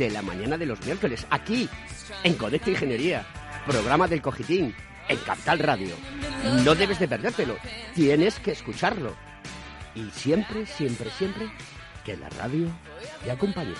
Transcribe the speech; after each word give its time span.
de 0.00 0.10
la 0.10 0.22
mañana 0.22 0.56
de 0.56 0.64
los 0.64 0.82
miércoles, 0.86 1.26
aquí, 1.28 1.68
en 2.22 2.32
Conecta 2.32 2.70
Ingeniería, 2.70 3.26
programa 3.66 4.08
del 4.08 4.22
Cogitín, 4.22 4.74
en 5.08 5.18
Capital 5.18 5.58
Radio. 5.58 5.94
No 6.64 6.74
debes 6.74 6.98
de 6.98 7.06
perdértelo, 7.06 7.58
tienes 7.94 8.40
que 8.40 8.52
escucharlo. 8.52 9.14
Y 9.94 10.08
siempre, 10.08 10.64
siempre, 10.64 11.10
siempre, 11.10 11.50
que 12.02 12.16
la 12.16 12.30
radio 12.30 12.68
te 13.22 13.30
acompañe. 13.30 13.74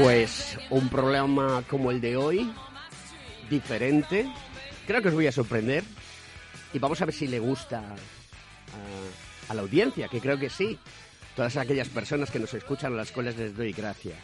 Pues 0.00 0.56
un 0.70 0.88
programa 0.88 1.64
como 1.68 1.90
el 1.90 2.00
de 2.00 2.16
hoy, 2.16 2.52
diferente, 3.50 4.32
creo 4.86 5.02
que 5.02 5.08
os 5.08 5.14
voy 5.14 5.26
a 5.26 5.32
sorprender 5.32 5.82
y 6.72 6.78
vamos 6.78 7.02
a 7.02 7.06
ver 7.06 7.14
si 7.14 7.26
le 7.26 7.40
gusta 7.40 7.80
a, 7.80 9.50
a 9.50 9.54
la 9.54 9.62
audiencia, 9.62 10.06
que 10.06 10.20
creo 10.20 10.38
que 10.38 10.48
sí. 10.48 10.78
Todas 11.38 11.56
aquellas 11.56 11.88
personas 11.88 12.32
que 12.32 12.40
nos 12.40 12.52
escuchan 12.52 12.94
a 12.94 12.96
las 12.96 13.12
cuales 13.12 13.38
les 13.38 13.56
doy 13.56 13.70
gracias. 13.70 14.18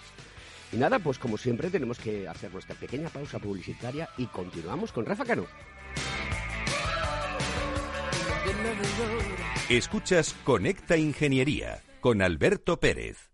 Y 0.72 0.76
nada, 0.78 0.98
pues 0.98 1.16
como 1.16 1.38
siempre 1.38 1.70
tenemos 1.70 1.96
que 2.00 2.26
hacer 2.26 2.52
nuestra 2.52 2.74
pequeña 2.74 3.08
pausa 3.08 3.38
publicitaria 3.38 4.08
y 4.18 4.26
continuamos 4.26 4.90
con 4.90 5.06
Rafa 5.06 5.24
Cano. 5.24 5.46
Escuchas 9.68 10.34
Conecta 10.42 10.96
Ingeniería 10.96 11.84
con 12.00 12.20
Alberto 12.20 12.80
Pérez. 12.80 13.33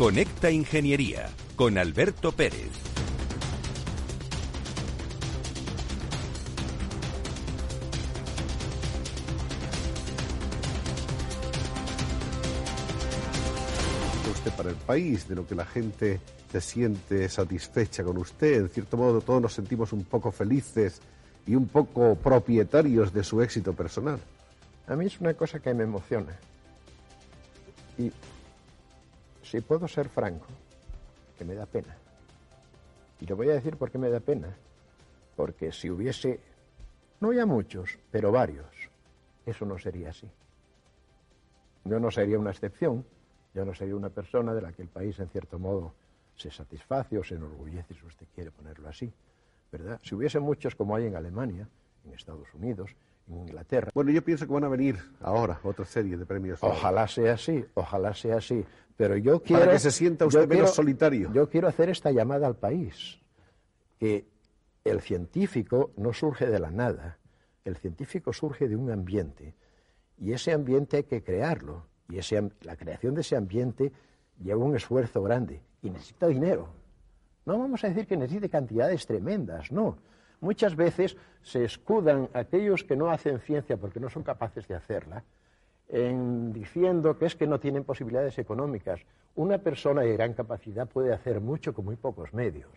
Conecta 0.00 0.50
Ingeniería 0.50 1.28
con 1.56 1.76
Alberto 1.76 2.32
Pérez. 2.32 2.70
usted 14.30 14.52
para 14.52 14.70
el 14.70 14.76
país, 14.76 15.28
de 15.28 15.34
lo 15.34 15.46
que 15.46 15.54
la 15.54 15.66
gente 15.66 16.18
se 16.50 16.62
siente 16.62 17.28
satisfecha 17.28 18.02
con 18.02 18.16
usted. 18.16 18.62
En 18.62 18.68
cierto 18.70 18.96
modo, 18.96 19.20
todos 19.20 19.42
nos 19.42 19.52
sentimos 19.52 19.92
un 19.92 20.04
poco 20.04 20.32
felices 20.32 21.02
y 21.46 21.54
un 21.54 21.68
poco 21.68 22.14
propietarios 22.14 23.12
de 23.12 23.22
su 23.22 23.42
éxito 23.42 23.74
personal. 23.74 24.18
A 24.86 24.96
mí 24.96 25.04
es 25.04 25.20
una 25.20 25.34
cosa 25.34 25.58
que 25.58 25.74
me 25.74 25.84
emociona. 25.84 26.32
Y 27.98 28.10
si 29.50 29.60
puedo 29.60 29.88
ser 29.88 30.08
franco, 30.08 30.46
que 31.36 31.44
me 31.44 31.54
da 31.54 31.66
pena. 31.66 31.96
Y 33.20 33.26
lo 33.26 33.34
voy 33.34 33.48
a 33.48 33.54
decir 33.54 33.76
porque 33.76 33.98
me 33.98 34.08
da 34.08 34.20
pena. 34.20 34.54
Porque 35.34 35.72
si 35.72 35.90
hubiese, 35.90 36.38
no 37.18 37.32
ya 37.32 37.46
muchos, 37.46 37.98
pero 38.12 38.30
varios, 38.30 38.66
eso 39.44 39.66
no 39.66 39.76
sería 39.76 40.10
así. 40.10 40.30
Yo 41.84 41.98
no 41.98 42.10
sería 42.10 42.38
una 42.38 42.50
excepción, 42.50 43.04
yo 43.52 43.64
no 43.64 43.74
sería 43.74 43.96
una 43.96 44.10
persona 44.10 44.54
de 44.54 44.62
la 44.62 44.72
que 44.72 44.82
el 44.82 44.88
país, 44.88 45.18
en 45.18 45.28
cierto 45.28 45.58
modo, 45.58 45.94
se 46.36 46.50
satisface 46.50 47.18
o 47.18 47.24
se 47.24 47.34
enorgullece, 47.34 47.94
si 47.94 48.06
usted 48.06 48.26
quiere 48.34 48.52
ponerlo 48.52 48.88
así, 48.88 49.12
¿verdad? 49.72 49.98
Si 50.02 50.14
hubiese 50.14 50.38
muchos 50.38 50.76
como 50.76 50.94
hay 50.94 51.06
en 51.06 51.16
Alemania, 51.16 51.68
en 52.04 52.14
Estados 52.14 52.54
Unidos, 52.54 52.94
en 53.28 53.38
Inglaterra. 53.38 53.90
Bueno, 53.94 54.12
yo 54.12 54.22
pienso 54.22 54.46
que 54.46 54.52
van 54.52 54.64
a 54.64 54.68
venir 54.68 54.96
ahora 55.20 55.58
otra 55.64 55.84
serie 55.84 56.16
de 56.16 56.24
premios. 56.24 56.62
Ojalá 56.62 57.08
sea 57.08 57.34
así, 57.34 57.64
ojalá 57.74 58.14
sea 58.14 58.36
así. 58.36 58.64
Pero 59.00 59.16
yo 59.16 59.42
quiero. 59.42 59.60
Para 59.62 59.72
que 59.72 59.78
se 59.78 59.90
sienta 59.90 60.26
usted 60.26 60.40
menos 60.40 60.50
quiero- 60.50 60.66
solitario. 60.74 61.32
Yo 61.32 61.48
quiero 61.48 61.68
hacer 61.68 61.88
esta 61.88 62.10
llamada 62.10 62.46
al 62.46 62.56
país. 62.56 63.18
Que 63.98 64.26
el 64.84 65.00
científico 65.00 65.92
no 65.96 66.12
surge 66.12 66.44
de 66.46 66.58
la 66.58 66.70
nada. 66.70 67.16
El 67.64 67.78
científico 67.78 68.34
surge 68.34 68.68
de 68.68 68.76
un 68.76 68.90
ambiente. 68.90 69.54
Y 70.18 70.34
ese 70.34 70.52
ambiente 70.52 70.98
hay 70.98 71.04
que 71.04 71.22
crearlo. 71.22 71.86
Y 72.10 72.18
ese, 72.18 72.50
la 72.60 72.76
creación 72.76 73.14
de 73.14 73.22
ese 73.22 73.36
ambiente 73.36 73.90
lleva 74.38 74.62
un 74.62 74.76
esfuerzo 74.76 75.22
grande. 75.22 75.62
Y 75.80 75.88
necesita 75.88 76.26
dinero. 76.26 76.68
No 77.46 77.58
vamos 77.58 77.82
a 77.84 77.88
decir 77.88 78.06
que 78.06 78.18
necesite 78.18 78.50
cantidades 78.50 79.06
tremendas, 79.06 79.72
no. 79.72 79.96
Muchas 80.40 80.76
veces 80.76 81.16
se 81.42 81.64
escudan 81.64 82.28
aquellos 82.34 82.84
que 82.84 82.96
no 82.96 83.10
hacen 83.10 83.40
ciencia 83.40 83.78
porque 83.78 83.98
no 83.98 84.10
son 84.10 84.24
capaces 84.24 84.68
de 84.68 84.74
hacerla 84.74 85.24
en 85.92 86.52
diciendo 86.52 87.18
que 87.18 87.26
es 87.26 87.36
que 87.36 87.46
no 87.46 87.58
tienen 87.60 87.84
posibilidades 87.84 88.38
económicas. 88.38 89.00
Una 89.34 89.58
persona 89.58 90.02
de 90.02 90.12
gran 90.12 90.34
capacidad 90.34 90.88
puede 90.88 91.12
hacer 91.12 91.40
mucho 91.40 91.72
con 91.74 91.84
muy 91.84 91.96
pocos 91.96 92.32
medios. 92.34 92.70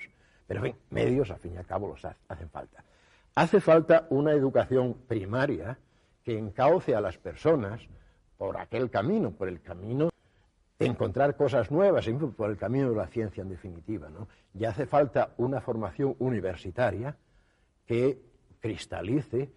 Pero, 0.47 0.59
en 0.59 0.73
fin, 0.73 0.81
medios, 0.89 1.31
al 1.31 1.39
fin 1.39 1.53
y 1.53 1.57
al 1.57 1.65
cabo, 1.65 1.87
los 1.87 2.03
ha- 2.05 2.15
hacen 2.27 2.49
falta. 2.49 2.83
Hace 3.35 3.59
falta 3.59 4.07
una 4.09 4.31
educación 4.33 4.95
primaria 5.07 5.77
que 6.23 6.37
encauce 6.37 6.95
a 6.95 7.01
las 7.01 7.17
personas 7.17 7.81
por 8.37 8.57
aquel 8.57 8.89
camino, 8.89 9.31
por 9.31 9.47
el 9.47 9.61
camino 9.61 10.09
de 10.79 10.85
encontrar 10.85 11.35
cosas 11.35 11.71
nuevas, 11.71 12.07
por 12.35 12.49
el 12.49 12.57
camino 12.57 12.89
de 12.89 12.95
la 12.95 13.07
ciencia 13.07 13.41
en 13.41 13.49
definitiva. 13.49 14.09
¿no? 14.09 14.27
Y 14.53 14.65
hace 14.65 14.85
falta 14.85 15.33
una 15.37 15.61
formación 15.61 16.15
universitaria 16.19 17.15
que 17.85 18.21
cristalice 18.59 19.51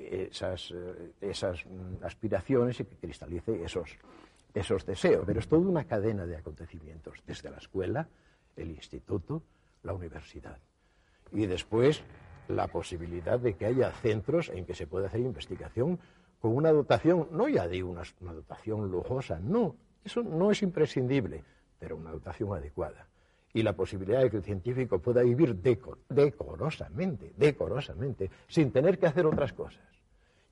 esas, 0.00 0.70
eh, 0.70 1.12
esas 1.20 1.64
mm, 1.66 2.04
aspiraciones 2.04 2.80
y 2.80 2.84
que 2.84 2.96
cristalice 2.96 3.64
esos, 3.64 3.96
esos 4.54 4.86
deseos. 4.86 5.24
Pero 5.26 5.40
es 5.40 5.48
toda 5.48 5.68
una 5.68 5.84
cadena 5.84 6.26
de 6.26 6.36
acontecimientos, 6.36 7.22
desde 7.26 7.50
la 7.50 7.58
escuela, 7.58 8.08
el 8.56 8.70
instituto, 8.70 9.42
la 9.82 9.94
universidad. 9.94 10.58
Y 11.32 11.46
después 11.46 12.02
la 12.48 12.66
posibilidad 12.66 13.38
de 13.38 13.54
que 13.54 13.66
haya 13.66 13.92
centros 13.92 14.48
en 14.48 14.66
que 14.66 14.74
se 14.74 14.86
pueda 14.86 15.06
hacer 15.06 15.20
investigación 15.20 15.98
con 16.40 16.56
una 16.56 16.72
dotación, 16.72 17.28
no 17.30 17.48
ya 17.48 17.68
digo 17.68 17.90
una, 17.90 18.02
una 18.20 18.32
dotación 18.32 18.90
lujosa, 18.90 19.38
no, 19.38 19.76
eso 20.04 20.22
no 20.22 20.50
es 20.50 20.62
imprescindible, 20.62 21.44
pero 21.78 21.96
una 21.96 22.10
dotación 22.10 22.54
adecuada. 22.54 23.06
Y 23.52 23.62
la 23.62 23.72
posibilidad 23.74 24.22
de 24.22 24.30
que 24.30 24.36
el 24.38 24.44
científico 24.44 24.98
pueda 24.98 25.22
vivir 25.22 25.56
decorosamente, 25.56 27.32
decorosamente, 27.36 28.30
sin 28.48 28.70
tener 28.70 28.98
que 28.98 29.06
hacer 29.06 29.26
otras 29.26 29.52
cosas. 29.52 29.82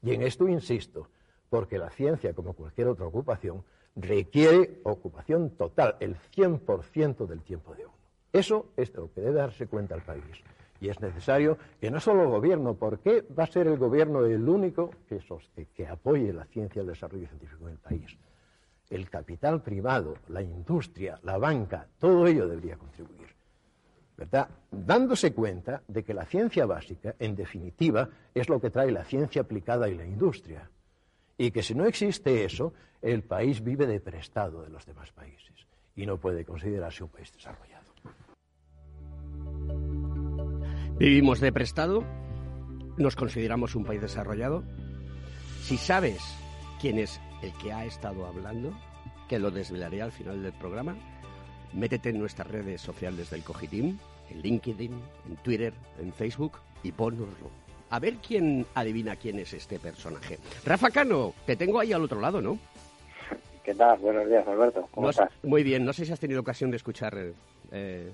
Y 0.02 0.14
en 0.14 0.22
esto 0.22 0.48
insisto, 0.48 1.08
porque 1.48 1.78
la 1.78 1.90
ciencia, 1.90 2.34
como 2.34 2.54
cualquier 2.54 2.88
otra 2.88 3.06
ocupación, 3.06 3.64
requiere 3.96 4.80
ocupación 4.84 5.50
total, 5.50 5.96
el 6.00 6.16
100% 6.16 7.26
del 7.26 7.42
tiempo 7.42 7.74
de 7.74 7.86
uno. 7.86 7.94
Eso 8.32 8.66
es 8.76 8.94
lo 8.94 9.12
que 9.12 9.20
debe 9.20 9.34
darse 9.34 9.66
cuenta 9.66 9.94
el 9.94 10.02
país. 10.02 10.42
Y 10.80 10.88
es 10.88 11.00
necesario 11.00 11.58
que 11.80 11.90
no 11.90 11.98
solo 11.98 12.22
el 12.22 12.28
gobierno, 12.28 12.74
¿por 12.74 13.00
qué 13.00 13.24
va 13.36 13.44
a 13.44 13.48
ser 13.48 13.66
el 13.66 13.78
gobierno 13.78 14.24
el 14.24 14.48
único 14.48 14.90
que, 15.08 15.20
que 15.74 15.86
apoye 15.88 16.32
la 16.32 16.44
ciencia 16.46 16.80
y 16.80 16.82
el 16.82 16.92
desarrollo 16.92 17.26
científico 17.26 17.64
en 17.66 17.72
el 17.72 17.78
país? 17.78 18.18
El 18.90 19.10
capital 19.10 19.62
privado, 19.62 20.14
la 20.28 20.42
industria, 20.42 21.18
la 21.22 21.36
banca, 21.38 21.86
todo 21.98 22.26
ello 22.26 22.48
debería 22.48 22.76
contribuir. 22.76 23.28
¿Verdad? 24.16 24.48
Dándose 24.70 25.32
cuenta 25.32 25.82
de 25.86 26.02
que 26.02 26.14
la 26.14 26.24
ciencia 26.24 26.66
básica, 26.66 27.14
en 27.18 27.36
definitiva, 27.36 28.08
es 28.34 28.48
lo 28.48 28.60
que 28.60 28.70
trae 28.70 28.90
la 28.90 29.04
ciencia 29.04 29.42
aplicada 29.42 29.88
y 29.88 29.94
la 29.94 30.04
industria. 30.04 30.68
Y 31.36 31.52
que 31.52 31.62
si 31.62 31.74
no 31.74 31.86
existe 31.86 32.44
eso, 32.44 32.72
el 33.00 33.22
país 33.22 33.62
vive 33.62 33.86
de 33.86 34.00
prestado 34.00 34.62
de 34.62 34.70
los 34.70 34.84
demás 34.86 35.12
países 35.12 35.54
y 35.94 36.06
no 36.06 36.16
puede 36.16 36.44
considerarse 36.44 37.04
un 37.04 37.10
país 37.10 37.32
desarrollado. 37.32 37.86
Vivimos 40.98 41.38
de 41.40 41.52
prestado, 41.52 42.04
nos 42.96 43.14
consideramos 43.14 43.76
un 43.76 43.84
país 43.84 44.00
desarrollado. 44.00 44.64
Si 45.62 45.76
sabes 45.76 46.20
quién 46.80 46.98
es 46.98 47.20
el 47.42 47.52
que 47.54 47.72
ha 47.72 47.84
estado 47.84 48.26
hablando, 48.26 48.72
que 49.28 49.38
lo 49.38 49.50
desvelaré 49.50 50.02
al 50.02 50.12
final 50.12 50.42
del 50.42 50.52
programa, 50.52 50.96
métete 51.72 52.10
en 52.10 52.18
nuestras 52.18 52.48
redes 52.48 52.80
sociales 52.80 53.30
del 53.30 53.42
Cogitim, 53.42 53.98
en 54.30 54.42
LinkedIn, 54.42 54.92
en 55.28 55.36
Twitter, 55.36 55.72
en 56.00 56.12
Facebook 56.12 56.58
y 56.82 56.92
ponnoslo. 56.92 57.50
A 57.90 57.98
ver 57.98 58.16
quién 58.16 58.66
adivina 58.74 59.16
quién 59.16 59.38
es 59.38 59.52
este 59.54 59.78
personaje. 59.78 60.38
Rafa 60.64 60.90
Cano, 60.90 61.32
te 61.46 61.56
tengo 61.56 61.80
ahí 61.80 61.92
al 61.92 62.04
otro 62.04 62.20
lado, 62.20 62.42
¿no? 62.42 62.58
¿Qué 63.64 63.74
tal? 63.74 63.98
Buenos 63.98 64.26
días, 64.28 64.46
Alberto. 64.46 64.88
¿Cómo 64.92 65.10
estás? 65.10 65.30
Muy 65.42 65.62
bien. 65.62 65.84
No 65.84 65.92
sé 65.92 66.04
si 66.04 66.12
has 66.12 66.20
tenido 66.20 66.40
ocasión 66.40 66.70
de 66.70 66.76
escuchar 66.78 67.14
eh, 67.70 68.12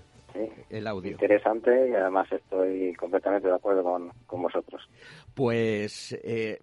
el 0.70 0.86
audio. 0.86 1.12
Interesante 1.12 1.90
y 1.90 1.94
además 1.94 2.31
estoy 2.31 2.94
completamente 2.94 3.48
de 3.48 3.54
acuerdo 3.54 3.82
con, 3.82 4.42
vosotros. 4.42 4.88
Pues 5.34 6.19
eh, 6.22 6.58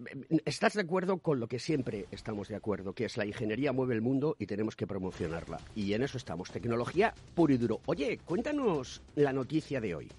estás 0.46 0.74
de 0.74 0.82
acuerdo 0.82 1.20
con 1.20 1.40
lo 1.40 1.48
que 1.48 1.60
siempre 1.60 2.06
estamos 2.12 2.48
de 2.48 2.56
acuerdo, 2.56 2.94
que 2.94 3.06
es 3.06 3.18
la 3.18 3.26
ingeniería 3.26 3.72
mueve 3.72 3.96
el 3.96 4.02
mundo 4.02 4.36
y 4.40 4.46
tenemos 4.46 4.76
que 4.76 4.88
promocionarla. 4.88 5.60
Y 5.76 5.94
en 5.94 6.04
eso 6.04 6.18
estamos, 6.18 6.52
tecnología 6.52 7.14
puro 7.36 7.54
y 7.54 7.58
duro. 7.58 7.80
Oye, 7.86 8.20
cuéntanos 8.26 9.02
la 9.16 9.34
noticia 9.34 9.80
de 9.82 9.96
hoy. 9.96 10.10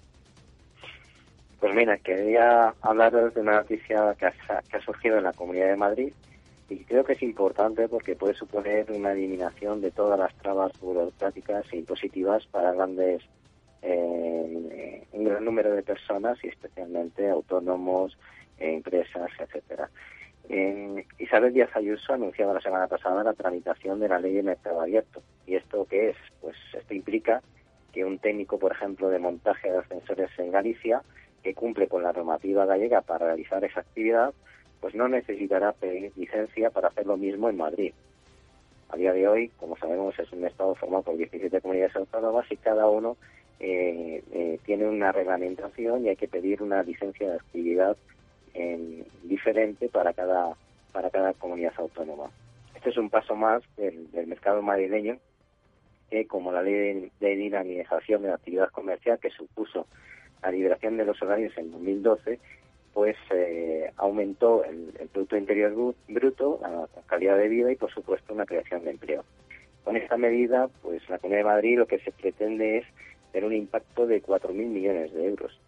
Pues 1.63 1.73
mira, 1.75 1.97
quería 1.97 2.73
hablar 2.81 3.13
de 3.33 3.39
una 3.39 3.53
noticia 3.53 4.13
que 4.19 4.25
ha, 4.25 4.81
surgido 4.83 5.17
en 5.17 5.23
la 5.23 5.31
Comunidad 5.31 5.69
de 5.69 5.77
Madrid 5.77 6.13
y 6.69 6.83
creo 6.83 7.05
que 7.05 7.13
es 7.13 7.23
importante 7.23 7.87
porque 7.87 8.17
puede 8.17 8.33
suponer 8.33 8.91
una 8.91 9.13
eliminación 9.13 9.79
de 9.79 9.89
todas 9.91 10.19
las 10.19 10.35
trabas 10.39 10.73
burocráticas 10.81 11.63
e 11.71 11.77
impositivas 11.77 12.45
para 12.47 12.73
grandes 12.73 13.21
eh, 13.83 15.03
un 15.11 15.23
gran 15.23 15.45
número 15.45 15.71
de 15.75 15.83
personas 15.83 16.37
y 16.43 16.47
especialmente 16.47 17.29
autónomos, 17.29 18.17
empresas, 18.57 19.29
etcétera. 19.39 19.89
Eh, 20.49 21.05
Isabel 21.19 21.53
Díaz 21.53 21.69
Ayuso 21.75 22.11
ha 22.11 22.15
anunciado 22.15 22.53
la 22.53 22.61
semana 22.61 22.87
pasada 22.87 23.23
la 23.23 23.33
tramitación 23.33 23.99
de 23.99 24.09
la 24.09 24.19
ley 24.19 24.33
de 24.33 24.43
mercado 24.43 24.81
abierto. 24.81 25.21
¿Y 25.45 25.55
esto 25.55 25.85
qué 25.89 26.09
es? 26.09 26.17
Pues 26.41 26.55
esto 26.73 26.93
implica 26.93 27.41
que 27.91 28.03
un 28.05 28.19
técnico, 28.19 28.57
por 28.57 28.71
ejemplo, 28.71 29.09
de 29.09 29.19
montaje 29.19 29.71
de 29.71 29.77
ascensores 29.77 30.29
en 30.37 30.51
Galicia, 30.51 31.01
que 31.43 31.53
cumple 31.53 31.87
con 31.87 32.03
la 32.03 32.13
normativa 32.13 32.65
gallega 32.65 33.01
para 33.01 33.27
realizar 33.27 33.63
esa 33.63 33.81
actividad, 33.81 34.33
pues 34.81 34.95
no 34.95 35.07
necesitará 35.07 35.73
pedir 35.73 36.11
licencia 36.15 36.69
para 36.71 36.87
hacer 36.87 37.05
lo 37.05 37.17
mismo 37.17 37.49
en 37.49 37.57
Madrid. 37.57 37.93
A 38.89 38.97
día 38.97 39.13
de 39.13 39.27
hoy, 39.27 39.49
como 39.59 39.77
sabemos, 39.77 40.17
es 40.19 40.31
un 40.31 40.45
Estado 40.45 40.75
formado 40.75 41.03
por 41.03 41.17
17 41.17 41.61
comunidades 41.61 41.95
autónomas 41.95 42.51
y 42.51 42.57
cada 42.57 42.87
uno 42.87 43.17
eh, 43.59 44.23
eh, 44.31 44.59
tiene 44.65 44.87
una 44.87 45.11
reglamentación 45.11 46.05
y 46.05 46.09
hay 46.09 46.15
que 46.15 46.27
pedir 46.27 46.61
una 46.61 46.83
licencia 46.83 47.29
de 47.29 47.35
actividad 47.35 47.97
diferente 49.23 49.89
para 49.89 50.13
cada, 50.13 50.55
para 50.91 51.09
cada 51.09 51.33
comunidad 51.33 51.73
autónoma. 51.77 52.29
Este 52.75 52.91
es 52.91 52.97
un 52.97 53.09
paso 53.09 53.35
más 53.35 53.63
del, 53.77 54.07
mercado 54.27 54.61
madrileño 54.61 55.17
que, 56.09 56.27
como 56.27 56.51
la 56.51 56.61
ley 56.61 57.09
de, 57.19 57.35
dinamización 57.35 58.21
de 58.21 58.27
la 58.27 58.35
actividad 58.35 58.69
comercial 58.69 59.17
que 59.19 59.31
supuso 59.31 59.87
la 60.41 60.51
liberación 60.51 60.97
de 60.97 61.05
los 61.05 61.21
horarios 61.21 61.57
en 61.57 61.71
2012, 61.71 62.39
pues 62.93 63.15
eh, 63.31 63.89
aumentó 63.97 64.63
el, 64.65 64.91
Producto 65.11 65.37
Interior 65.37 65.95
Bruto, 66.09 66.59
la 66.61 66.87
calidad 67.07 67.37
de 67.37 67.47
vida 67.47 67.71
y, 67.71 67.75
por 67.75 67.91
supuesto, 67.91 68.33
una 68.33 68.45
creación 68.45 68.83
de 68.83 68.91
empleo. 68.91 69.23
Con 69.83 69.97
esta 69.97 70.17
medida, 70.17 70.69
pues 70.81 71.07
la 71.09 71.19
Comunidad 71.19 71.45
de 71.45 71.51
Madrid 71.51 71.77
lo 71.77 71.87
que 71.87 71.99
se 71.99 72.11
pretende 72.11 72.79
es 72.79 72.85
tener 73.33 73.45
un 73.45 73.53
impacto 73.53 74.07
de 74.07 74.23
4.000 74.23 74.53
millones 74.53 75.13
de 75.13 75.25
euros 75.25 75.59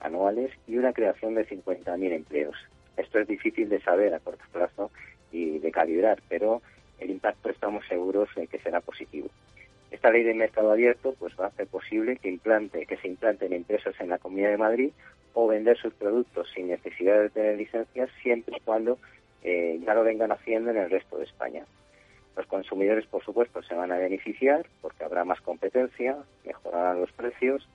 anuales 0.00 0.50
y 0.66 0.78
una 0.78 0.92
creación 0.92 1.34
de 1.34 1.46
50.000 1.46 2.12
empleos. 2.12 2.56
Esto 2.96 3.18
es 3.18 3.28
difícil 3.28 3.68
de 3.68 3.80
saber 3.80 4.14
a 4.14 4.20
corto 4.20 4.44
plazo 4.52 4.90
y 5.30 5.58
de 5.58 5.70
calibrar, 5.70 6.22
pero 6.28 6.62
el 6.98 7.10
impacto 7.10 7.50
estamos 7.50 7.84
seguros 7.86 8.28
de 8.34 8.46
que 8.46 8.58
será 8.60 8.80
positivo. 8.80 9.28
Esta 9.90 10.10
ley 10.10 10.22
de 10.22 10.34
mercado 10.34 10.70
abierto 10.70 11.14
pues 11.18 11.34
va 11.38 11.46
a 11.46 11.48
hacer 11.48 11.66
posible 11.66 12.16
que 12.16 12.28
implante 12.28 12.86
que 12.86 12.96
se 12.96 13.08
implanten 13.08 13.52
empresas 13.52 13.94
en 14.00 14.10
la 14.10 14.18
Comunidad 14.18 14.50
de 14.50 14.58
Madrid 14.58 14.90
o 15.34 15.46
vender 15.48 15.76
sus 15.78 15.94
productos 15.94 16.48
sin 16.54 16.68
necesidad 16.68 17.20
de 17.20 17.30
tener 17.30 17.56
licencias 17.56 18.10
siempre 18.22 18.56
y 18.56 18.60
cuando 18.60 18.98
eh, 19.42 19.80
ya 19.84 19.94
lo 19.94 20.04
vengan 20.04 20.32
haciendo 20.32 20.70
en 20.70 20.76
el 20.76 20.90
resto 20.90 21.18
de 21.18 21.24
España. 21.24 21.64
Los 22.38 22.46
consumidores, 22.46 23.04
por 23.06 23.24
supuesto, 23.24 23.64
se 23.64 23.74
van 23.74 23.90
a 23.90 23.98
beneficiar 23.98 24.64
porque 24.80 25.02
habrá 25.02 25.24
más 25.24 25.40
competencia, 25.40 26.16
mejorarán 26.46 27.00
los 27.00 27.10
precios 27.10 27.68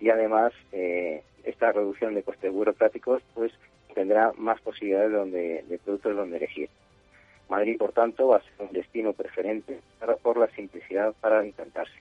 y 0.00 0.08
además 0.08 0.54
eh, 0.72 1.22
esta 1.44 1.72
reducción 1.72 2.14
de 2.14 2.22
costes 2.22 2.50
burocráticos 2.50 3.22
pues 3.34 3.52
tendrá 3.94 4.32
más 4.38 4.62
posibilidades 4.62 5.12
donde, 5.12 5.62
de 5.68 5.78
productos 5.78 6.16
donde 6.16 6.38
elegir. 6.38 6.70
Madrid, 7.50 7.76
por 7.76 7.92
tanto, 7.92 8.28
va 8.28 8.38
a 8.38 8.40
ser 8.40 8.66
un 8.66 8.72
destino 8.72 9.12
preferente 9.12 9.78
por 10.22 10.38
la 10.38 10.48
simplicidad 10.52 11.12
para 11.20 11.44
intentarse. 11.44 12.00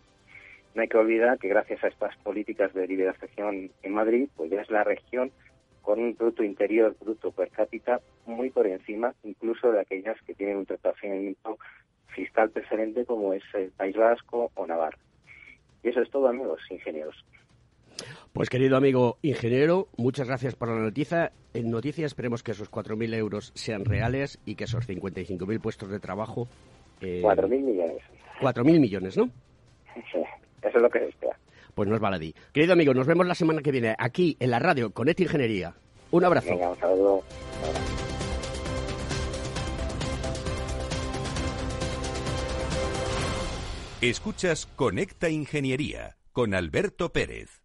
No 0.76 0.84
hay 0.84 0.88
que 0.88 0.98
olvidar 0.98 1.38
que 1.40 1.50
gracias 1.50 1.84
a 1.84 1.90
estas 1.90 2.16
políticas 2.20 2.74
de 2.74 2.88
liberación 2.88 3.70
en 3.84 3.94
Madrid, 3.94 4.30
pues 4.38 4.50
ya 4.50 4.62
es 4.62 4.72
la 4.72 4.86
región 4.86 5.30
con 5.82 6.00
un 6.00 6.16
Producto 6.16 6.44
Interior 6.44 6.96
Bruto 7.02 7.32
per 7.32 7.50
cápita 7.50 8.00
muy 8.26 8.50
por 8.50 8.68
encima 8.68 9.14
incluso 9.24 9.72
de 9.72 9.80
aquellas 9.82 10.22
que 10.24 10.34
tienen 10.34 10.58
un 10.58 10.66
tratamiento 10.66 11.58
fiscal 12.08 12.50
preferente 12.50 13.06
como 13.06 13.34
es 13.34 13.44
el 13.54 13.72
País 13.72 13.96
Vasco 13.96 14.52
o 14.56 14.68
Navarra. 14.68 14.98
Y 15.84 15.90
eso 15.90 16.02
es 16.02 16.10
todo, 16.10 16.28
amigos 16.28 16.60
ingenieros. 16.70 17.16
Pues 18.34 18.50
querido 18.50 18.78
amigo 18.78 19.18
ingeniero, 19.22 19.88
muchas 19.98 20.28
gracias 20.28 20.56
por 20.56 20.70
la 20.70 20.80
noticia. 20.80 21.32
En 21.54 21.72
noticias 21.72 22.08
esperemos 22.08 22.44
que 22.44 22.52
esos 22.52 22.72
4.000 22.72 23.16
euros 23.16 23.52
sean 23.56 23.86
reales 23.86 24.40
y 24.46 24.56
que 24.56 24.66
esos 24.66 24.88
55.000 24.88 25.60
puestos 25.60 25.90
de 25.90 26.00
trabajo... 26.00 26.48
Eh, 27.02 27.22
4.000 27.24 27.50
millones. 27.50 28.02
4.000 28.42 28.80
millones, 28.80 29.18
¿no? 29.18 29.26
Sí, 30.12 30.20
eso 30.62 30.78
es 30.78 30.82
lo 30.82 30.90
que 30.90 31.00
se 31.00 31.08
espera. 31.08 31.38
Pues 31.74 31.90
no 31.90 31.96
es 31.96 32.02
baladí. 32.02 32.34
Querido 32.54 32.74
amigo, 32.74 32.94
nos 32.94 33.08
vemos 33.08 33.26
la 33.26 33.36
semana 33.36 33.62
que 33.62 33.72
viene 33.72 33.96
aquí 33.98 34.38
en 34.40 34.52
la 34.52 34.60
radio 34.60 34.92
con 34.92 35.10
ET 35.10 35.20
Ingeniería. 35.20 35.74
Un 36.12 36.24
abrazo. 36.24 36.50
Venga, 36.50 36.70
un 36.70 36.78
saludo. 36.78 37.24
Escuchas 44.00 44.68
Conecta 44.75 45.27
Ingeniería 45.27 46.18
con 46.32 46.54
Alberto 46.54 47.12
Pérez. 47.12 47.63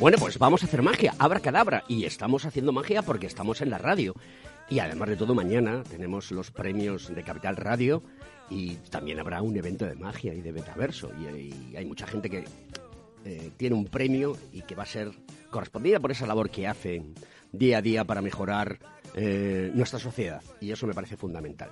Bueno, 0.00 0.18
pues 0.18 0.36
vamos 0.40 0.64
a 0.64 0.66
hacer 0.66 0.82
magia, 0.82 1.14
abra 1.20 1.38
cadabra. 1.38 1.84
Y 1.86 2.06
estamos 2.06 2.44
haciendo 2.44 2.72
magia 2.72 3.02
porque 3.02 3.28
estamos 3.28 3.60
en 3.60 3.70
la 3.70 3.78
radio. 3.78 4.16
Y 4.68 4.80
además 4.80 5.10
de 5.10 5.16
todo, 5.16 5.32
mañana 5.36 5.84
tenemos 5.84 6.32
los 6.32 6.50
premios 6.50 7.14
de 7.14 7.22
Capital 7.22 7.54
Radio 7.56 8.02
y 8.52 8.76
también 8.90 9.18
habrá 9.18 9.40
un 9.40 9.56
evento 9.56 9.86
de 9.86 9.94
magia 9.94 10.34
y 10.34 10.42
de 10.42 10.52
metaverso. 10.52 11.10
Y, 11.18 11.74
hay 11.74 11.84
mucha 11.86 12.06
gente 12.06 12.28
que 12.28 12.44
eh, 13.24 13.50
tiene 13.56 13.74
un 13.74 13.86
premio 13.86 14.36
y 14.52 14.62
que 14.62 14.74
va 14.74 14.82
a 14.82 14.86
ser 14.86 15.10
correspondida 15.50 15.98
por 15.98 16.10
esa 16.10 16.26
labor 16.26 16.50
que 16.50 16.66
hacen 16.66 17.14
día 17.50 17.78
a 17.78 17.82
día 17.82 18.04
para 18.04 18.20
mejorar 18.20 18.78
eh, 19.14 19.70
nuestra 19.74 19.98
sociedad. 19.98 20.42
Y 20.60 20.70
eso 20.70 20.86
me 20.86 20.92
parece 20.92 21.16
fundamental. 21.16 21.70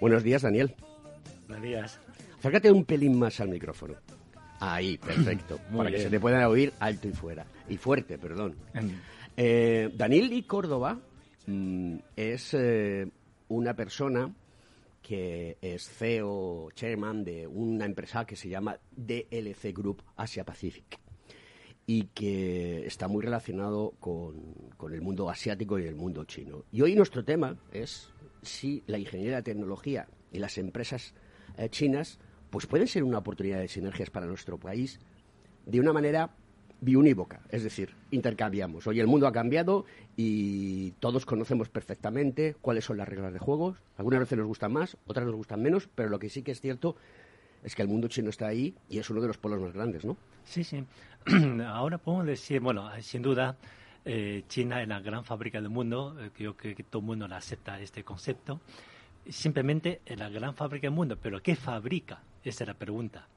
Buenos 0.00 0.24
días, 0.24 0.42
Daniel. 0.42 0.74
Buenos 1.46 1.64
días. 1.64 2.00
Acércate 2.38 2.72
un 2.72 2.84
pelín 2.84 3.16
más 3.18 3.38
al 3.40 3.48
micrófono. 3.48 3.94
Ahí, 4.58 4.98
perfecto. 5.06 5.60
para 5.76 5.90
que 5.90 5.98
se 5.98 6.10
te 6.10 6.18
puedan 6.18 6.42
oír 6.44 6.72
alto 6.80 7.06
y 7.06 7.12
fuera. 7.12 7.46
Y 7.68 7.76
fuerte, 7.76 8.18
perdón. 8.18 8.56
Eh, 9.36 9.88
Daniel 9.94 10.44
Córdoba 10.48 10.98
mm, 11.46 11.96
es 12.16 12.54
eh, 12.54 13.08
una 13.48 13.74
persona 13.74 14.32
que 15.02 15.58
es 15.60 15.88
CEO, 15.88 16.70
chairman 16.74 17.24
de 17.24 17.46
una 17.46 17.84
empresa 17.84 18.24
que 18.24 18.36
se 18.36 18.48
llama 18.48 18.78
DLC 18.92 19.72
Group 19.74 20.02
Asia 20.16 20.44
Pacific 20.44 20.98
y 21.86 22.04
que 22.14 22.86
está 22.86 23.08
muy 23.08 23.22
relacionado 23.22 23.94
con, 23.98 24.54
con, 24.76 24.94
el 24.94 25.02
mundo 25.02 25.28
asiático 25.28 25.78
y 25.78 25.84
el 25.84 25.96
mundo 25.96 26.24
chino. 26.24 26.64
Y 26.70 26.80
hoy 26.82 26.94
nuestro 26.94 27.24
tema 27.24 27.58
es 27.72 28.08
si 28.42 28.82
la 28.86 28.98
ingeniería 28.98 29.36
de 29.36 29.42
tecnología 29.42 30.08
y 30.30 30.38
las 30.38 30.58
empresas 30.58 31.14
eh, 31.58 31.68
chinas 31.68 32.18
pues 32.50 32.66
pueden 32.66 32.86
ser 32.86 33.02
una 33.02 33.18
oportunidad 33.18 33.60
de 33.60 33.68
sinergias 33.68 34.10
para 34.10 34.26
nuestro 34.26 34.58
país 34.58 35.00
de 35.66 35.80
una 35.80 35.92
manera 35.92 36.36
biunívoca, 36.82 37.40
es 37.48 37.62
decir, 37.62 37.94
intercambiamos. 38.10 38.86
Hoy 38.88 38.98
el 38.98 39.06
mundo 39.06 39.28
ha 39.28 39.32
cambiado 39.32 39.86
y 40.16 40.90
todos 40.98 41.24
conocemos 41.24 41.68
perfectamente 41.68 42.56
cuáles 42.60 42.84
son 42.84 42.96
las 42.96 43.08
reglas 43.08 43.32
de 43.32 43.38
juego. 43.38 43.76
Algunas 43.96 44.20
veces 44.20 44.36
nos 44.36 44.48
gustan 44.48 44.72
más, 44.72 44.96
otras 45.06 45.24
nos 45.24 45.36
gustan 45.36 45.62
menos, 45.62 45.88
pero 45.94 46.08
lo 46.08 46.18
que 46.18 46.28
sí 46.28 46.42
que 46.42 46.50
es 46.50 46.60
cierto 46.60 46.96
es 47.62 47.76
que 47.76 47.82
el 47.82 47.88
mundo 47.88 48.08
chino 48.08 48.30
está 48.30 48.48
ahí 48.48 48.74
y 48.88 48.98
es 48.98 49.08
uno 49.10 49.20
de 49.20 49.28
los 49.28 49.38
polos 49.38 49.60
más 49.60 49.72
grandes, 49.72 50.04
¿no? 50.04 50.16
Sí, 50.44 50.64
sí. 50.64 50.84
Ahora 51.66 51.98
podemos 51.98 52.26
decir, 52.26 52.60
bueno, 52.60 52.90
sin 53.00 53.22
duda, 53.22 53.56
eh, 54.04 54.42
China 54.48 54.82
es 54.82 54.88
la 54.88 54.98
gran 54.98 55.24
fábrica 55.24 55.60
del 55.60 55.70
mundo, 55.70 56.16
eh, 56.20 56.30
creo 56.34 56.56
que, 56.56 56.74
todo 56.74 56.98
el 56.98 57.06
mundo 57.06 57.26
acepta 57.26 57.80
este 57.80 58.02
concepto. 58.02 58.60
Simplemente 59.28 60.00
es 60.04 60.18
la 60.18 60.28
gran 60.28 60.56
fábrica 60.56 60.88
del 60.88 60.96
mundo, 60.96 61.16
pero 61.22 61.40
¿qué 61.40 61.54
fabrica? 61.54 62.24
Esa 62.42 62.64
es 62.64 62.68
la 62.68 62.74
pregunta. 62.74 63.28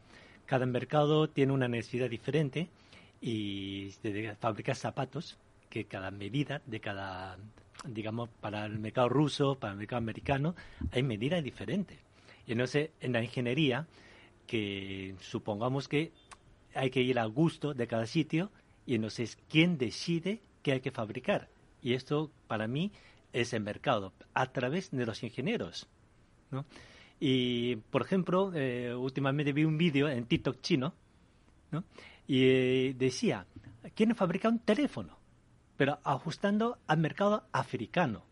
Cada 0.47 0.65
mercado 0.65 1.29
tiene 1.29 1.53
una 1.53 1.67
necesidad 1.67 2.09
diferente 2.09 2.69
y 3.21 3.91
de 4.03 4.35
fabricar 4.35 4.75
zapatos 4.75 5.37
que 5.69 5.85
cada 5.85 6.11
medida 6.11 6.61
de 6.65 6.79
cada, 6.79 7.37
digamos, 7.85 8.29
para 8.41 8.65
el 8.65 8.79
mercado 8.79 9.09
ruso, 9.09 9.55
para 9.55 9.73
el 9.73 9.79
mercado 9.79 9.97
americano, 9.97 10.55
hay 10.91 11.03
medidas 11.03 11.43
diferentes. 11.43 11.97
Y 12.47 12.53
entonces, 12.53 12.91
en 13.01 13.13
la 13.13 13.23
ingeniería, 13.23 13.87
que 14.47 15.15
supongamos 15.19 15.87
que 15.87 16.11
hay 16.73 16.89
que 16.89 17.01
ir 17.01 17.19
al 17.19 17.31
gusto 17.31 17.73
de 17.73 17.87
cada 17.87 18.05
sitio, 18.05 18.51
y 18.85 18.95
entonces, 18.95 19.37
¿quién 19.49 19.77
decide 19.77 20.41
qué 20.61 20.73
hay 20.73 20.81
que 20.81 20.91
fabricar? 20.91 21.49
Y 21.81 21.93
esto, 21.93 22.31
para 22.47 22.67
mí, 22.67 22.91
es 23.33 23.53
el 23.53 23.63
mercado, 23.63 24.13
a 24.33 24.51
través 24.51 24.91
de 24.91 25.05
los 25.05 25.23
ingenieros, 25.23 25.87
¿no? 26.51 26.65
Y, 27.19 27.77
por 27.77 28.01
ejemplo, 28.01 28.51
eh, 28.53 28.93
últimamente 28.93 29.53
vi 29.53 29.63
un 29.63 29.77
vídeo 29.77 30.07
en 30.09 30.25
TikTok 30.25 30.61
chino, 30.61 30.93
¿no? 31.71 31.83
Y 32.27 32.45
eh, 32.45 32.95
decía, 32.97 33.45
quieren 33.95 34.15
fabricar 34.15 34.51
un 34.51 34.59
teléfono, 34.59 35.17
pero 35.77 35.99
ajustando 36.03 36.79
al 36.87 36.97
mercado 36.97 37.47
africano. 37.51 38.25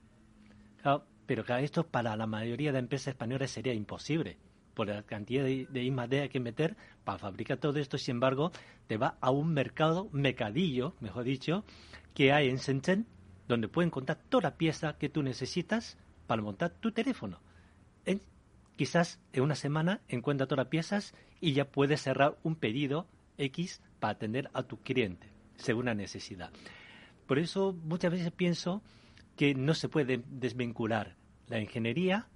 pero 1.26 1.44
claro, 1.44 1.64
esto 1.64 1.86
para 1.88 2.16
la 2.16 2.28
mayoría 2.28 2.72
de 2.72 2.80
empresas 2.80 3.10
españolas 3.10 3.52
sería 3.52 3.74
imposible, 3.74 4.38
por 4.74 4.88
la 4.88 5.04
cantidad 5.04 5.44
de, 5.44 5.68
de 5.70 6.30
que 6.30 6.40
meter 6.40 6.76
para 7.04 7.20
fabricar 7.20 7.58
todo 7.58 7.78
esto, 7.80 7.98
sin 7.98 8.16
embargo, 8.16 8.52
te 8.88 8.98
va 8.98 9.18
a 9.22 9.30
un 9.30 9.54
mercado, 9.54 10.10
mercadillo, 10.12 10.96
mejor 11.00 11.24
dicho, 11.26 11.64
que 12.14 12.32
hay 12.32 12.50
en 12.50 12.58
Shenzhen, 12.58 13.06
donde 13.48 13.68
pueden 13.68 13.92
contar 13.92 14.18
toda 14.30 14.44
la 14.44 14.58
pieza 14.58 14.98
que 14.98 15.10
tú 15.10 15.22
necesitas 15.22 15.98
para 16.28 16.42
montar 16.42 16.72
tu 16.72 16.92
teléfono. 16.92 17.40
quizás 18.76 19.22
en 19.34 19.44
una 19.44 19.54
semana 19.54 20.02
encuentra 20.08 20.48
todas 20.48 20.66
las 20.66 20.72
piezas 20.72 21.14
y 21.40 21.54
ya 21.54 21.66
puedes 21.66 22.02
cerrar 22.02 22.40
un 22.42 22.56
pedido 22.56 23.08
X 23.38 23.82
para 24.00 24.14
atender 24.14 24.50
a 24.54 24.64
tu 24.64 24.78
cliente, 24.78 25.28
según 25.56 25.86
la 25.86 25.96
necesidad. 25.96 26.52
Por 27.28 27.40
eso 27.40 27.74
muchas 27.84 28.12
veces 28.12 28.32
pienso 28.32 28.82
que 29.36 29.56
no 29.56 29.74
se 29.74 29.90
puede 29.90 30.24
desvincular 30.28 31.16
la 31.48 31.60
ingeniería 31.60 32.28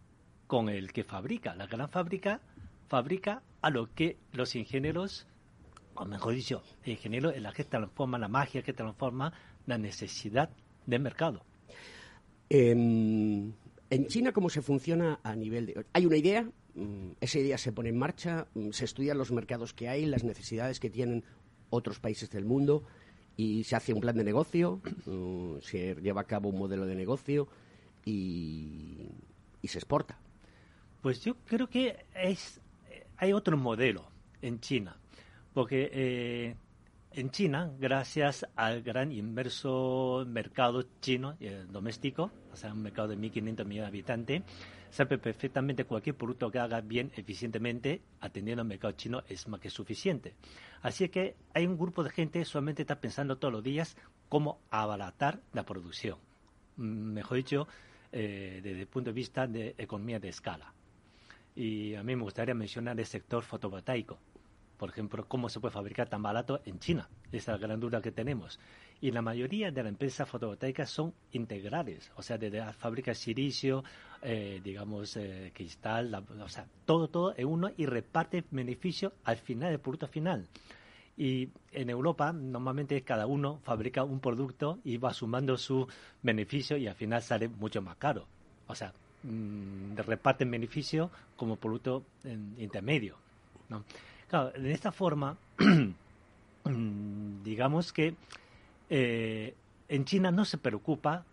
con 0.47 0.69
el 0.69 0.93
que 0.93 1.03
fabrica. 1.03 1.55
La 1.55 1.67
gran 1.67 1.89
fábrica 1.89 2.41
fabrica 2.87 3.43
a 3.61 3.69
lo 3.69 3.93
que 3.93 4.17
los 4.31 4.55
ingenieros, 4.55 5.27
o 5.95 6.05
mejor 6.05 6.33
dicho, 6.33 6.63
el 6.83 6.93
ingeniero 6.93 7.29
es 7.31 7.41
la 7.41 7.53
que 7.53 7.63
transforma 7.63 8.17
la 8.17 8.27
magia, 8.27 8.63
que 8.63 8.73
transforma 8.73 9.33
la 9.65 9.77
necesidad 9.77 10.49
del 10.85 11.01
mercado. 11.01 11.43
En, 12.49 13.53
en 13.89 14.07
China, 14.07 14.31
¿cómo 14.31 14.49
se 14.49 14.61
funciona 14.61 15.19
a 15.21 15.35
nivel 15.35 15.65
de... 15.65 15.85
Hay 15.93 16.05
una 16.05 16.17
idea, 16.17 16.49
esa 17.19 17.39
idea 17.39 17.57
se 17.57 17.71
pone 17.71 17.89
en 17.89 17.97
marcha, 17.97 18.47
mm, 18.53 18.71
se 18.71 18.85
estudian 18.85 19.17
los 19.17 19.31
mercados 19.31 19.73
que 19.73 19.89
hay, 19.89 20.05
las 20.05 20.23
necesidades 20.23 20.79
que 20.79 20.89
tienen 20.89 21.23
otros 21.69 21.99
países 21.99 22.29
del 22.29 22.45
mundo 22.45 22.83
y 23.35 23.63
se 23.63 23.75
hace 23.75 23.93
un 23.93 24.01
plan 24.01 24.15
de 24.15 24.23
negocio, 24.23 24.81
mm, 25.05 25.57
se 25.61 25.95
lleva 25.95 26.21
a 26.21 26.25
cabo 26.25 26.49
un 26.49 26.59
modelo 26.59 26.85
de 26.85 26.95
negocio 26.95 27.47
y, 28.05 29.09
se 29.63 29.79
exporta. 29.79 30.17
Pues 31.01 31.25
yo 31.25 31.35
creo 31.43 31.67
que 31.67 32.05
es, 32.15 32.61
hay 33.17 33.33
otro 33.33 33.57
modelo 33.57 34.09
en 34.41 34.61
China, 34.61 34.95
porque 35.53 35.89
eh, 35.91 36.55
en 37.11 37.31
China, 37.31 37.73
gracias 37.77 38.45
al 38.55 38.81
gran 38.81 39.11
inmerso 39.11 40.23
mercado 40.25 40.85
chino 41.01 41.35
eh, 41.41 41.65
doméstico, 41.69 42.31
o 42.53 42.55
sea, 42.55 42.71
un 42.71 42.81
mercado 42.81 43.09
de 43.09 43.17
1.500 43.17 43.43
millones 43.65 43.75
de 43.75 43.85
habitantes, 43.85 44.41
sabe 44.97 45.19
perfectamente 45.19 45.85
cualquier 45.85 46.15
producto 46.15 46.49
que 46.49 46.57
haga 46.57 46.81
bien, 46.81 47.11
eficientemente, 47.15 48.01
atendiendo 48.19 48.61
al 48.63 48.67
mercado 48.67 48.93
chino, 48.93 49.23
es 49.29 49.47
más 49.47 49.59
que 49.59 49.69
suficiente. 49.69 50.33
Así 50.81 51.07
que 51.09 51.35
hay 51.53 51.67
un 51.67 51.77
grupo 51.77 52.03
de 52.03 52.09
gente 52.09 52.39
que 52.39 52.45
solamente 52.45 52.81
está 52.81 52.99
pensando 52.99 53.37
todos 53.37 53.53
los 53.53 53.63
días 53.63 53.95
cómo 54.27 54.59
abaratar 54.71 55.39
la 55.53 55.63
producción. 55.63 56.17
Mm, 56.77 57.13
mejor 57.13 57.37
dicho, 57.37 57.67
eh, 58.11 58.59
desde 58.63 58.81
el 58.81 58.87
punto 58.87 59.11
de 59.11 59.13
vista 59.13 59.45
de 59.45 59.75
economía 59.77 60.19
de 60.19 60.29
escala. 60.29 60.73
Y 61.55 61.93
a 61.93 62.01
mí 62.01 62.15
me 62.15 62.23
gustaría 62.23 62.55
mencionar 62.55 62.99
el 62.99 63.05
sector 63.05 63.43
fotovoltaico. 63.43 64.17
Por 64.77 64.89
ejemplo, 64.89 65.27
cómo 65.27 65.47
se 65.49 65.59
puede 65.59 65.73
fabricar 65.73 66.09
tan 66.09 66.23
barato 66.23 66.61
en 66.65 66.79
China. 66.79 67.07
Esa 67.31 67.53
es 67.53 67.61
la 67.61 67.67
gran 67.67 67.79
duda 67.79 68.01
que 68.01 68.11
tenemos. 68.11 68.59
Y 68.99 69.11
la 69.11 69.21
mayoría 69.21 69.69
de 69.71 69.83
las 69.83 69.91
empresas 69.91 70.27
fotovoltaicas 70.27 70.89
son 70.89 71.13
integrales, 71.31 72.11
o 72.15 72.23
sea, 72.23 72.37
desde 72.37 72.57
la 72.59 72.73
fábrica 72.73 73.11
de 73.11 73.15
silicio, 73.15 73.83
eh, 74.21 74.59
digamos, 74.63 75.15
eh, 75.17 75.51
cristal, 75.53 76.13
o 76.15 76.49
sea, 76.49 76.65
todo, 76.85 77.07
todo 77.07 77.33
en 77.37 77.45
uno 77.45 77.71
y 77.77 77.85
reparte 77.85 78.43
beneficio 78.49 79.13
al 79.23 79.37
final, 79.37 79.69
del 79.69 79.79
producto 79.79 80.07
final. 80.07 80.47
Y 81.15 81.49
en 81.71 81.89
Europa, 81.89 82.31
normalmente 82.31 83.01
cada 83.01 83.27
uno 83.27 83.59
fabrica 83.63 84.03
un 84.03 84.19
producto 84.19 84.79
y 84.83 84.97
va 84.97 85.13
sumando 85.13 85.57
su 85.57 85.87
beneficio 86.21 86.77
y 86.77 86.87
al 86.87 86.95
final 86.95 87.21
sale 87.21 87.47
mucho 87.47 87.81
más 87.81 87.97
caro. 87.97 88.25
O 88.67 88.75
sea, 88.75 88.93
mmm, 89.23 89.95
reparten 89.95 90.49
beneficio 90.49 91.09
como 91.35 91.55
producto 91.55 92.03
intermedio. 92.57 93.15
¿no? 93.69 93.83
De 94.59 94.71
esta 94.71 94.91
forma, 94.91 95.37
mm, 96.65 97.43
digamos 97.43 97.93
que 97.93 98.15
eh, 98.89 99.55
en 99.89 100.05
China 100.05 100.31
no 100.31 100.45
se 100.45 100.57
preocupa 100.57 101.25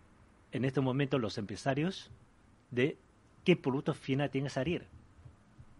en 0.51 0.65
este 0.65 0.81
momento 0.81 1.19
los 1.19 1.37
empresarios 1.37 2.11
de 2.71 2.97
qué 3.43 3.55
producto 3.55 3.93
final 3.93 4.29
tiene 4.29 4.47
que 4.47 4.53
salir, 4.53 4.85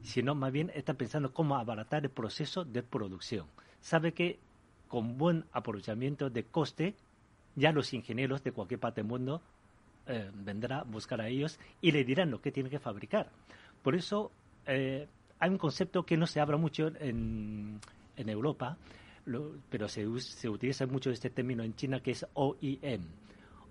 sino 0.04 0.36
más 0.36 0.52
bien 0.52 0.72
está 0.76 0.94
pensando 0.94 1.34
cómo 1.34 1.56
abaratar 1.56 2.04
el 2.04 2.10
proceso 2.10 2.66
de 2.66 2.84
producción. 2.84 3.48
Sabe 3.82 4.14
que 4.14 4.40
con 4.88 5.18
buen 5.18 5.46
aprovechamiento 5.52 6.30
de 6.30 6.44
coste, 6.44 6.96
ya 7.56 7.72
los 7.72 7.94
ingenieros 7.94 8.44
de 8.44 8.52
cualquier 8.52 8.80
parte 8.80 9.02
del 9.02 9.10
mundo 9.10 9.42
eh, 10.08 10.30
vendrá 10.34 10.80
a 10.80 10.84
buscar 10.84 11.22
a 11.22 11.28
ellos 11.28 11.60
y 11.82 11.92
le 11.92 12.04
dirán 12.04 12.32
lo 12.32 12.42
que 12.42 12.52
tiene 12.52 12.70
que 12.70 12.80
fabricar. 12.80 13.30
Por 13.82 13.96
eso 13.96 14.32
eh, 14.68 15.08
hay 15.40 15.50
un 15.50 15.58
concepto 15.58 16.06
que 16.06 16.18
no 16.18 16.28
se 16.28 16.40
habla 16.40 16.58
mucho 16.58 16.92
en 17.00 17.80
Europa, 18.18 18.78
pero 19.70 19.88
se, 19.88 20.20
se, 20.20 20.50
utiliza 20.50 20.86
mucho 20.86 21.10
este 21.10 21.30
término 21.30 21.64
en 21.64 21.76
China 21.76 22.00
que 22.00 22.12
es 22.12 22.26
OEM, 22.34 23.02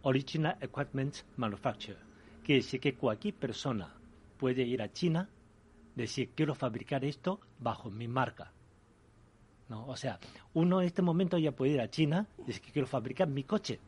Original 0.02 0.56
Equipment 0.60 1.16
Manufacturer, 1.36 1.98
que 2.42 2.54
dice 2.54 2.80
que 2.80 2.94
cualquier 2.94 3.34
persona 3.34 3.94
puede 4.38 4.62
ir 4.62 4.82
a 4.82 4.92
China, 4.92 5.28
decir 5.94 6.30
quiero 6.34 6.54
fabricar 6.54 7.04
esto 7.04 7.40
bajo 7.58 7.90
mi 7.90 8.08
marca. 8.08 8.52
¿No? 9.68 9.86
O 9.86 9.96
sea, 9.96 10.18
uno 10.52 10.80
en 10.80 10.86
este 10.86 11.00
momento 11.00 11.38
ya 11.38 11.52
puede 11.52 11.72
ir 11.72 11.80
a 11.80 11.88
China, 11.88 12.26
decir 12.46 12.62
quiero 12.72 12.86
fabricar 12.86 13.28
mi 13.28 13.44
coche 13.44 13.80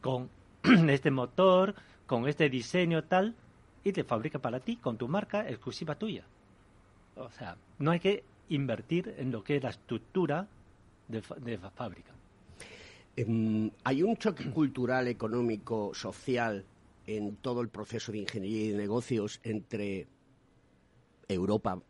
con 0.00 0.28
este 0.88 1.10
motor, 1.10 1.74
con 2.06 2.26
este 2.28 2.48
diseño 2.48 3.04
tal, 3.04 3.34
y 3.84 3.92
te 3.92 4.04
fabrica 4.04 4.38
para 4.40 4.60
ti 4.60 4.76
con 4.76 4.96
tu 4.96 5.06
marca 5.06 5.48
exclusiva 5.48 5.94
tuya. 5.94 6.24
O 7.14 7.30
sea, 7.30 7.56
no 7.78 7.92
hay 7.92 8.00
que 8.00 8.24
invertir 8.48 9.14
en 9.18 9.30
lo 9.30 9.42
que 9.42 9.56
es 9.56 9.62
la 9.62 9.70
estructura 9.70 10.48
de, 11.08 11.22
de 11.40 11.58
fábrica. 11.58 12.12
Em, 13.16 13.70
¿Hay 13.84 14.02
un 14.02 14.16
choque 14.16 14.50
cultural, 14.52 15.08
económico, 15.08 15.92
social 15.94 16.64
en 17.06 17.36
todo 17.36 17.60
el 17.60 17.68
proceso 17.68 18.12
de 18.12 18.18
ingeniería 18.18 18.64
y 18.64 18.68
de 18.72 18.78
negocios 18.78 19.40
entre 19.42 20.06
Europa 21.28 21.80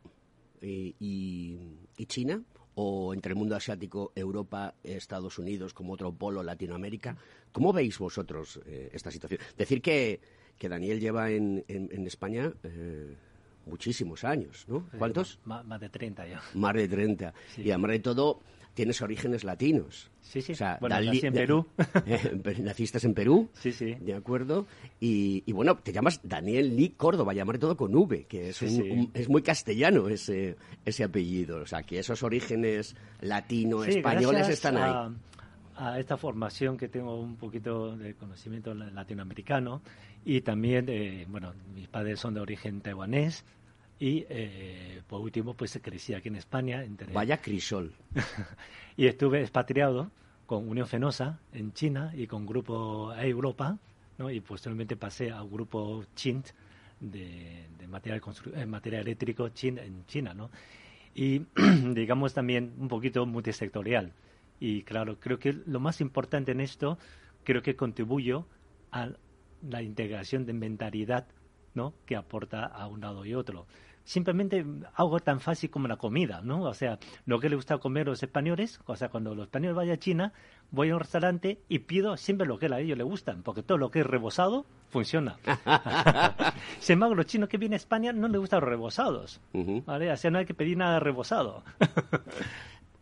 y, 0.63 1.59
China? 2.07 2.43
o 2.79 3.15
entre 3.15 3.33
el 3.33 3.39
mundo 3.39 3.57
asiático, 3.57 4.13
Europa, 4.15 4.75
Estados 4.85 5.39
Unidos, 5.39 5.73
como 5.73 5.95
otro 5.95 6.13
polo, 6.13 6.43
Latinoamérica. 6.43 7.17
¿Cómo 7.51 7.73
veis 7.73 7.99
vosotros 7.99 8.61
eh, 8.67 8.91
esta 8.93 9.11
situación? 9.11 9.41
Decir 9.57 9.81
que, 9.81 10.21
que 10.59 10.69
Daniel 10.69 11.01
lleva 11.01 11.31
en, 11.31 11.65
en, 11.69 12.07
España 12.07 12.53
eh, 12.63 13.17
muchísimos 13.67 14.25
años, 14.25 14.65
¿no? 14.69 14.89
¿Cuántos? 14.99 15.39
más, 15.45 15.81
de 15.81 15.89
30 15.89 16.27
ya. 16.27 16.41
Más 16.55 16.75
de 16.75 16.89
30. 16.89 17.35
Y 17.59 17.71
además 17.71 17.91
de 17.91 17.99
todo, 17.99 18.41
tienes 18.75 19.01
orígenes 19.03 19.43
latinos. 19.43 20.11
Sí, 20.21 20.41
sí. 20.43 20.53
bueno, 20.81 21.01
nací 21.01 21.21
en 21.27 21.33
Perú. 21.33 21.67
naciste 22.63 23.05
en 23.05 23.15
Perú. 23.15 23.51
Sí, 23.55 23.73
sí. 23.73 23.95
De 23.95 24.15
acuerdo. 24.15 24.67
Y, 25.01 25.51
bueno, 25.53 25.77
te 25.77 25.93
llamas 25.93 26.21
Daniel 26.23 26.77
Lee 26.77 26.95
Córdoba, 26.97 27.33
llamar 27.33 27.59
todo 27.59 27.77
con 27.77 27.95
V, 27.95 28.25
que 28.25 28.51
es, 28.51 28.63
es 28.63 29.29
muy 29.29 29.43
castellano 29.43 30.09
ese, 30.09 30.57
ese 30.85 31.05
apellido. 31.05 31.63
O 31.63 31.67
sea, 31.67 31.83
que 31.83 31.99
esos 31.99 32.23
orígenes 32.23 32.95
latino-españoles 33.21 34.49
están 34.49 34.77
ahí. 34.77 35.15
A 35.79 35.99
esta 35.99 36.17
formación 36.17 36.79
que 36.79 36.89
tengo 36.89 37.21
un 37.21 37.37
poquito 37.37 37.95
de 37.99 38.15
conocimiento 38.15 38.73
latinoamericano 38.73 39.83
y 40.25 40.41
también, 40.41 40.87
eh, 40.89 41.25
bueno, 41.29 41.53
mis 41.73 41.87
padres 41.87 42.19
son 42.19 42.35
de 42.35 42.41
origen 42.41 42.81
taiwanés, 42.81 43.45
y 43.99 44.27
eh, 44.29 45.03
por 45.07 45.21
último, 45.21 45.55
pues 45.55 45.79
crecí 45.83 46.15
aquí 46.15 46.29
en 46.29 46.37
España. 46.37 46.85
Vaya 47.13 47.41
crisol. 47.41 47.93
y 48.97 49.07
estuve 49.07 49.41
expatriado 49.41 50.11
con 50.45 50.69
Unión 50.69 50.87
Fenosa 50.87 51.41
en 51.53 51.73
China 51.73 52.13
y 52.15 52.27
con 52.27 52.47
Grupo 52.47 53.13
Europa, 53.15 53.79
¿no? 54.19 54.31
y 54.31 54.41
posteriormente 54.41 54.97
pasé 54.97 55.31
al 55.31 55.49
Grupo 55.49 56.05
Chint 56.15 56.49
de, 57.01 57.67
de 57.79 57.89
material, 57.89 58.23
eh, 58.55 58.67
material 58.67 59.03
eléctrico 59.03 59.49
Chin, 59.49 59.79
en 59.79 60.05
China. 60.07 60.35
¿no? 60.35 60.51
Y 61.15 61.47
digamos 61.95 62.35
también 62.35 62.75
un 62.79 62.89
poquito 62.89 63.25
multisectorial. 63.25 64.13
Y 64.61 64.83
claro, 64.83 65.19
creo 65.19 65.39
que 65.39 65.53
lo 65.53 65.81
más 65.81 66.01
importante 66.01 66.53
en 66.53 66.61
esto, 66.61 66.99
creo 67.45 67.63
que 67.63 67.77
contribuyo 67.77 68.47
a 68.93 69.11
la 69.63 69.83
integración 69.83 70.45
de 70.45 70.53
mentalidad 70.53 71.27
¿no? 71.75 71.95
que 72.07 72.17
aporta 72.17 72.65
a 72.65 72.87
un 72.87 73.01
lado 73.01 73.25
y 73.25 73.35
otro 73.35 73.67
simplemente 74.07 74.65
algo 74.95 75.21
tan 75.21 75.41
fácil 75.41 75.69
como 75.69 75.89
la 75.89 75.97
comida, 75.97 76.41
¿no? 76.41 76.63
O 76.63 76.73
sea, 76.73 76.99
lo 77.27 77.41
que 77.41 77.51
le 77.51 77.57
gusta 77.57 77.77
comer 77.79 78.07
a 78.07 78.11
los 78.11 78.23
españoles, 78.23 78.81
o 78.87 78.97
sea, 78.97 79.09
cuando 79.09 79.35
los 79.35 79.47
españoles 79.47 79.77
vayan 79.77 79.95
a 79.95 79.99
China, 79.99 80.33
voy 80.71 80.91
a 80.91 80.95
un 80.95 81.01
restaurante 81.01 81.61
y 81.69 81.81
pido 81.81 82.17
siempre 82.17 82.47
lo 82.47 82.59
que 82.59 82.67
a 82.67 82.79
ellos 82.79 82.97
les 82.97 83.07
gustan, 83.07 83.43
porque 83.43 83.63
todo 83.63 83.79
lo 83.79 83.91
que 83.91 84.01
es 84.01 84.07
rebozado 84.07 84.65
funciona. 84.89 85.39
Sin 86.81 86.95
embargo, 86.95 87.17
los 87.17 87.27
chinos 87.27 87.49
que 87.49 87.59
vienen 87.59 87.75
a 87.75 87.77
España 87.77 88.13
no 88.13 88.29
les 88.29 88.41
gustan 88.41 88.61
los 88.61 88.69
rebozados, 88.69 89.41
¿vale? 89.85 90.11
O 90.13 90.17
sea, 90.17 90.31
no 90.31 90.39
hay 90.39 90.47
que 90.47 90.55
pedir 90.55 90.77
nada 90.77 91.01
rebozado. 91.01 91.63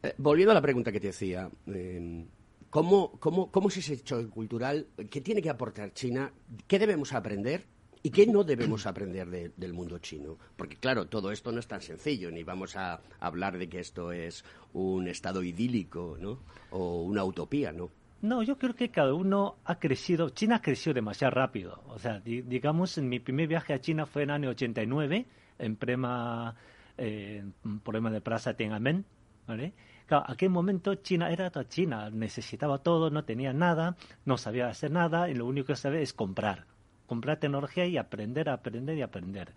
Eh, 0.03 0.15
volviendo 0.19 0.51
a 0.53 0.55
la 0.55 0.61
pregunta 0.61 0.93
que 0.93 1.01
te 1.01 1.07
decía, 1.07 1.49
eh, 1.67 2.27
¿cómo, 2.69 3.13
cómo, 3.19 3.51
¿cómo 3.51 3.69
es 3.69 3.77
ese 3.79 4.03
choque 4.03 4.29
cultural? 4.29 4.87
¿Qué 5.11 5.23
tiene 5.23 5.41
que 5.41 5.49
aportar 5.49 5.95
China? 5.95 6.31
¿Qué 6.67 6.79
debemos 6.79 7.15
aprender? 7.15 7.65
¿Y 8.07 8.11
qué 8.11 8.27
no 8.27 8.45
debemos 8.45 8.87
aprender 8.87 9.55
del 9.57 9.73
mundo 9.73 9.99
chino? 9.99 10.37
Porque 10.59 10.77
claro, 10.77 11.07
todo 11.07 11.33
esto 11.33 11.51
no 11.53 11.59
es 11.59 11.67
tan 11.67 11.81
sencillo, 11.81 12.31
ni 12.31 12.45
vamos 12.45 12.77
a 12.77 13.01
hablar 13.19 13.57
de 13.57 13.67
que 13.67 13.81
esto 13.81 14.13
es 14.13 14.45
un 14.75 15.09
estado 15.09 15.43
idílico, 15.43 16.19
¿no? 16.21 16.41
O 16.71 17.03
una 17.05 17.25
utopía, 17.25 17.73
¿no? 17.73 17.89
No, 18.21 18.43
yo 18.43 18.59
creo 18.59 18.75
que 18.75 18.91
cada 18.91 19.15
uno 19.15 19.57
ha 19.65 19.79
crecido, 19.79 20.29
China 20.29 20.57
ha 20.57 20.61
crecido 20.61 20.93
demasiado 20.93 21.31
rápido. 21.31 21.83
O 21.87 21.99
sea, 21.99 22.21
digamos, 22.21 22.99
en 22.99 23.09
mi 23.09 23.21
primer 23.21 23.49
viaje 23.49 23.73
a 23.73 23.81
China 23.81 24.05
fue 24.05 24.25
en 24.25 24.29
el 24.29 24.35
año 24.35 24.51
89, 24.51 25.27
en 25.61 25.77
prema, 25.77 26.55
eh, 26.99 27.43
problema 27.83 28.11
de 28.11 28.21
Plaza 28.21 28.53
Tiananmen, 28.53 29.07
¿vale? 29.47 29.73
Claro, 30.05 30.25
aquel 30.29 30.51
momento 30.51 30.95
China 30.97 31.31
era 31.31 31.49
toda 31.49 31.71
China, 31.71 32.11
necesitaba 32.11 32.83
todo, 32.83 33.09
no 33.09 33.25
tenía 33.25 33.55
nada, 33.55 33.97
no 34.27 34.37
sabía 34.37 34.69
hacer 34.69 34.91
nada, 34.91 35.31
y 35.31 35.35
lo 35.35 35.47
único 35.47 35.69
que 35.69 35.77
sabía 35.77 36.01
es 36.01 36.13
comprar 36.13 36.67
comprar 37.07 37.39
tecnología 37.39 37.87
y 37.87 37.97
aprender, 37.97 38.49
aprender 38.49 38.97
y 38.97 39.03
aprender. 39.03 39.53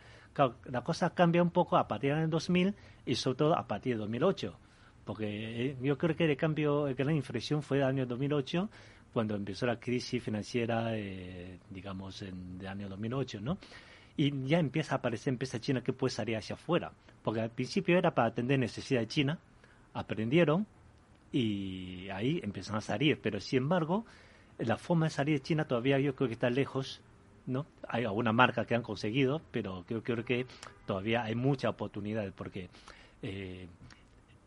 la 0.66 0.84
cosa 0.84 1.10
cambia 1.12 1.42
un 1.42 1.52
poco 1.52 1.78
a 1.78 1.88
partir 1.88 2.16
del 2.16 2.30
2000 2.30 2.74
y 3.06 3.16
sobre 3.16 3.38
todo 3.38 3.58
a 3.58 3.68
partir 3.68 3.96
de 3.96 4.00
2008, 4.00 4.54
porque 5.06 5.70
eh, 5.70 5.78
yo 5.82 5.98
creo 5.98 6.16
que 6.16 6.26
el 6.26 6.38
cambio, 6.38 6.88
la 6.88 6.94
gran 6.94 7.16
inflexión 7.16 7.64
fue 7.64 7.78
el 7.78 7.84
año 7.84 8.06
2008, 8.06 8.70
cuando 9.14 9.36
empezó 9.36 9.66
la 9.66 9.80
crisis 9.80 10.22
financiera, 10.22 10.96
eh, 10.96 11.60
digamos, 11.70 12.22
en 12.22 12.58
el 12.60 12.68
año 12.68 12.90
2008, 12.90 13.42
¿no? 13.42 13.58
Y 14.16 14.46
ya 14.48 14.60
empieza 14.60 14.96
a 14.96 14.98
aparecer, 14.98 15.34
empieza 15.34 15.60
China 15.60 15.82
que 15.82 15.94
puede 15.94 16.12
salir 16.12 16.36
hacia 16.36 16.56
afuera, 16.56 16.92
porque 17.24 17.42
al 17.42 17.50
principio 17.50 17.98
era 17.98 18.14
para 18.14 18.30
atender 18.30 18.60
necesidades 18.60 19.08
de 19.08 19.14
China, 19.14 19.40
aprendieron 19.94 20.68
y 21.32 22.10
ahí 22.10 22.40
empezaron 22.44 22.80
a 22.80 22.82
salir, 22.82 23.20
pero 23.22 23.40
sin 23.40 23.60
embargo, 23.60 24.06
la 24.60 24.78
forma 24.78 25.06
de 25.06 25.10
salir 25.12 25.40
de 25.40 25.44
China 25.44 25.66
todavía 25.66 26.00
yo 26.00 26.16
creo 26.16 26.28
que 26.28 26.34
está 26.34 26.50
lejos 26.50 27.02
¿no? 27.48 27.66
Hay 27.88 28.04
alguna 28.04 28.34
marca 28.34 28.66
que 28.66 28.76
han 28.76 28.84
conseguido, 28.84 29.42
pero 29.52 29.84
creo, 29.88 30.04
creo 30.04 30.24
que 30.24 30.46
todavía 30.86 31.24
hay 31.24 31.34
mucha 31.34 31.70
oportunidad 31.70 32.32
porque 32.34 32.70
eh, 33.22 33.68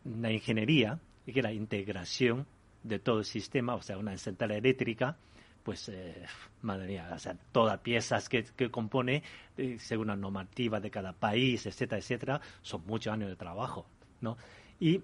la 0.05 0.31
ingeniería 0.31 1.01
que 1.27 1.43
la 1.43 1.53
integración 1.53 2.47
de 2.83 2.99
todo 2.99 3.21
el 3.21 3.25
sistema, 3.25 3.77
o 3.77 3.83
sea, 3.83 3.97
una 3.97 4.17
central 4.19 4.51
eléctrica, 4.51 5.17
pues, 5.63 5.89
eh, 5.89 6.25
madre 6.63 6.89
mía, 6.89 7.09
o 7.15 7.19
sea, 7.21 7.37
todas 7.53 7.79
piezas 7.79 8.29
que, 8.29 8.43
que 8.43 8.69
compone, 8.69 9.23
eh, 9.57 9.77
según 9.79 10.09
la 10.09 10.17
normativa 10.17 10.81
de 10.81 10.91
cada 10.91 11.13
país, 11.13 11.67
etcétera, 11.67 12.01
etcétera, 12.01 12.41
son 12.63 12.85
muchos 12.87 13.13
años 13.13 13.29
de 13.29 13.37
trabajo, 13.37 13.87
¿no? 14.21 14.37
Y 14.81 15.01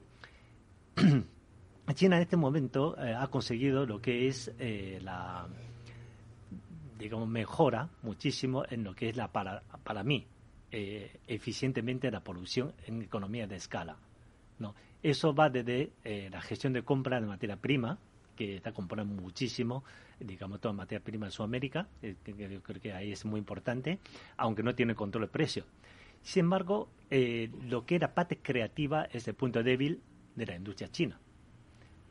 China 1.95 2.17
en 2.17 2.23
este 2.23 2.37
momento 2.37 2.97
ha 2.99 3.29
conseguido 3.29 3.87
lo 3.87 4.01
que 4.01 4.27
es 4.27 4.51
la 4.59 5.47
digamos, 6.99 7.29
mejora 7.29 7.89
muchísimo 8.03 8.65
en 8.69 8.85
lo 8.85 8.95
que 8.95 9.09
es 9.09 9.17
la, 9.17 9.33
para, 9.33 9.63
para 9.83 10.03
mí, 10.03 10.27
eh, 10.71 11.21
eficientemente 11.27 12.11
la 12.11 12.21
producción 12.21 12.75
en 12.87 13.03
economía 13.03 13.47
de 13.47 13.57
escala. 13.57 13.97
¿no? 14.59 14.75
Eso 15.03 15.35
va 15.35 15.49
desde 15.49 15.93
eh, 16.05 16.29
la 16.31 16.41
gestión 16.41 16.73
de 16.73 16.83
compra 16.83 17.21
de 17.21 17.27
materia 17.27 17.57
prima, 17.57 17.99
que 18.35 18.57
está 18.57 18.73
comprando 18.73 19.15
muchísimo, 19.15 19.85
digamos, 20.21 20.61
toda 20.61 20.75
materia 20.75 21.03
prima 21.03 21.27
en 21.27 21.33
Sudamérica, 21.33 21.89
eh, 22.03 22.17
yo 22.27 22.63
creo 22.63 22.81
que 22.81 22.93
ahí 22.93 23.13
es 23.13 23.25
muy 23.25 23.39
importante, 23.39 23.99
aunque 24.37 24.63
no 24.63 24.75
tiene 24.75 24.95
control 24.95 25.25
de 25.25 25.29
precio. 25.29 25.65
Sin 26.23 26.41
embargo, 26.41 26.89
lo 27.09 27.87
que 27.87 27.95
era 27.95 28.13
parte 28.13 28.39
creativa 28.39 29.05
es 29.05 29.29
el 29.29 29.35
punto 29.35 29.63
débil 29.63 30.03
de 30.35 30.47
la 30.47 30.57
industria 30.57 30.91
china. 30.91 31.21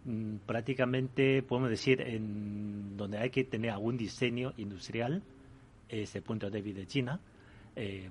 Mm, 0.05 0.37
prácticamente 0.45 1.41
podemos 1.41 1.69
decir 1.71 1.99
en 2.01 2.95
donde 2.95 3.17
hay 3.17 3.31
que 3.31 3.43
tener 3.43 3.71
algún 3.71 3.97
diseño 3.97 4.53
industrial 4.57 5.23
ese 5.89 6.21
punto 6.21 6.49
débil 6.49 6.75
de 6.75 6.85
China. 6.85 7.19
Eh, 7.75 8.09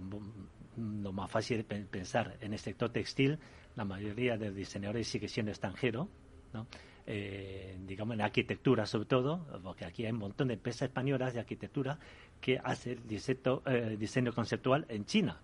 lo 0.76 1.12
más 1.12 1.30
fácil 1.30 1.60
es 1.60 1.86
pensar 1.86 2.36
en 2.40 2.52
el 2.52 2.58
sector 2.58 2.90
textil. 2.90 3.38
La 3.76 3.84
mayoría 3.84 4.36
de 4.36 4.50
diseñadores 4.50 5.06
sigue 5.06 5.28
siendo 5.28 5.52
extranjero 5.52 6.08
¿no? 6.52 6.66
Eh, 7.06 7.76
digamos 7.86 8.14
en 8.14 8.22
arquitectura 8.22 8.86
sobre 8.86 9.06
todo 9.06 9.46
porque 9.62 9.84
aquí 9.84 10.06
hay 10.06 10.12
un 10.12 10.18
montón 10.18 10.48
de 10.48 10.54
empresas 10.54 10.82
españolas 10.82 11.34
de 11.34 11.40
arquitectura 11.40 11.98
que 12.40 12.58
hacen 12.62 13.06
diseño, 13.06 13.62
eh, 13.66 13.96
diseño 13.98 14.32
conceptual 14.32 14.86
en 14.88 15.04
China. 15.04 15.40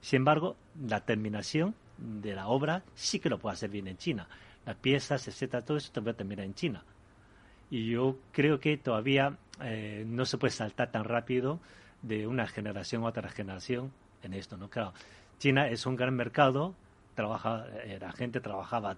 Sin 0.00 0.18
embargo 0.18 0.56
la 0.86 1.00
terminación 1.04 1.74
de 1.96 2.34
la 2.34 2.48
obra 2.48 2.84
sí 2.94 3.20
que 3.20 3.30
lo 3.30 3.38
puede 3.38 3.54
hacer 3.54 3.70
bien 3.70 3.88
en 3.88 3.96
China 3.96 4.28
las 4.66 4.76
piezas, 4.76 5.26
etcétera, 5.28 5.64
todo 5.64 5.76
eso 5.76 5.92
también 5.92 6.16
termina 6.16 6.44
en 6.44 6.54
China. 6.54 6.84
Y 7.70 7.90
yo 7.90 8.18
creo 8.32 8.60
que 8.60 8.76
todavía 8.76 9.36
eh, 9.62 10.04
no 10.06 10.24
se 10.24 10.38
puede 10.38 10.52
saltar 10.52 10.90
tan 10.90 11.04
rápido 11.04 11.60
de 12.02 12.26
una 12.26 12.46
generación 12.46 13.04
a 13.04 13.08
otra 13.08 13.28
generación 13.30 13.92
en 14.22 14.34
esto, 14.34 14.56
¿no? 14.56 14.68
Claro, 14.68 14.92
China 15.38 15.68
es 15.68 15.86
un 15.86 15.96
gran 15.96 16.14
mercado, 16.14 16.74
trabaja, 17.14 17.66
eh, 17.84 17.98
la 18.00 18.12
gente 18.12 18.40
trabajaba 18.40 18.96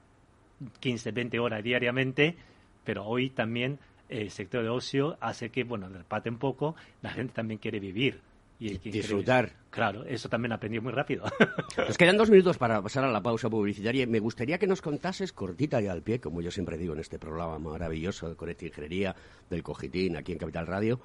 15, 0.80 1.12
20 1.12 1.38
horas 1.38 1.62
diariamente, 1.62 2.36
pero 2.84 3.04
hoy 3.04 3.30
también 3.30 3.78
el 4.08 4.30
sector 4.30 4.62
de 4.62 4.68
ocio 4.68 5.16
hace 5.20 5.50
que, 5.50 5.64
bueno, 5.64 5.88
parte 6.08 6.28
un 6.28 6.38
poco, 6.38 6.76
la 7.00 7.10
gente 7.10 7.32
también 7.32 7.58
quiere 7.58 7.80
vivir 7.80 8.20
y 8.64 8.90
disfrutar. 8.90 9.52
Claro, 9.70 10.04
eso 10.04 10.28
también 10.28 10.52
aprendió 10.52 10.80
muy 10.80 10.92
rápido. 10.92 11.24
Nos 11.76 11.98
quedan 11.98 12.16
dos 12.16 12.30
minutos 12.30 12.56
para 12.56 12.80
pasar 12.80 13.04
a 13.04 13.10
la 13.10 13.22
pausa 13.22 13.50
publicitaria. 13.50 14.06
Me 14.06 14.20
gustaría 14.20 14.58
que 14.58 14.66
nos 14.66 14.80
contases, 14.80 15.32
cortita 15.32 15.82
y 15.82 15.88
al 15.88 16.02
pie, 16.02 16.20
como 16.20 16.40
yo 16.40 16.50
siempre 16.50 16.78
digo 16.78 16.94
en 16.94 17.00
este 17.00 17.18
programa 17.18 17.58
maravilloso 17.58 18.28
de 18.28 18.36
Conecta 18.36 18.66
Ingeniería 18.66 19.14
del 19.50 19.62
Cogitín, 19.62 20.16
aquí 20.16 20.32
en 20.32 20.38
Capital 20.38 20.66
Radio, 20.66 21.00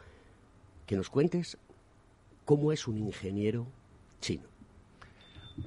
que 0.85 0.95
nos 0.95 1.09
cuentes 1.09 1.57
cómo 2.45 2.71
es 2.71 2.87
un 2.87 2.99
ingeniero 2.99 3.67
chino. 4.21 4.43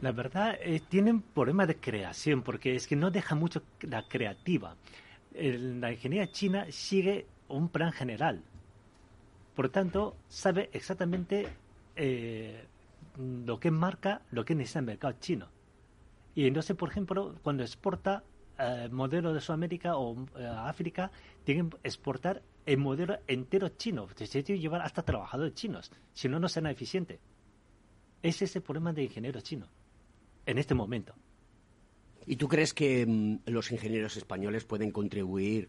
La 0.00 0.12
verdad, 0.12 0.56
eh, 0.62 0.80
tienen 0.88 1.20
problemas 1.20 1.68
de 1.68 1.76
creación, 1.76 2.42
porque 2.42 2.74
es 2.74 2.86
que 2.86 2.96
no 2.96 3.10
deja 3.10 3.34
mucho 3.34 3.62
la 3.82 4.08
creativa. 4.08 4.76
la 5.34 5.92
ingeniería 5.92 6.30
china 6.30 6.66
sigue 6.70 7.26
un 7.48 7.68
plan 7.68 7.92
general. 7.92 8.42
Por 9.54 9.68
tanto, 9.68 10.16
sabe 10.28 10.70
exactamente 10.72 11.48
eh, 11.96 12.66
lo 13.18 13.60
que 13.60 13.70
marca 13.70 14.22
lo 14.30 14.44
que 14.44 14.54
necesita 14.54 14.80
el 14.80 14.86
mercado 14.86 15.14
chino. 15.20 15.48
Y 16.34 16.46
entonces, 16.46 16.76
por 16.76 16.88
ejemplo, 16.88 17.34
cuando 17.42 17.62
exporta, 17.62 18.24
eh, 18.58 18.88
modelo 18.90 19.32
de 19.32 19.40
Sudamérica 19.40 19.96
o 19.96 20.26
eh, 20.36 20.46
África 20.46 21.10
tienen 21.44 21.70
que 21.70 21.76
exportar 21.84 22.42
el 22.64 22.78
modelo 22.78 23.18
entero 23.26 23.68
chino. 23.70 24.08
Se 24.14 24.26
tiene 24.26 24.44
que 24.44 24.58
llevar 24.58 24.82
hasta 24.82 25.02
trabajadores 25.02 25.54
chinos, 25.54 25.90
si 26.12 26.28
no, 26.28 26.38
no 26.38 26.48
será 26.48 26.70
eficiente. 26.70 27.18
Ese 28.22 28.44
es 28.44 28.56
el 28.56 28.62
problema 28.62 28.92
de 28.92 29.04
ingenieros 29.04 29.42
chinos 29.42 29.68
en 30.46 30.58
este 30.58 30.74
momento. 30.74 31.14
¿Y 32.26 32.36
tú 32.36 32.48
crees 32.48 32.72
que 32.72 33.04
mm, 33.04 33.50
los 33.50 33.72
ingenieros 33.72 34.16
españoles 34.16 34.64
pueden 34.64 34.92
contribuir 34.92 35.68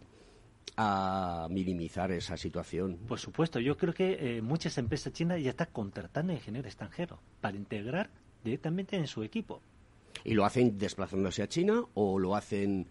a 0.78 1.48
minimizar 1.50 2.12
esa 2.12 2.36
situación? 2.38 2.98
Por 3.08 3.20
supuesto, 3.20 3.60
yo 3.60 3.78
creo 3.78 3.94
que 3.94 4.38
eh, 4.38 4.42
muchas 4.42 4.78
empresas 4.78 5.14
chinas 5.14 5.42
ya 5.42 5.52
están 5.52 5.68
contratando 5.72 6.34
ingenieros 6.34 6.68
extranjeros 6.68 7.20
para 7.42 7.56
integrar 7.58 8.10
directamente 8.44 8.96
en 8.96 9.08
su 9.08 9.24
equipo. 9.24 9.62
¿Y 10.24 10.34
lo 10.34 10.46
hacen 10.46 10.78
desplazándose 10.78 11.44
a 11.44 11.48
China 11.48 11.84
o 11.94 12.18
lo 12.18 12.36
hacen 12.36 12.88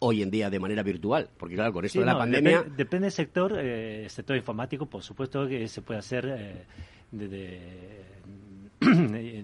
hoy 0.00 0.22
en 0.22 0.30
día 0.30 0.50
de 0.50 0.58
manera 0.58 0.82
virtual? 0.82 1.30
Porque 1.36 1.54
claro, 1.54 1.72
con 1.72 1.84
esto 1.84 1.94
Sí, 1.94 2.00
de 2.00 2.06
la 2.06 2.12
no, 2.14 2.18
pandemia... 2.18 2.58
Depende, 2.58 2.76
depende 2.76 3.04
del 3.06 3.12
sector, 3.12 3.58
eh, 3.58 4.04
el 4.04 4.10
sector 4.10 4.36
informático, 4.36 4.86
por 4.86 5.02
supuesto 5.02 5.46
que 5.46 5.68
se 5.68 5.82
puede 5.82 6.00
hacer 6.00 6.26
eh, 6.26 6.64
de, 7.12 7.28
de- 7.28 8.04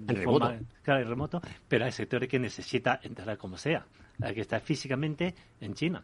remoto. 0.06 0.52
claro, 0.82 1.00
en 1.02 1.08
remoto, 1.08 1.40
pero 1.68 1.84
hay 1.84 1.92
sectores 1.92 2.28
que 2.28 2.38
necesita 2.38 3.00
entrar 3.02 3.36
como 3.38 3.56
sea. 3.56 3.86
Hay 4.20 4.34
que 4.34 4.40
estar 4.40 4.60
físicamente 4.60 5.34
en 5.60 5.74
China. 5.74 6.02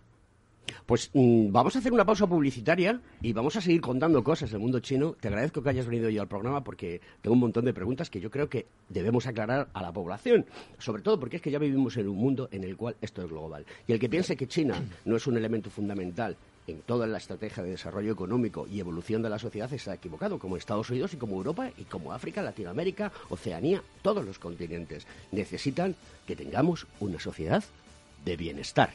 Pues 0.87 1.11
mm, 1.12 1.53
vamos 1.53 1.77
a 1.77 1.79
hacer 1.79 1.92
una 1.92 2.05
pausa 2.05 2.27
publicitaria 2.27 3.01
y 3.20 3.33
vamos 3.33 3.57
a 3.57 3.61
seguir 3.61 3.81
contando 3.81 4.22
cosas 4.22 4.51
del 4.51 4.61
mundo 4.61 4.81
chino. 4.81 5.16
Te 5.20 5.29
agradezco 5.29 5.62
que 5.62 5.70
hayas 5.70 5.87
venido 5.87 6.09
hoy 6.09 6.18
al 6.18 6.29
programa 6.29 6.62
porque 6.64 7.01
tengo 7.20 7.35
un 7.35 7.40
montón 7.40 7.64
de 7.64 7.72
preguntas 7.72 8.11
que 8.11 8.20
yo 8.20 8.31
creo 8.31 8.48
que 8.48 8.66
debemos 8.88 9.27
aclarar 9.27 9.68
a 9.72 9.83
la 9.83 9.92
población. 9.92 10.46
Sobre 10.79 11.03
todo 11.03 11.18
porque 11.18 11.37
es 11.37 11.42
que 11.42 11.51
ya 11.51 11.59
vivimos 11.59 11.96
en 11.96 12.09
un 12.09 12.16
mundo 12.16 12.48
en 12.53 12.64
el 12.64 12.77
cual 12.77 12.96
esto 13.01 13.22
es 13.22 13.29
global. 13.29 13.64
Y 13.87 13.92
el 13.92 14.01
que 14.01 14.09
piense 14.09 14.37
que 14.37 14.48
China 14.48 14.83
no 15.05 15.16
es 15.16 15.27
un 15.27 15.37
elemento 15.37 15.70
fundamental 15.70 16.37
en 16.66 16.81
toda 16.83 17.07
la 17.07 17.18
estrategia 17.18 17.62
de 17.62 17.70
desarrollo 17.70 18.12
económico 18.12 18.66
y 18.70 18.81
evolución 18.81 19.22
de 19.22 19.31
la 19.31 19.38
sociedad 19.38 19.72
está 19.72 19.94
equivocado, 19.94 20.38
como 20.38 20.57
Estados 20.57 20.90
Unidos 20.90 21.12
y 21.14 21.16
como 21.16 21.37
Europa 21.37 21.70
y 21.77 21.85
como 21.85 22.12
África, 22.12 22.42
Latinoamérica, 22.42 23.12
Oceanía, 23.31 23.83
todos 24.03 24.25
los 24.25 24.38
continentes 24.38 25.07
necesitan 25.33 25.96
que 26.27 26.37
tengamos 26.37 26.87
una 27.01 27.18
sociedad 27.18 27.64
de 28.25 28.37
bienestar. 28.37 28.94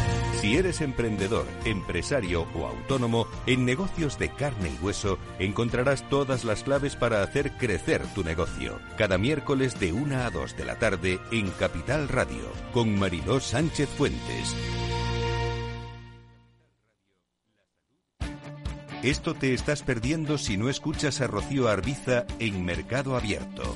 Si 0.41 0.57
eres 0.57 0.81
emprendedor, 0.81 1.45
empresario 1.65 2.47
o 2.55 2.65
autónomo, 2.65 3.27
en 3.45 3.63
negocios 3.63 4.17
de 4.17 4.29
carne 4.29 4.71
y 4.75 4.83
hueso 4.83 5.19
encontrarás 5.37 6.09
todas 6.09 6.45
las 6.45 6.63
claves 6.63 6.95
para 6.95 7.21
hacer 7.21 7.51
crecer 7.57 8.01
tu 8.15 8.23
negocio. 8.23 8.79
Cada 8.97 9.19
miércoles 9.19 9.79
de 9.79 9.93
1 9.93 10.15
a 10.17 10.31
2 10.31 10.57
de 10.57 10.65
la 10.65 10.79
tarde 10.79 11.19
en 11.31 11.51
Capital 11.51 12.07
Radio, 12.07 12.51
con 12.73 12.97
Mariló 12.97 13.39
Sánchez 13.39 13.87
Fuentes. 13.89 14.55
Esto 19.03 19.35
te 19.35 19.53
estás 19.53 19.83
perdiendo 19.83 20.39
si 20.39 20.57
no 20.57 20.69
escuchas 20.69 21.21
a 21.21 21.27
Rocío 21.27 21.67
Arbiza 21.67 22.25
en 22.39 22.65
Mercado 22.65 23.15
Abierto. 23.15 23.75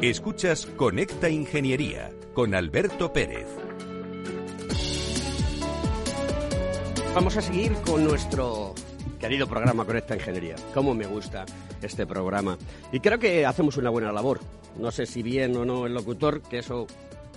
Escuchas 0.00 0.64
Conecta 0.76 1.28
Ingeniería 1.28 2.12
con 2.32 2.54
Alberto 2.54 3.12
Pérez. 3.12 3.48
Vamos 7.12 7.36
a 7.36 7.42
seguir 7.42 7.72
con 7.84 8.04
nuestro 8.04 8.76
querido 9.18 9.48
programa 9.48 9.84
Conecta 9.84 10.14
Ingeniería. 10.14 10.54
Cómo 10.72 10.94
me 10.94 11.04
gusta 11.04 11.46
este 11.82 12.06
programa. 12.06 12.56
Y 12.92 13.00
creo 13.00 13.18
que 13.18 13.44
hacemos 13.44 13.76
una 13.76 13.90
buena 13.90 14.12
labor. 14.12 14.38
No 14.78 14.92
sé 14.92 15.04
si 15.04 15.24
bien 15.24 15.56
o 15.56 15.64
no 15.64 15.84
el 15.84 15.94
locutor, 15.94 16.42
que 16.42 16.58
eso... 16.58 16.86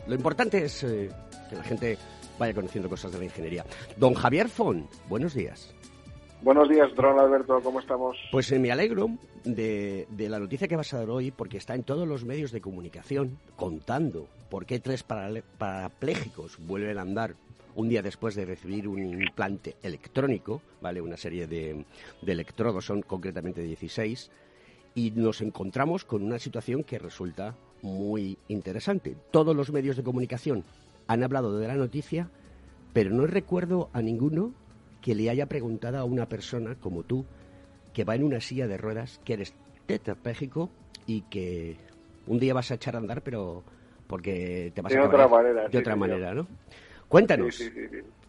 Lo 0.06 0.14
importante 0.14 0.64
es 0.64 0.84
eh, 0.84 1.10
que 1.50 1.56
la 1.56 1.64
gente 1.64 1.98
vaya 2.38 2.54
conociendo 2.54 2.88
cosas 2.88 3.12
de 3.12 3.18
la 3.18 3.26
ingeniería. 3.26 3.66
Don 3.98 4.14
Javier 4.14 4.50
Font, 4.50 4.88
buenos 5.10 5.34
días. 5.34 5.74
Buenos 6.44 6.68
días, 6.70 6.90
Don 6.96 7.20
Alberto, 7.20 7.62
¿cómo 7.62 7.80
estamos? 7.80 8.18
Pues 8.32 8.52
eh, 8.52 8.58
me 8.58 8.72
alegro 8.72 9.12
de, 9.44 10.08
de 10.10 10.28
la 10.28 10.40
noticia 10.40 10.68
que 10.68 10.76
vas 10.76 10.92
a 10.92 10.98
dar 10.98 11.10
hoy 11.12 11.30
porque 11.30 11.58
está 11.58 11.76
en 11.76 11.84
todos 11.84 12.08
los 12.08 12.26
medios 12.26 12.52
de 12.52 12.62
comunicación 12.62 13.38
contando 13.56 14.28
por 14.50 14.66
qué 14.66 14.80
tres 14.80 15.04
parapléjicos 15.04 16.58
vuelven 16.66 16.98
a 16.98 17.02
andar 17.02 17.36
un 17.76 17.90
día 17.90 18.02
después 18.02 18.34
de 18.34 18.46
recibir 18.46 18.88
un 18.88 19.22
implante 19.22 19.76
electrónico, 19.84 20.64
¿vale? 20.82 21.00
Una 21.00 21.16
serie 21.16 21.46
de, 21.46 21.86
de 22.24 22.32
electrodos, 22.32 22.86
son 22.86 23.04
concretamente 23.04 23.62
16, 23.62 24.32
y 24.96 25.12
nos 25.12 25.42
encontramos 25.42 26.06
con 26.06 26.24
una 26.24 26.40
situación 26.40 26.84
que 26.84 26.98
resulta 26.98 27.56
muy 27.84 28.40
interesante. 28.48 29.16
Todos 29.30 29.56
los 29.56 29.72
medios 29.72 29.96
de 29.96 30.04
comunicación 30.04 30.64
han 31.06 31.24
hablado 31.24 31.60
de 31.60 31.68
la 31.68 31.76
noticia, 31.76 32.32
pero 32.94 33.12
no 33.12 33.28
recuerdo 33.28 33.90
a 33.94 34.02
ninguno 34.02 34.54
que 35.02 35.16
le 35.16 35.30
haya 35.30 35.48
preguntado 35.48 35.98
a 35.98 36.04
una 36.04 36.28
persona 36.28 36.76
como 36.76 37.04
tú, 37.04 37.26
que 37.94 38.04
va 38.04 38.16
en 38.16 38.24
una 38.24 38.40
silla 38.40 38.68
de 38.68 38.78
ruedas, 38.78 39.20
que 39.26 39.34
eres 39.34 39.54
tetrapléjico 39.86 40.70
y 41.06 41.22
que 41.24 41.78
un 42.28 42.40
día 42.40 42.54
vas 42.54 42.72
a 42.72 42.76
echar 42.76 42.96
a 42.96 43.00
andar, 43.00 43.22
pero 43.22 43.64
porque 44.08 44.72
te 44.76 44.82
vas 44.82 44.94
de 44.94 45.00
a 45.00 45.06
otra 45.06 45.28
manera, 45.28 45.64
de 45.64 45.72
sí, 45.72 45.78
otra 45.78 45.94
sí, 45.94 46.00
manera, 46.00 46.34
¿no? 46.34 46.48
Cuéntanos, 47.08 47.56
Sí, 47.56 47.70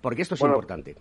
porque 0.00 0.22
esto 0.22 0.34
es 0.34 0.40
Bueno, 0.40 0.56
importante. 0.56 0.96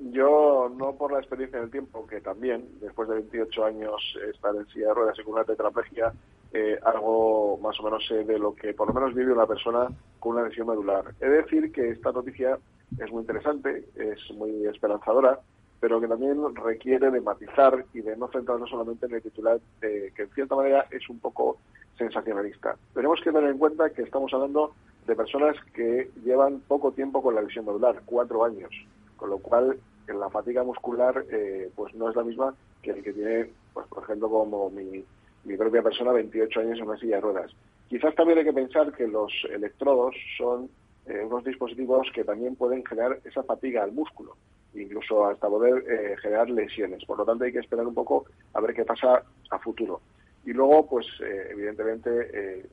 Yo, 0.00 0.70
no 0.76 0.96
por 0.96 1.12
la 1.12 1.20
experiencia 1.20 1.60
del 1.60 1.70
tiempo, 1.70 2.06
que 2.06 2.20
también, 2.20 2.66
después 2.80 3.08
de 3.08 3.14
28 3.14 3.64
años 3.64 4.18
estar 4.32 4.54
en 4.56 4.66
silla 4.68 4.88
de 4.88 4.94
ruedas 4.94 5.18
y 5.18 5.22
con 5.22 5.34
una 5.34 5.44
tetraplegia, 5.44 6.12
eh, 6.52 6.78
algo 6.84 7.58
más 7.58 7.78
o 7.80 7.84
menos 7.84 8.04
sé 8.06 8.24
de 8.24 8.38
lo 8.38 8.54
que 8.54 8.74
por 8.74 8.88
lo 8.88 8.94
menos 8.94 9.14
vive 9.14 9.32
una 9.32 9.46
persona 9.46 9.88
con 10.18 10.36
una 10.36 10.48
lesión 10.48 10.68
medular. 10.68 11.04
He 11.20 11.28
de 11.28 11.42
decir 11.42 11.70
que 11.72 11.90
esta 11.90 12.12
noticia 12.12 12.58
es 12.98 13.10
muy 13.10 13.20
interesante, 13.20 13.84
es 13.96 14.36
muy 14.36 14.66
esperanzadora, 14.66 15.40
pero 15.80 16.00
que 16.00 16.08
también 16.08 16.38
requiere 16.54 17.10
de 17.10 17.20
matizar 17.20 17.84
y 17.92 18.00
de 18.00 18.16
no 18.16 18.28
centrarnos 18.28 18.70
solamente 18.70 19.06
en 19.06 19.14
el 19.14 19.22
titular, 19.22 19.60
eh, 19.82 20.12
que 20.14 20.22
en 20.22 20.30
cierta 20.30 20.56
manera 20.56 20.86
es 20.90 21.08
un 21.10 21.18
poco 21.18 21.58
sensacionalista. 21.98 22.76
Tenemos 22.94 23.20
que 23.20 23.30
tener 23.30 23.50
en 23.50 23.58
cuenta 23.58 23.90
que 23.90 24.02
estamos 24.02 24.32
hablando 24.32 24.72
de 25.06 25.14
personas 25.14 25.56
que 25.74 26.10
llevan 26.24 26.60
poco 26.60 26.92
tiempo 26.92 27.22
con 27.22 27.34
la 27.34 27.42
lesión 27.42 27.66
medular, 27.66 28.00
cuatro 28.06 28.44
años, 28.44 28.70
con 29.16 29.30
lo 29.30 29.38
cual 29.38 29.78
la 30.08 30.30
fatiga 30.30 30.62
muscular 30.62 31.24
eh, 31.30 31.70
pues 31.74 31.94
no 31.94 32.08
es 32.08 32.16
la 32.16 32.24
misma 32.24 32.54
que 32.82 32.92
el 32.92 33.02
que 33.02 33.12
tiene, 33.12 33.50
pues 33.72 33.86
por 33.88 34.04
ejemplo, 34.04 34.28
como 34.28 34.70
mi, 34.70 35.04
mi 35.44 35.56
propia 35.56 35.82
persona, 35.82 36.12
28 36.12 36.60
años 36.60 36.78
en 36.78 36.88
una 36.88 36.98
silla 36.98 37.16
de 37.16 37.22
ruedas. 37.22 37.50
Quizás 37.88 38.14
también 38.14 38.38
hay 38.38 38.44
que 38.44 38.52
pensar 38.52 38.92
que 38.92 39.06
los 39.06 39.32
electrodos 39.50 40.14
son 40.38 40.68
eh, 41.06 41.22
unos 41.24 41.44
dispositivos 41.44 42.08
que 42.14 42.24
también 42.24 42.56
pueden 42.56 42.84
generar 42.84 43.18
esa 43.24 43.42
fatiga 43.42 43.82
al 43.82 43.92
músculo, 43.92 44.36
incluso 44.74 45.26
hasta 45.26 45.48
poder 45.48 45.84
eh, 45.88 46.16
generar 46.22 46.48
lesiones. 46.50 47.04
Por 47.04 47.18
lo 47.18 47.24
tanto, 47.24 47.44
hay 47.44 47.52
que 47.52 47.58
esperar 47.58 47.86
un 47.86 47.94
poco 47.94 48.24
a 48.52 48.60
ver 48.60 48.74
qué 48.74 48.84
pasa 48.84 49.22
a 49.50 49.58
futuro. 49.58 50.00
Y 50.44 50.52
luego, 50.52 50.86
pues 50.86 51.06
eh, 51.20 51.48
evidentemente, 51.50 52.10
eh, 52.32 52.66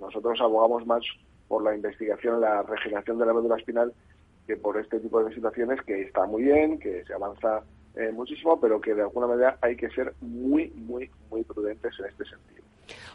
nosotros 0.00 0.40
abogamos 0.40 0.86
más 0.86 1.02
por 1.48 1.62
la 1.62 1.74
investigación, 1.74 2.40
la 2.40 2.62
regeneración 2.62 3.18
de 3.18 3.26
la 3.26 3.34
médula 3.34 3.56
espinal, 3.56 3.92
que 4.46 4.56
por 4.56 4.78
este 4.78 5.00
tipo 5.00 5.22
de 5.22 5.34
situaciones 5.34 5.80
que 5.82 6.02
está 6.02 6.26
muy 6.26 6.44
bien, 6.44 6.78
que 6.78 7.04
se 7.04 7.14
avanza 7.14 7.62
eh, 7.96 8.10
muchísimo, 8.12 8.60
pero 8.60 8.80
que 8.80 8.94
de 8.94 9.02
alguna 9.02 9.26
manera 9.26 9.58
hay 9.60 9.76
que 9.76 9.88
ser 9.90 10.14
muy, 10.20 10.70
muy, 10.70 11.10
muy 11.30 11.42
prudentes 11.44 11.92
en 11.98 12.06
este 12.06 12.24
sentido. 12.24 12.64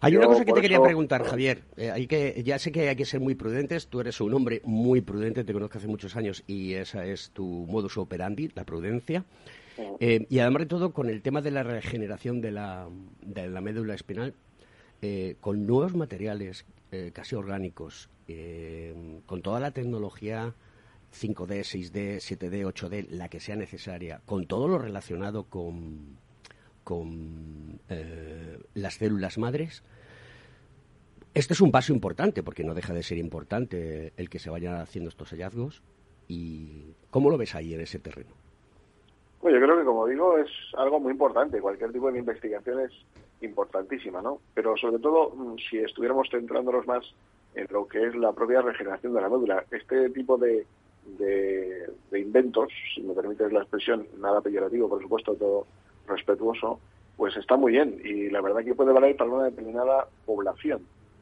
Hay 0.02 0.15
una 0.15 0.26
cosa 0.26 0.46
que 0.46 0.54
te 0.54 0.62
quería 0.62 0.82
preguntar, 0.82 1.24
Javier. 1.24 1.63
Eh, 1.78 1.92
hay 1.92 2.08
que, 2.08 2.42
ya 2.44 2.58
sé 2.58 2.72
que 2.72 2.88
hay 2.88 2.96
que 2.96 3.06
ser 3.06 3.20
muy 3.20 3.36
prudentes. 3.36 3.88
Tú 3.88 4.00
eres 4.00 4.20
un 4.22 4.34
hombre 4.34 4.62
muy 4.63 5.02
prudente, 5.02 5.44
te 5.44 5.54
conozco 5.54 5.78
hace 5.78 5.88
muchos 5.88 6.15
años 6.15 6.44
y 6.48 6.74
esa 6.74 7.06
es 7.06 7.32
tu 7.32 7.44
modus 7.70 7.98
operandi, 7.98 8.50
la 8.56 8.63
prudencia. 8.63 9.26
Eh, 10.00 10.26
y 10.30 10.39
además 10.39 10.62
de 10.62 10.65
todo, 10.68 10.94
con 10.94 11.10
el 11.10 11.22
tema 11.22 11.42
de 11.42 11.52
la 11.52 11.63
regeneración 11.63 12.42
de 12.42 12.52
la, 12.52 12.88
de 13.22 13.50
la 13.50 13.62
médula 13.62 13.94
espinal, 13.94 14.34
eh, 15.02 15.36
con 15.39 15.65
nuevos 15.65 15.96
materiales 15.96 16.65
eh, 16.92 17.12
casi 17.13 17.36
orgánicos, 17.36 18.10
con 19.26 19.42
toda 19.42 19.60
la 19.60 19.72
tecnología 19.72 20.54
5D, 21.12 21.62
6D, 21.62 22.17
7D, 22.17 22.65
8D, 22.65 23.10
la 23.10 23.30
que 23.30 23.39
sea 23.39 23.56
necesaria, 23.56 24.22
con 24.26 24.45
todo 24.45 24.67
lo 24.67 24.78
relacionado 24.78 25.43
con, 25.45 26.17
con 26.84 27.80
eh, 27.89 28.60
las 28.74 28.95
células 28.95 29.38
madres, 29.38 29.84
este 31.34 31.54
es 31.54 31.62
un 31.62 31.72
paso 31.72 31.93
importante, 31.93 32.41
porque 32.41 32.63
no 32.63 32.74
deja 32.74 32.93
de 32.93 33.04
ser 33.04 33.17
importante 33.17 34.13
el 34.17 34.30
que 34.30 34.39
se 34.39 34.50
vayan 34.50 34.76
haciendo 34.76 35.10
estos 35.10 35.30
hallazgos. 35.30 35.84
¿Y 36.28 36.93
cómo 37.12 37.30
lo 37.30 37.38
ves 37.38 37.56
ahí 37.56 37.74
en 37.74 37.82
ese 37.82 38.00
terreno? 38.00 38.32
Pues 39.39 39.54
yo 39.54 39.62
creo 39.62 39.78
que, 39.78 39.86
como 39.86 40.06
digo, 40.08 40.38
es 40.38 40.50
algo 40.76 41.00
muy 41.00 41.12
importante. 41.12 41.62
Cualquier 41.62 41.91
tipo 41.91 42.12
de 42.12 42.19
investigación 42.19 42.80
es 42.82 42.91
importantísima, 43.41 44.22
¿no? 44.22 44.39
Pero 44.54 44.76
sobre 44.76 45.00
todo, 45.00 45.30
mm, 45.30 45.56
si 45.69 45.78
estuviéramos 45.78 46.28
centrándonos 46.30 46.86
más 46.88 47.06
en 47.56 47.67
lo 47.69 47.88
que 47.88 48.08
es 48.08 48.15
la 48.15 48.34
propia 48.34 48.62
regeneración 48.62 49.13
de 49.13 49.22
la 49.22 49.30
médula, 49.30 49.63
este 49.72 50.10
tipo 50.10 50.38
de, 50.38 50.65
de, 51.17 51.89
inventos, 52.19 52.69
si 52.93 53.02
me 53.02 53.13
permites 53.13 53.52
la 53.52 53.62
expresión, 53.62 54.08
nada 54.19 54.41
peyorativo, 54.41 54.88
por 54.89 55.02
supuesto, 55.02 55.36
todo 55.36 55.67
respetuoso, 56.08 56.80
pues 57.17 57.36
está 57.38 57.56
muy 57.58 57.74
bien 57.74 58.00
y 58.04 58.30
la 58.30 58.41
verdad 58.41 58.63
que 58.63 58.76
puede 58.76 58.93
valer 58.93 59.15
para 59.15 59.30
una 59.30 59.45
determinada 59.45 60.08
población. 60.26 60.82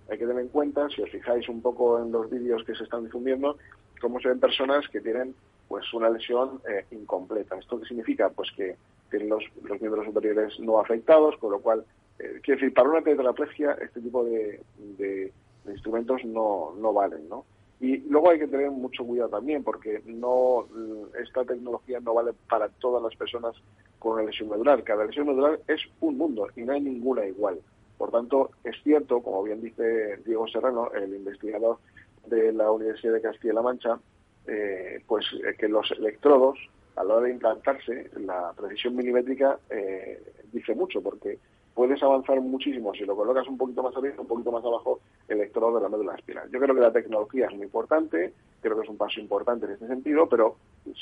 Hay 0.09 0.17
que 0.17 0.25
tener 0.25 0.41
en 0.43 0.49
cuenta, 0.49 0.87
si 0.89 1.01
os 1.01 1.09
fijáis 1.09 1.49
un 1.49 1.61
poco 1.61 1.99
en 2.01 2.11
los 2.11 2.29
vídeos 2.29 2.63
que 2.63 2.75
se 2.75 2.83
están 2.83 3.03
difundiendo, 3.03 3.57
cómo 3.99 4.19
se 4.19 4.29
ven 4.29 4.39
personas 4.39 4.87
que 4.89 5.01
tienen 5.01 5.35
pues 5.67 5.91
una 5.93 6.09
lesión 6.09 6.61
eh, 6.69 6.85
incompleta. 6.91 7.57
¿Esto 7.57 7.79
qué 7.79 7.85
significa? 7.85 8.29
Pues 8.29 8.49
que 8.55 8.77
tienen 9.09 9.27
los, 9.29 9.43
los 9.63 9.81
miembros 9.81 10.05
superiores 10.05 10.57
no 10.61 10.79
afectados, 10.79 11.35
con 11.37 11.51
lo 11.51 11.59
cual, 11.59 11.83
eh, 12.19 12.39
quiero 12.41 12.59
decir, 12.59 12.73
para 12.73 12.89
una 12.89 13.01
tetraplegia 13.01 13.73
este 13.81 13.99
tipo 13.99 14.23
de, 14.23 14.61
de- 14.97 15.33
de 15.65 15.71
instrumentos 15.73 16.23
no, 16.23 16.73
no 16.79 16.93
valen, 16.93 17.27
¿no? 17.27 17.43
Y 17.79 17.97
luego 18.09 18.31
hay 18.31 18.39
que 18.39 18.47
tener 18.47 18.71
mucho 18.71 19.05
cuidado 19.05 19.29
también, 19.29 19.63
porque 19.63 20.01
no 20.05 20.67
mm, 20.69 21.17
esta 21.23 21.45
tecnología 21.45 21.99
no 21.99 22.13
vale 22.13 22.33
para 22.49 22.69
todas 22.69 23.03
las 23.03 23.15
personas 23.15 23.55
con 23.99 24.25
lesión 24.25 24.49
medular. 24.49 24.83
Cada 24.83 25.05
lesión 25.05 25.27
medular 25.27 25.59
es 25.67 25.81
un 25.99 26.17
mundo 26.17 26.47
y 26.55 26.61
no 26.61 26.73
hay 26.73 26.81
ninguna 26.81 27.25
igual. 27.25 27.59
Por 27.97 28.11
tanto, 28.11 28.51
es 28.63 28.75
cierto, 28.83 29.21
como 29.21 29.43
bien 29.43 29.61
dice 29.61 30.17
Diego 30.25 30.47
Serrano, 30.47 30.91
el 30.91 31.15
investigador 31.15 31.77
de 32.27 32.51
la 32.51 32.71
Universidad 32.71 33.13
de 33.13 33.21
Castilla-La 33.21 33.61
Mancha, 33.61 33.99
eh, 34.47 35.01
pues 35.07 35.25
eh, 35.33 35.55
que 35.57 35.67
los 35.67 35.89
electrodos, 35.91 36.57
a 36.95 37.03
la 37.03 37.15
hora 37.15 37.25
de 37.25 37.33
implantarse, 37.33 38.09
la 38.17 38.53
precisión 38.55 38.95
milimétrica 38.95 39.59
eh, 39.69 40.21
dice 40.51 40.73
mucho, 40.73 41.01
porque 41.01 41.39
puedes 41.77 42.01
avanzar 42.01 42.41
muchísimo 42.41 42.91
si 42.95 43.05
lo 43.05 43.15
colocas 43.15 43.47
un 43.47 43.55
poquito 43.55 43.83
más 43.83 43.95
arriba, 43.95 44.15
un 44.17 44.25
poquito 44.25 44.51
más 44.51 44.65
abajo, 44.65 44.99
el 45.27 45.37
electrodo 45.37 45.77
de 45.77 45.83
la 45.83 45.89
médula 45.89 46.15
espinal. 46.15 46.49
Yo 46.49 46.59
creo 46.59 46.73
que 46.73 46.81
la 46.81 46.91
tecnología 46.91 47.45
es 47.45 47.53
muy 47.53 47.65
importante, 47.65 48.33
creo 48.61 48.75
que 48.75 48.81
es 48.81 48.89
un 48.89 48.97
paso 48.97 49.19
importante 49.19 49.67
en 49.67 49.73
este 49.73 49.85
sentido, 49.85 50.27
pero 50.27 50.55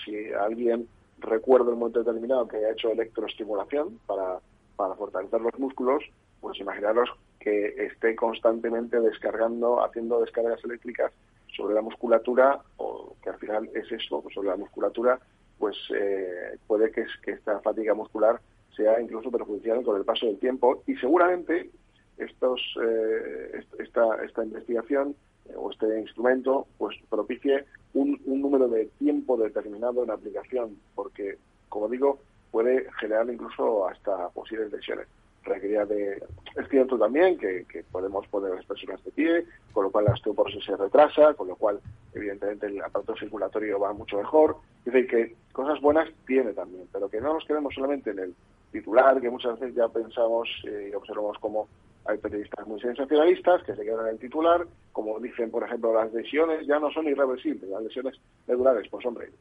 si 0.04 0.34
alguien 0.34 0.86
recuerda 1.20 1.72
un 1.72 1.80
momento 1.80 2.04
determinado 2.04 2.46
que 2.50 2.58
ha 2.58 2.72
hecho 2.72 2.92
electroestimulación 2.92 4.02
para, 4.06 4.40
para 4.76 4.96
fortalecer 4.96 5.40
los 5.40 5.58
músculos, 5.58 6.04
pues 6.42 6.60
imaginaros 6.60 7.10
que 7.40 7.68
esté 7.86 8.14
constantemente 8.14 9.00
descargando, 9.00 9.82
haciendo 9.82 10.20
descargas 10.20 10.62
eléctricas 10.66 11.14
sobre 11.56 11.74
la 11.74 11.84
musculatura, 11.84 12.60
o 12.76 13.16
que 13.24 13.30
al 13.30 13.40
final 13.40 13.70
es 13.74 13.90
esto, 13.94 14.20
pues 14.22 14.36
sobre 14.36 14.50
la 14.50 14.58
musculatura, 14.58 15.22
pues 15.58 15.78
eh, 15.98 16.58
puede 16.68 16.92
que, 16.92 17.06
que 17.24 17.32
esta 17.32 17.62
fatiga 17.62 17.94
muscular 17.94 18.42
sea 18.76 19.00
incluso 19.02 19.32
perjudicial 19.32 19.84
con 19.84 19.98
el 19.98 20.06
paso 20.06 20.26
del 20.26 20.40
tiempo. 20.40 20.84
Y 20.88 20.96
seguramente 20.98 21.70
estos, 22.18 22.62
eh, 22.82 23.52
est- 23.60 23.80
esta, 23.80 24.24
esta 24.24 24.44
investigación 24.44 25.16
eh, 25.50 25.54
o 25.56 25.72
este 25.72 26.00
instrumento 26.00 26.68
pues 26.78 26.96
propicie 27.10 27.66
un, 27.94 28.20
un 28.26 28.42
número 28.42 28.68
de 28.68 28.86
tiempo 29.00 29.38
determinado 29.38 30.04
en 30.04 30.12
aplicación 30.12 30.78
porque 30.96 31.38
como 31.70 31.88
digo 31.90 32.20
puede 32.52 32.88
generar 33.00 33.30
incluso 33.30 33.88
hasta 33.88 34.30
posibles 34.30 34.72
lesiones 34.72 35.08
requería 35.46 35.86
de 35.86 36.22
es 36.56 36.70
cierto 36.70 36.98
también 36.98 37.38
que, 37.38 37.66
que 37.70 37.84
podemos 37.84 38.28
poner 38.28 38.56
las 38.56 38.66
personas 38.66 39.04
de 39.04 39.12
pie 39.12 39.46
con 39.72 39.86
lo 39.86 39.92
cual 39.92 40.06
la 40.06 40.14
osteoporosis 40.14 40.66
se 40.66 40.76
retrasa 40.76 41.34
con 41.34 41.48
lo 41.48 41.56
cual 41.56 41.80
evidentemente 42.14 42.68
el 42.68 42.82
aparato 42.82 43.16
circulatorio 43.16 43.80
va 43.80 43.94
mucho 43.94 44.18
mejor. 44.18 44.58
Es 44.86 44.94
decir 44.94 45.08
que 45.08 45.36
cosas 45.54 45.80
buenas 45.82 46.10
tiene 46.26 46.54
también 46.54 46.88
pero 46.92 47.10
que 47.10 47.22
no 47.22 47.34
nos 47.34 47.46
quedemos 47.46 47.74
solamente 47.74 48.12
en 48.12 48.20
el 48.20 48.36
titular 48.72 49.22
que 49.22 49.30
muchas 49.30 49.60
veces 49.60 49.76
ya 49.76 49.88
pensamos 49.88 50.50
eh, 50.68 50.90
y 50.92 50.96
observamos 50.96 51.38
como 51.40 51.68
hay 52.06 52.18
periodistas 52.18 52.68
muy 52.68 52.80
sensacionalistas 52.80 53.64
que 53.64 53.76
se 53.76 53.84
quedan 53.84 54.06
en 54.08 54.14
el 54.14 54.20
titular, 54.20 54.68
como 54.92 55.20
dicen, 55.20 55.50
por 55.50 55.64
ejemplo, 55.64 55.94
las 55.94 56.14
lesiones 56.14 56.68
ya 56.68 56.80
no 56.80 56.92
son 56.92 57.08
irreversibles, 57.08 57.68
las 57.68 57.82
lesiones 57.82 58.16
medulares, 58.46 58.88
pues 58.92 59.04
hombre, 59.08 59.32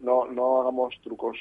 no, 0.00 0.26
no 0.26 0.62
hagamos 0.62 0.94
trucos 1.02 1.36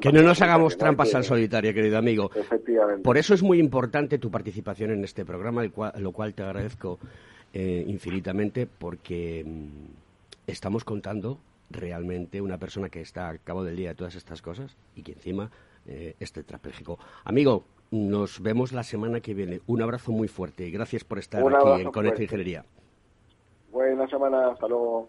Que 0.00 0.12
no 0.12 0.22
nos 0.22 0.42
hagamos 0.42 0.76
trampas 0.76 1.10
Que- 1.10 1.16
al 1.18 1.24
solitario, 1.24 1.72
querido 1.72 1.96
amigo. 1.98 2.30
Efectivamente. 2.34 3.02
Por 3.02 3.16
eso 3.16 3.32
es 3.34 3.42
muy 3.42 3.58
importante 3.60 4.18
tu 4.18 4.30
participación 4.30 4.90
en 4.90 5.04
este 5.04 5.24
programa, 5.24 5.68
cual- 5.70 5.92
lo 5.98 6.12
cual 6.12 6.34
te 6.34 6.42
agradezco 6.42 6.98
eh, 7.54 7.84
infinitamente, 7.86 8.66
porque 8.66 9.44
mm, 9.46 9.68
estamos 10.46 10.84
contando 10.84 11.38
realmente 11.70 12.40
una 12.40 12.58
persona 12.58 12.88
que 12.88 13.00
está 13.00 13.28
al 13.28 13.40
cabo 13.42 13.62
del 13.64 13.76
día 13.76 13.90
de 13.90 13.94
todas 13.94 14.14
estas 14.14 14.42
cosas 14.42 14.76
y 14.96 15.02
que 15.02 15.12
encima 15.12 15.50
eh, 15.86 16.14
es 16.20 16.32
tetrapléjico. 16.32 16.98
Amigo, 17.24 17.64
nos 17.90 18.40
vemos 18.40 18.72
la 18.72 18.82
semana 18.82 19.20
que 19.20 19.34
viene. 19.34 19.60
Un 19.66 19.82
abrazo 19.82 20.12
muy 20.12 20.28
fuerte 20.28 20.66
y 20.66 20.70
gracias 20.70 21.04
por 21.04 21.18
estar 21.18 21.42
Un 21.42 21.54
aquí 21.54 21.82
en 21.82 21.90
Conecta. 21.92 22.22
Ingeniería. 22.22 22.64
Buena 23.70 24.06
semana, 24.08 24.48
hasta 24.50 24.66
luego. 24.68 25.08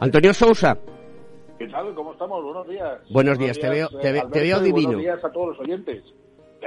Antonio 0.00 0.32
Sousa. 0.34 0.78
¿Qué 1.58 1.66
tal? 1.68 1.94
¿Cómo 1.94 2.12
estamos? 2.12 2.42
Buenos 2.42 2.68
días. 2.68 2.98
Buenos 3.10 3.38
días, 3.38 3.58
te 3.58 3.68
veo, 3.68 3.88
te, 3.88 4.08
Alberto, 4.08 4.30
te 4.30 4.40
veo 4.40 4.60
divino. 4.60 4.88
Buenos 4.88 5.02
días 5.02 5.24
a 5.24 5.30
todos 5.30 5.48
los 5.48 5.60
oyentes. 5.60 6.02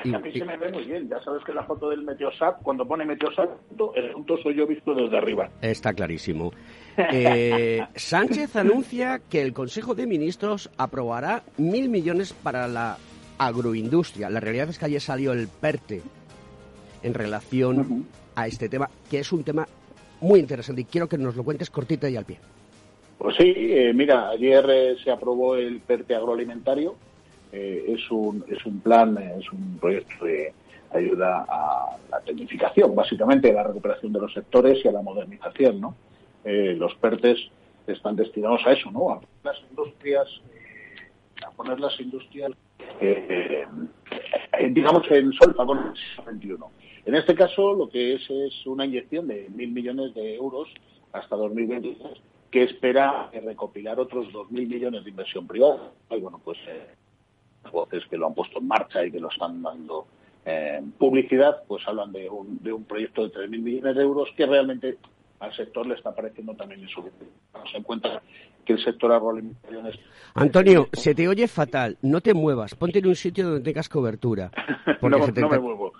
Y- 0.03 0.13
a 0.13 0.19
mí 0.19 0.29
y- 0.33 0.39
se 0.39 0.45
me 0.45 0.57
ve 0.57 0.71
muy 0.71 0.83
bien. 0.85 1.09
Ya 1.09 1.19
sabes 1.23 1.43
que 1.43 1.53
la 1.53 1.63
foto 1.63 1.89
del 1.89 2.03
Meteosat, 2.03 2.61
cuando 2.61 2.85
pone 2.87 3.05
Meteosat, 3.05 3.49
el 3.95 4.11
punto 4.11 4.37
soy 4.43 4.55
yo 4.55 4.67
visto 4.67 4.93
desde 4.93 5.17
arriba. 5.17 5.49
Está 5.61 5.93
clarísimo. 5.93 6.51
Eh, 6.97 7.81
Sánchez 7.95 8.55
anuncia 8.55 9.19
que 9.29 9.41
el 9.41 9.53
Consejo 9.53 9.95
de 9.95 10.05
Ministros 10.05 10.69
aprobará 10.77 11.43
mil 11.57 11.89
millones 11.89 12.33
para 12.33 12.67
la 12.67 12.97
agroindustria. 13.39 14.29
La 14.29 14.39
realidad 14.39 14.69
es 14.69 14.77
que 14.77 14.85
ayer 14.85 15.01
salió 15.01 15.31
el 15.33 15.47
PERTE 15.47 16.01
en 17.01 17.13
relación 17.13 18.05
a 18.35 18.45
este 18.47 18.69
tema, 18.69 18.89
que 19.09 19.19
es 19.19 19.31
un 19.31 19.43
tema 19.43 19.67
muy 20.21 20.39
interesante 20.39 20.81
y 20.81 20.85
quiero 20.85 21.07
que 21.09 21.17
nos 21.17 21.35
lo 21.35 21.43
cuentes 21.43 21.69
cortito 21.69 22.07
y 22.07 22.15
al 22.15 22.25
pie. 22.25 22.39
Pues 23.23 23.37
sí, 23.37 23.53
eh, 23.55 23.93
mira, 23.93 24.31
ayer 24.31 24.69
eh, 24.69 24.97
se 25.01 25.09
aprobó 25.09 25.55
el 25.55 25.79
PERTE 25.79 26.13
agroalimentario. 26.13 26.95
Eh, 27.53 27.85
es, 27.87 28.11
un, 28.11 28.43
es 28.49 28.65
un 28.65 28.81
plan, 28.81 29.17
eh, 29.17 29.35
es 29.39 29.49
un 29.49 29.77
proyecto 29.79 30.25
de 30.25 30.53
ayuda 30.91 31.45
a 31.47 31.97
la 32.11 32.19
tecnificación, 32.19 32.93
básicamente, 32.93 33.49
a 33.49 33.53
la 33.53 33.63
recuperación 33.63 34.11
de 34.11 34.19
los 34.19 34.33
sectores 34.33 34.83
y 34.83 34.89
a 34.89 34.91
la 34.91 35.01
modernización, 35.01 35.79
¿no? 35.79 35.95
Los 36.43 36.95
PERTES 36.95 37.39
están 37.87 38.17
destinados 38.17 38.59
a 38.65 38.73
eso, 38.73 38.91
¿no? 38.91 39.11
A 39.11 39.21
poner 39.21 39.45
las 39.45 39.61
industrias, 39.69 40.27
a 41.47 41.51
poner 41.51 41.79
las 41.79 41.99
industrias, 42.01 42.51
digamos, 44.69 45.09
en 45.11 45.31
solfa 45.31 45.65
con 45.65 45.77
el 45.77 45.93
siglo 45.95 46.57
XXI. 46.65 47.05
En 47.05 47.15
este 47.15 47.35
caso, 47.35 47.73
lo 47.73 47.89
que 47.89 48.15
es 48.15 48.29
es 48.29 48.67
una 48.67 48.85
inyección 48.85 49.29
de 49.29 49.47
mil 49.55 49.71
millones 49.71 50.13
de 50.13 50.35
euros 50.35 50.67
hasta 51.13 51.37
2023 51.37 52.32
que 52.53 52.65
espera 52.65 53.31
recopilar 53.31 53.99
otros 53.99 54.27
2.000 54.27 54.51
millones 54.51 55.03
de 55.03 55.09
inversión 55.09 55.47
privada. 55.47 55.91
Y 56.11 56.19
bueno, 56.19 56.39
pues 56.45 56.59
eh, 56.67 56.85
las 57.63 57.73
voces 57.73 58.03
que 58.11 58.15
lo 58.15 58.27
han 58.27 58.35
puesto 58.35 58.59
en 58.59 58.67
marcha 58.67 59.03
y 59.03 59.11
que 59.11 59.19
lo 59.19 59.29
están 59.29 59.63
dando 59.63 60.05
eh, 60.45 60.79
publicidad, 60.99 61.63
pues 61.67 61.81
hablan 61.87 62.11
de 62.11 62.29
un, 62.29 62.59
de 62.61 62.71
un 62.71 62.83
proyecto 62.83 63.27
de 63.27 63.33
3.000 63.33 63.59
millones 63.59 63.95
de 63.95 64.03
euros 64.03 64.29
que 64.37 64.45
realmente 64.45 64.99
al 65.39 65.51
sector 65.55 65.87
le 65.87 65.95
está 65.95 66.13
pareciendo 66.13 66.53
también 66.53 66.81
insuficiente. 66.81 67.25
Tenemos 67.51 67.73
en 67.73 67.81
cuenta 67.81 68.21
que 68.63 68.73
el 68.73 68.83
sector 68.83 69.11
agroalimentario 69.11 69.87
es 69.87 69.99
Antonio, 70.35 70.89
se 70.93 71.15
te 71.15 71.27
oye 71.27 71.47
fatal. 71.47 71.97
No 72.03 72.21
te 72.21 72.35
muevas. 72.35 72.75
Ponte 72.75 72.99
en 72.99 73.07
un 73.07 73.15
sitio 73.15 73.45
donde 73.45 73.61
tengas 73.61 73.89
cobertura. 73.89 74.51
no, 75.01 75.25
se 75.25 75.31
te 75.31 75.41
me 75.41 75.57
muevo, 75.57 75.91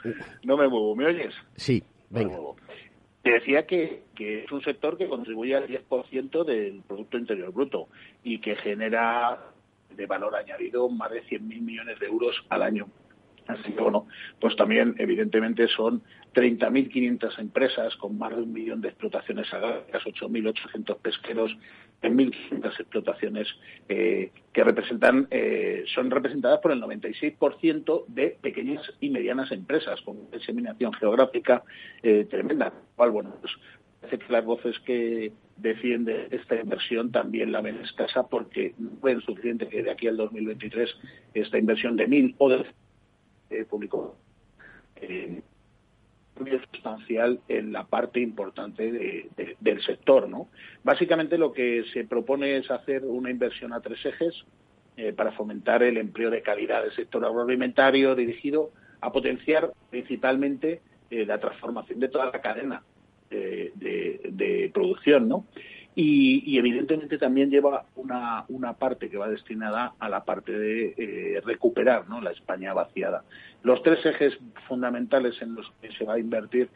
no 0.44 0.56
me 0.56 0.68
muevo. 0.68 0.96
¿Me 0.96 1.08
oyes? 1.08 1.34
Sí, 1.56 1.84
venga. 2.12 2.38
Te 3.24 3.32
decía 3.32 3.66
que, 3.66 4.04
que 4.16 4.44
es 4.44 4.52
un 4.52 4.62
sector 4.64 4.98
que 4.98 5.08
contribuye 5.08 5.56
al 5.56 5.68
10% 5.68 6.44
del 6.44 6.84
Producto 6.86 7.18
Interior 7.18 7.54
Bruto 7.54 7.88
y 8.22 8.40
que 8.40 8.58
genera 8.58 9.40
de 9.96 10.06
valor 10.06 10.36
añadido 10.36 10.90
más 10.90 11.10
de 11.10 11.24
100.000 11.24 11.62
millones 11.62 12.00
de 12.00 12.08
euros 12.08 12.36
al 12.50 12.64
año. 12.64 12.88
Así 13.48 13.74
que, 13.74 13.82
bueno, 13.82 14.08
pues 14.40 14.56
también, 14.56 14.96
evidentemente, 14.98 15.68
son 15.68 16.02
30.500 16.34 17.40
empresas 17.40 17.96
con 17.98 18.18
más 18.18 18.36
de 18.36 18.42
un 18.42 18.54
millón 18.54 18.82
de 18.82 18.90
explotaciones 18.90 19.54
agrarias, 19.54 20.04
8.800 20.04 20.98
pesqueros, 20.98 21.56
1.500 22.02 22.80
explotaciones 22.80 23.48
eh, 23.90 24.32
que 24.52 24.64
representan, 24.64 25.28
eh, 25.32 25.84
son 25.94 26.10
representadas 26.12 26.60
por 26.60 26.72
el 26.72 26.82
96% 26.82 28.06
de 28.08 28.38
pequeñas 28.42 28.82
y 29.00 29.10
medianas 29.10 29.52
empresas, 29.52 30.02
con 30.02 30.30
diseminación 30.32 30.94
geográfica 30.94 31.64
eh, 32.02 32.26
tremenda. 32.30 32.74
Bueno, 32.98 33.36
pues 33.42 33.54
parece 34.02 34.26
que 34.26 34.34
las 34.34 34.46
voces 34.46 34.80
que 34.80 35.32
defienden 35.58 36.28
esta 36.32 36.56
inversión 36.56 37.12
también 37.12 37.52
la 37.52 37.62
ven 37.62 37.78
escasa 37.78 38.28
porque 38.28 38.74
no 38.78 38.92
ven 39.02 39.22
suficiente 39.22 39.68
que 39.68 39.84
de 39.84 39.92
aquí 39.92 40.08
al 40.08 40.18
2023 40.18 40.90
esta 41.34 41.58
inversión 41.58 41.96
de 41.96 42.08
mil 42.08 42.36
o 42.38 42.50
de 42.50 42.66
eh, 43.54 43.66
público 43.66 44.18
eh, 44.98 45.42
sustancial 46.72 47.40
en 47.48 47.72
la 47.72 47.86
parte 47.86 48.20
importante 48.20 48.92
de- 48.92 49.30
de- 49.38 49.56
del 49.60 49.82
sector. 49.84 50.28
¿no? 50.28 50.50
Básicamente 50.84 51.38
lo 51.38 51.52
que 51.54 51.84
se 51.94 52.04
propone 52.06 52.58
es 52.58 52.70
hacer 52.72 53.04
una 53.06 53.30
inversión 53.30 53.72
a 53.74 53.82
tres 53.82 54.04
ejes 54.06 54.44
eh, 54.98 55.14
para 55.14 55.32
fomentar 55.32 55.82
el 55.84 55.98
empleo 55.98 56.30
de 56.30 56.42
calidad 56.42 56.82
del 56.84 56.94
sector 56.96 57.24
agroalimentario 57.26 58.16
dirigido 58.16 58.72
a 59.02 59.12
potenciar 59.12 59.72
principalmente 59.90 60.82
eh, 61.10 61.26
la 61.26 61.40
transformación 61.40 62.00
de 62.00 62.10
toda 62.10 62.26
la 62.26 62.42
cadena 62.42 62.84
de, 63.30 63.72
de- 63.76 64.20
de 64.32 64.72
producción, 64.74 65.28
¿no? 65.28 65.46
Y, 65.96 66.58
evidentemente 66.58 67.18
también 67.20 67.52
lleva 67.52 67.86
una, 67.96 68.46
una 68.50 68.74
parte 68.74 69.10
que 69.10 69.18
va 69.18 69.30
destinada 69.30 69.94
a 70.00 70.10
la 70.10 70.24
parte 70.24 70.52
de 70.52 70.94
eh, 70.98 71.42
recuperar 71.46 72.10
¿no? 72.10 72.20
la 72.20 72.32
España 72.32 72.74
vaciada. 72.74 73.24
Los 73.62 73.84
tres 73.84 74.04
ejes 74.06 74.38
fundamentales 74.68 75.40
en 75.42 75.54
los 75.54 75.72
que 75.82 75.92
se 75.92 76.04
va 76.04 76.16
a 76.16 76.20
invertir 76.20 76.70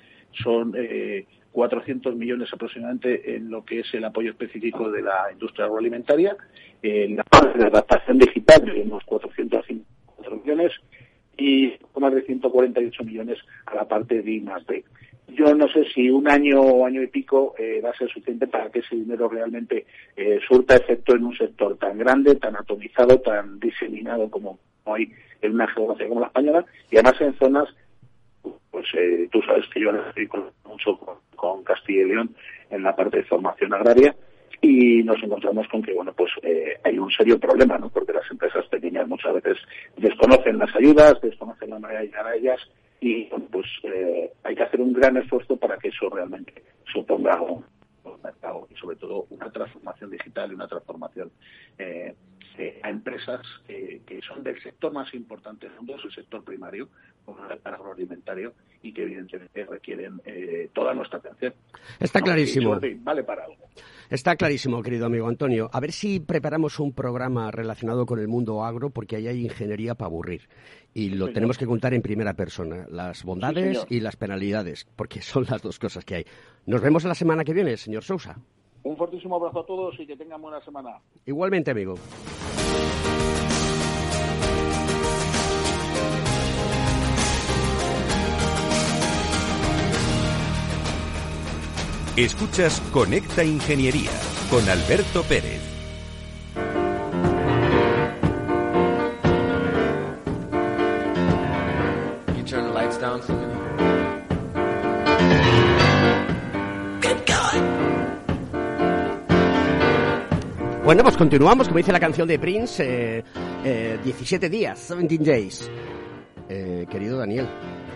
son 0.43 0.73
eh, 0.77 1.25
400 1.51 2.15
millones 2.15 2.53
aproximadamente 2.53 3.35
en 3.35 3.49
lo 3.49 3.65
que 3.65 3.79
es 3.79 3.93
el 3.93 4.05
apoyo 4.05 4.31
específico 4.31 4.91
de 4.91 5.01
la 5.01 5.31
industria 5.31 5.65
agroalimentaria, 5.65 6.37
en 6.83 7.15
la 7.15 7.23
parte 7.23 7.57
de 7.57 7.65
adaptación 7.65 8.19
digital 8.19 8.63
de 8.63 8.81
unos 8.81 9.03
454 9.05 10.37
millones 10.37 10.71
y 11.37 11.73
más 11.99 12.13
de 12.13 12.21
148 12.23 13.03
millones 13.03 13.39
a 13.65 13.75
la 13.75 13.87
parte 13.87 14.21
de 14.21 14.31
I 14.31 14.41
más 14.41 14.65
D. 14.67 14.83
Yo 15.27 15.53
no 15.53 15.67
sé 15.67 15.83
si 15.93 16.09
un 16.09 16.29
año 16.29 16.61
o 16.61 16.85
año 16.85 17.01
y 17.01 17.07
pico 17.07 17.53
eh, 17.57 17.81
va 17.83 17.89
a 17.89 17.97
ser 17.97 18.07
suficiente 18.07 18.47
para 18.47 18.69
que 18.69 18.79
ese 18.79 18.95
dinero 18.95 19.27
realmente 19.27 19.85
eh, 20.15 20.39
surta 20.47 20.75
efecto 20.75 21.15
en 21.15 21.25
un 21.25 21.35
sector 21.35 21.77
tan 21.77 21.97
grande, 21.97 22.35
tan 22.35 22.55
atomizado, 22.55 23.19
tan 23.19 23.59
diseminado 23.59 24.29
como 24.29 24.57
hoy 24.85 25.11
en 25.41 25.53
una 25.53 25.67
geografía 25.67 26.07
como 26.07 26.21
la 26.21 26.27
española. 26.27 26.65
Y 26.89 26.97
además 26.97 27.21
en 27.21 27.33
zonas, 27.37 27.69
pues 28.71 28.85
eh, 28.93 29.27
tú 29.31 29.41
sabes 29.41 29.65
que 29.73 29.81
yo 29.81 29.91
estoy 29.91 30.29
mucho 30.65 30.97
con, 30.97 31.15
con 31.35 31.63
Castilla 31.63 32.01
y 32.01 32.05
León 32.05 32.35
en 32.69 32.83
la 32.83 32.95
parte 32.95 33.17
de 33.17 33.23
formación 33.23 33.73
agraria 33.73 34.15
y 34.61 35.03
nos 35.03 35.21
encontramos 35.21 35.67
con 35.67 35.81
que 35.83 35.93
bueno 35.93 36.13
pues 36.13 36.31
eh, 36.41 36.77
hay 36.83 36.97
un 36.97 37.11
serio 37.11 37.39
problema 37.39 37.77
no 37.77 37.89
porque 37.89 38.13
las 38.13 38.29
empresas 38.31 38.65
pequeñas 38.67 39.07
muchas 39.07 39.33
veces 39.35 39.57
desconocen 39.97 40.57
las 40.57 40.75
ayudas 40.75 41.21
desconocen 41.21 41.69
la 41.69 41.79
manera 41.79 42.01
de 42.01 42.07
llegar 42.07 42.27
a 42.27 42.35
ellas 42.35 42.59
y 42.99 43.25
pues 43.25 43.67
eh, 43.83 44.31
hay 44.43 44.55
que 44.55 44.63
hacer 44.63 44.81
un 44.81 44.93
gran 44.93 45.17
esfuerzo 45.17 45.57
para 45.57 45.77
que 45.77 45.89
eso 45.89 46.09
realmente 46.09 46.63
suponga 46.91 47.41
un, 47.41 47.63
un 48.03 48.21
mercado 48.21 48.67
y 48.71 48.75
sobre 48.75 48.95
todo 48.95 49.27
una 49.29 49.51
transformación 49.51 50.09
digital 50.11 50.51
y 50.51 50.55
una 50.55 50.67
transformación 50.67 51.31
eh, 51.77 52.15
eh, 52.57 52.79
a 52.81 52.89
empresas 52.89 53.41
que, 53.67 54.01
son 54.27 54.43
del 54.43 54.59
sector 54.63 54.91
más 54.91 55.13
importante 55.13 55.67
del 55.67 55.77
mundo, 55.77 55.95
es 55.97 56.05
el 56.05 56.11
sector 56.11 56.43
primario, 56.43 56.89
como 57.23 57.37
el 57.45 57.59
agroalimentario, 57.63 58.53
y 58.81 58.91
que 58.93 59.03
evidentemente 59.03 59.63
requieren 59.65 60.19
eh, 60.25 60.69
toda 60.73 60.93
nuestra 60.95 61.19
atención. 61.19 61.53
Está 61.99 62.19
clarísimo. 62.19 62.79
Vale 63.01 63.23
para 63.23 63.43
algo. 63.43 63.63
Está 64.09 64.35
clarísimo, 64.35 64.81
querido 64.81 65.05
amigo 65.05 65.27
Antonio. 65.27 65.69
A 65.71 65.79
ver 65.79 65.91
si 65.91 66.19
preparamos 66.19 66.79
un 66.79 66.93
programa 66.93 67.51
relacionado 67.51 68.07
con 68.07 68.19
el 68.19 68.27
mundo 68.27 68.63
agro, 68.63 68.89
porque 68.89 69.17
ahí 69.17 69.27
hay 69.27 69.43
ingeniería 69.43 69.93
para 69.93 70.07
aburrir. 70.07 70.49
Y 70.97 71.11
lo 71.11 71.31
tenemos 71.31 71.59
que 71.59 71.67
contar 71.67 71.93
en 71.93 72.01
primera 72.01 72.33
persona, 72.33 72.87
las 72.89 73.23
bondades 73.23 73.85
y 73.87 73.99
las 73.99 74.15
penalidades, 74.15 74.87
porque 74.95 75.21
son 75.21 75.45
las 75.47 75.61
dos 75.61 75.77
cosas 75.77 76.03
que 76.03 76.15
hay. 76.15 76.25
Nos 76.65 76.81
vemos 76.81 77.03
la 77.03 77.13
semana 77.13 77.43
que 77.43 77.53
viene, 77.53 77.77
señor 77.77 78.03
Sousa. 78.03 78.35
Un 78.81 78.97
fortísimo 78.97 79.35
abrazo 79.35 79.59
a 79.59 79.65
todos 79.67 79.93
y 79.99 80.07
que 80.07 80.17
tengan 80.17 80.41
buena 80.41 80.59
semana. 80.61 80.99
Igualmente, 81.27 81.69
amigo. 81.69 81.93
Escuchas 92.15 92.81
Conecta 92.91 93.43
Ingeniería 93.43 94.09
con 94.49 94.67
Alberto 94.67 95.21
Pérez. 95.29 95.56
Down 103.07 103.21
to 103.21 103.33
me. 103.33 103.47
Bueno, 110.83 111.03
pues 111.03 111.17
continuamos, 111.17 111.67
como 111.67 111.79
dice 111.79 111.91
la 111.91 111.99
canción 111.99 112.29
de 112.29 112.39
Prince, 112.39 113.17
eh, 113.17 113.23
eh, 113.65 113.99
17 114.01 114.49
días, 114.49 114.87
17 114.87 115.31
days. 115.31 115.69
Eh, 116.47 116.85
querido 116.89 117.17
Daniel, 117.17 117.45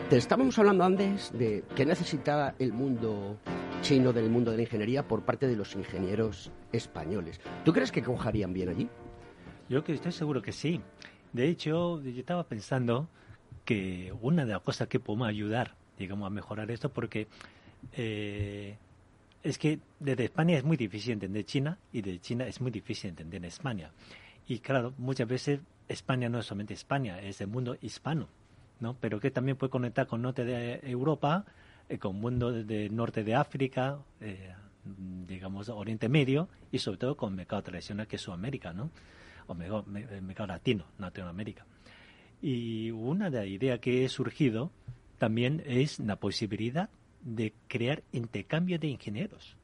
te 0.10 0.18
estábamos 0.18 0.60
hablando 0.60 0.84
antes 0.84 1.32
de 1.32 1.64
qué 1.74 1.86
necesitaba 1.86 2.54
el 2.60 2.74
mundo 2.74 3.38
chino 3.82 4.12
del 4.12 4.30
mundo 4.30 4.52
de 4.52 4.58
la 4.58 4.64
ingeniería 4.64 5.08
por 5.08 5.24
parte 5.24 5.48
de 5.48 5.56
los 5.56 5.74
ingenieros 5.74 6.52
españoles. 6.74 7.40
¿Tú 7.64 7.72
crees 7.72 7.94
que 7.94 8.04
cojarían 8.04 8.52
bien 8.52 8.68
allí? 8.68 8.90
Yo 9.70 9.86
que 9.86 9.94
estoy 9.94 10.12
seguro 10.12 10.42
que 10.42 10.52
sí. 10.52 10.82
De 11.32 11.48
hecho, 11.48 12.02
yo 12.02 12.20
estaba 12.20 12.44
pensando 12.44 13.08
que 13.66 14.14
una 14.22 14.46
de 14.46 14.54
las 14.54 14.62
cosas 14.62 14.88
que 14.88 15.00
podemos 15.00 15.28
ayudar, 15.28 15.76
digamos, 15.98 16.28
a 16.28 16.30
mejorar 16.30 16.72
esto, 16.72 16.90
porque 16.90 17.28
eh, 17.94 18.76
es 19.44 19.58
que 19.58 19.80
desde 20.00 20.26
España 20.26 20.58
es 20.58 20.64
muy 20.64 20.78
difícil 20.78 21.14
entender 21.14 21.46
China 21.46 21.78
y 21.92 22.02
desde 22.02 22.20
China 22.20 22.48
es 22.48 22.62
muy 22.62 22.72
difícil 22.72 23.10
entender 23.10 23.44
España. 23.46 23.92
Y 24.48 24.60
claro, 24.60 24.94
muchas 24.98 25.28
veces 25.28 25.60
España 25.88 26.30
no 26.30 26.40
es 26.40 26.46
solamente 26.46 26.74
España, 26.74 27.20
es 27.22 27.42
el 27.42 27.48
mundo 27.48 27.78
hispano, 27.82 28.28
¿no? 28.80 28.96
Pero 29.00 29.20
que 29.20 29.32
también 29.32 29.58
puede 29.58 29.72
conectar 29.72 30.08
con 30.08 30.22
norte 30.22 30.46
de 30.46 30.80
Europa, 30.84 31.46
eh, 31.90 31.98
con 31.98 32.20
mundo 32.20 32.52
del 32.52 32.96
norte 32.96 33.24
de 33.24 33.36
África, 33.36 34.00
eh, 34.20 34.54
digamos 35.28 35.70
Oriente 35.70 36.10
Medio 36.10 36.50
y 36.72 36.80
sobre 36.80 36.98
todo 36.98 37.16
con 37.16 37.36
mercado 37.36 37.64
tradicional 37.64 38.08
que 38.08 38.16
es 38.16 38.22
Sudamérica, 38.22 38.74
¿no? 38.74 38.90
O 39.48 39.54
mejor, 39.54 39.86
mercado 39.88 40.48
latino, 40.48 40.86
Latinoamérica. 40.98 41.66
Y 42.42 42.92
una 42.92 43.30
de 43.30 43.38
las 43.40 43.48
ideas 43.48 43.80
que 43.80 44.04
he 44.04 44.10
surgido 44.10 44.72
también 45.18 45.62
es 45.66 46.00
la 46.00 46.16
posibilidad 46.16 46.90
de 47.22 47.54
crear 47.68 48.04
intercambio 48.12 48.80
de 48.80 48.88
ingenieros. 48.88 49.56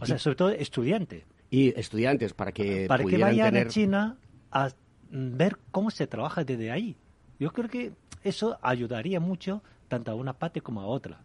O 0.00 0.06
sea, 0.06 0.18
sobre 0.18 0.36
todo 0.36 0.50
estudiantes. 0.50 1.24
Y 1.50 1.78
estudiantes 1.78 2.32
para 2.32 2.52
que 2.52 2.86
para 2.86 3.04
que 3.04 3.18
vayan 3.18 3.52
tener... 3.52 3.66
a 3.66 3.70
China 3.70 4.16
a 4.50 4.68
mm, 5.10 5.36
ver 5.36 5.58
cómo 5.70 5.90
se 5.90 6.06
trabaja 6.06 6.44
desde 6.44 6.70
ahí. 6.70 6.96
Yo 7.38 7.52
creo 7.52 7.68
que 7.68 7.92
eso 8.24 8.58
ayudaría 8.62 9.20
mucho 9.20 9.62
tanto 9.88 10.10
a 10.10 10.14
una 10.14 10.32
parte 10.32 10.60
como 10.60 10.80
a 10.80 10.86
otra. 10.86 11.20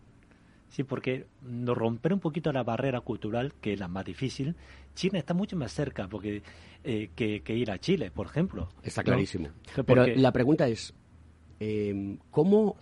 Sí, 0.71 0.85
porque 0.85 1.27
nos 1.41 1.77
romper 1.77 2.13
un 2.13 2.21
poquito 2.21 2.51
la 2.53 2.63
barrera 2.63 3.01
cultural, 3.01 3.53
que 3.59 3.73
es 3.73 3.79
la 3.79 3.89
más 3.89 4.05
difícil, 4.05 4.55
China 4.95 5.19
está 5.19 5.33
mucho 5.33 5.57
más 5.57 5.73
cerca 5.73 6.07
porque, 6.07 6.41
eh, 6.85 7.09
que, 7.13 7.41
que 7.41 7.53
ir 7.55 7.69
a 7.71 7.77
Chile, 7.77 8.09
por 8.09 8.27
ejemplo. 8.27 8.69
Está 8.81 9.01
¿no? 9.01 9.07
clarísimo. 9.07 9.49
Porque- 9.75 9.83
Pero 9.83 10.05
la 10.15 10.31
pregunta 10.31 10.69
es, 10.69 10.93
eh, 11.59 12.17
¿cómo, 12.29 12.77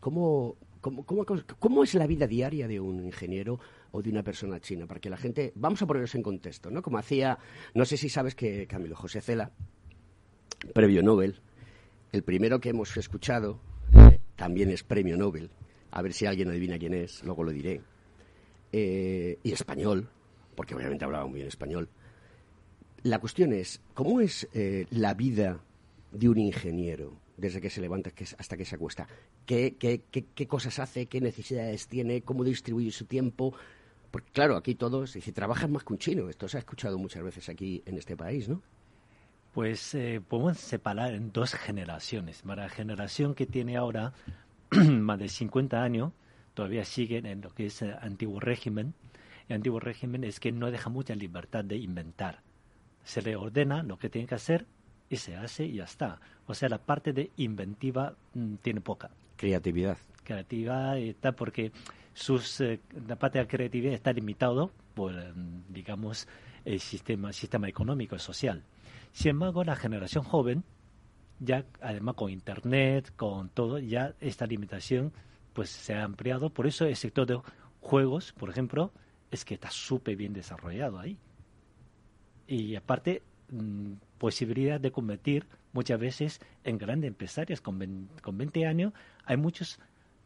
cómo, 0.00 0.56
cómo, 0.82 1.04
cómo, 1.06 1.24
cómo 1.58 1.82
es 1.82 1.94
la 1.94 2.06
vida 2.06 2.26
diaria 2.26 2.68
de 2.68 2.78
un 2.78 3.06
ingeniero 3.06 3.58
o 3.90 4.02
de 4.02 4.10
una 4.10 4.22
persona 4.22 4.60
china? 4.60 4.86
Para 4.86 5.00
que 5.00 5.08
la 5.08 5.16
gente, 5.16 5.52
vamos 5.54 5.80
a 5.80 5.86
ponernos 5.86 6.14
en 6.14 6.22
contexto, 6.22 6.70
¿no? 6.70 6.82
Como 6.82 6.98
hacía, 6.98 7.38
no 7.74 7.86
sé 7.86 7.96
si 7.96 8.10
sabes 8.10 8.34
que 8.34 8.66
Camilo 8.66 8.96
José 8.96 9.22
Cela, 9.22 9.50
premio 10.74 11.02
Nobel, 11.02 11.40
el 12.12 12.22
primero 12.22 12.60
que 12.60 12.68
hemos 12.68 12.94
escuchado, 12.98 13.58
eh, 13.94 14.20
también 14.36 14.70
es 14.70 14.82
premio 14.84 15.16
Nobel, 15.16 15.50
a 15.92 16.02
ver 16.02 16.12
si 16.12 16.26
alguien 16.26 16.48
adivina 16.48 16.78
quién 16.78 16.94
es, 16.94 17.22
luego 17.22 17.44
lo 17.44 17.52
diré, 17.52 17.80
Eh, 18.74 19.38
y 19.42 19.52
español, 19.52 20.08
porque 20.56 20.74
obviamente 20.74 21.04
hablaba 21.04 21.26
muy 21.26 21.36
bien 21.36 21.48
español. 21.48 21.90
La 23.02 23.18
cuestión 23.18 23.52
es, 23.52 23.82
¿cómo 23.92 24.22
es 24.22 24.48
eh, 24.54 24.86
la 24.90 25.12
vida 25.12 25.60
de 26.10 26.28
un 26.28 26.38
ingeniero 26.38 27.20
desde 27.36 27.60
que 27.60 27.68
se 27.68 27.82
levanta 27.82 28.10
hasta 28.38 28.56
que 28.56 28.64
se 28.64 28.76
acuesta? 28.76 29.06
¿Qué, 29.44 29.76
cosas 30.48 30.78
hace? 30.78 31.04
¿Qué 31.06 31.20
necesidades 31.20 31.86
tiene? 31.86 32.22
¿Cómo 32.22 32.44
distribuye 32.44 32.90
su 32.90 33.04
tiempo? 33.04 33.52
Porque 34.10 34.30
claro, 34.32 34.56
aquí 34.56 34.74
todos, 34.74 35.12
dice, 35.12 35.32
trabajan 35.32 35.70
más 35.72 35.84
que 35.84 35.92
un 35.92 35.98
chino. 35.98 36.30
Esto 36.30 36.48
se 36.48 36.56
ha 36.56 36.60
escuchado 36.60 36.96
muchas 36.96 37.22
veces 37.22 37.48
aquí 37.50 37.82
en 37.84 37.98
este 37.98 38.16
país, 38.16 38.48
¿no? 38.48 38.62
Pues 39.52 39.94
eh, 39.94 40.22
podemos 40.26 40.56
separar 40.56 41.12
en 41.12 41.30
dos 41.30 41.52
generaciones. 41.52 42.40
Para 42.40 42.62
la 42.62 42.68
generación 42.70 43.34
que 43.34 43.44
tiene 43.44 43.76
ahora 43.76 44.14
más 45.00 45.18
de 45.18 45.28
50 45.28 45.82
años, 45.82 46.12
todavía 46.54 46.84
siguen 46.84 47.26
en 47.26 47.40
lo 47.42 47.50
que 47.50 47.66
es 47.66 47.82
el 47.82 47.94
antiguo 48.00 48.40
régimen. 48.40 48.94
El 49.48 49.56
antiguo 49.56 49.80
régimen 49.80 50.24
es 50.24 50.40
que 50.40 50.52
no 50.52 50.70
deja 50.70 50.88
mucha 50.88 51.14
libertad 51.14 51.64
de 51.64 51.76
inventar. 51.76 52.40
Se 53.04 53.20
le 53.20 53.36
ordena 53.36 53.82
lo 53.82 53.98
que 53.98 54.08
tiene 54.08 54.26
que 54.26 54.36
hacer 54.36 54.66
y 55.10 55.16
se 55.16 55.36
hace 55.36 55.66
y 55.66 55.74
ya 55.74 55.84
está. 55.84 56.20
O 56.46 56.54
sea, 56.54 56.68
la 56.68 56.78
parte 56.78 57.12
de 57.12 57.30
inventiva 57.36 58.14
mm, 58.34 58.54
tiene 58.56 58.80
poca. 58.80 59.10
Creatividad. 59.36 59.98
Creatividad 60.24 60.98
está 60.98 61.32
porque 61.32 61.72
sus, 62.14 62.60
eh, 62.60 62.80
la 63.06 63.16
parte 63.16 63.38
de 63.38 63.44
la 63.44 63.48
creatividad 63.48 63.92
está 63.92 64.12
limitado 64.12 64.70
por, 64.94 65.14
eh, 65.14 65.32
digamos, 65.68 66.28
el 66.64 66.80
sistema, 66.80 67.32
sistema 67.32 67.68
económico 67.68 68.16
y 68.16 68.20
social. 68.20 68.62
Sin 69.12 69.30
embargo, 69.32 69.64
la 69.64 69.76
generación 69.76 70.24
joven, 70.24 70.64
ya 71.40 71.64
además 71.80 72.14
con 72.14 72.30
Internet, 72.30 73.12
con 73.16 73.48
todo, 73.50 73.78
ya 73.78 74.14
esta 74.20 74.46
limitación 74.46 75.12
pues 75.52 75.70
se 75.70 75.94
ha 75.94 76.04
ampliado. 76.04 76.50
Por 76.50 76.66
eso 76.66 76.86
el 76.86 76.96
sector 76.96 77.26
de 77.26 77.40
juegos, 77.80 78.32
por 78.32 78.48
ejemplo, 78.50 78.92
es 79.30 79.44
que 79.44 79.54
está 79.54 79.70
súper 79.70 80.16
bien 80.16 80.32
desarrollado 80.32 80.98
ahí. 80.98 81.18
Y 82.46 82.76
aparte, 82.76 83.22
mm, 83.50 83.92
posibilidad 84.18 84.80
de 84.80 84.90
convertir 84.92 85.46
muchas 85.72 85.98
veces 85.98 86.40
en 86.64 86.78
grandes 86.78 87.08
empresarios 87.08 87.60
con, 87.60 87.78
ven- 87.78 88.08
con 88.22 88.36
20 88.38 88.66
años. 88.66 88.92
Hay 89.24 89.36
muchos, 89.36 89.78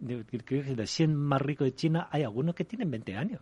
creo 0.04 0.44
que 0.44 0.62
de 0.62 0.86
100 0.86 1.14
más 1.14 1.40
ricos 1.42 1.66
de 1.66 1.74
China, 1.74 2.08
hay 2.10 2.22
algunos 2.22 2.54
que 2.54 2.64
tienen 2.64 2.90
20 2.90 3.16
años. 3.16 3.40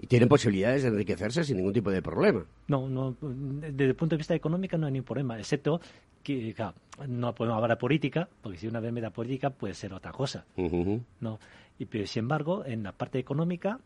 Y 0.00 0.06
tienen 0.06 0.28
posibilidades 0.28 0.82
de 0.82 0.88
enriquecerse 0.88 1.44
sin 1.44 1.56
ningún 1.56 1.72
tipo 1.72 1.90
de 1.90 2.02
problema. 2.02 2.44
No, 2.68 2.88
no, 2.88 3.16
desde 3.20 3.84
el 3.84 3.94
punto 3.94 4.14
de 4.14 4.18
vista 4.18 4.34
económico 4.34 4.76
no 4.78 4.86
hay 4.86 4.92
ningún 4.92 5.06
problema, 5.06 5.38
excepto 5.38 5.80
que 6.22 6.52
claro, 6.54 6.74
no 7.08 7.34
podemos 7.34 7.56
hablar 7.56 7.70
de 7.70 7.80
política, 7.80 8.28
porque 8.42 8.58
si 8.58 8.66
una 8.66 8.80
vez 8.80 8.92
me 8.92 9.00
da 9.00 9.10
política 9.10 9.50
puede 9.50 9.74
ser 9.74 9.92
otra 9.94 10.12
cosa. 10.12 10.44
No, 11.20 11.38
y 11.78 11.86
pero 11.86 12.06
sin 12.06 12.20
embargo, 12.20 12.64
en 12.64 12.82
la 12.82 12.92
parte 12.92 13.18
económica, 13.18 13.80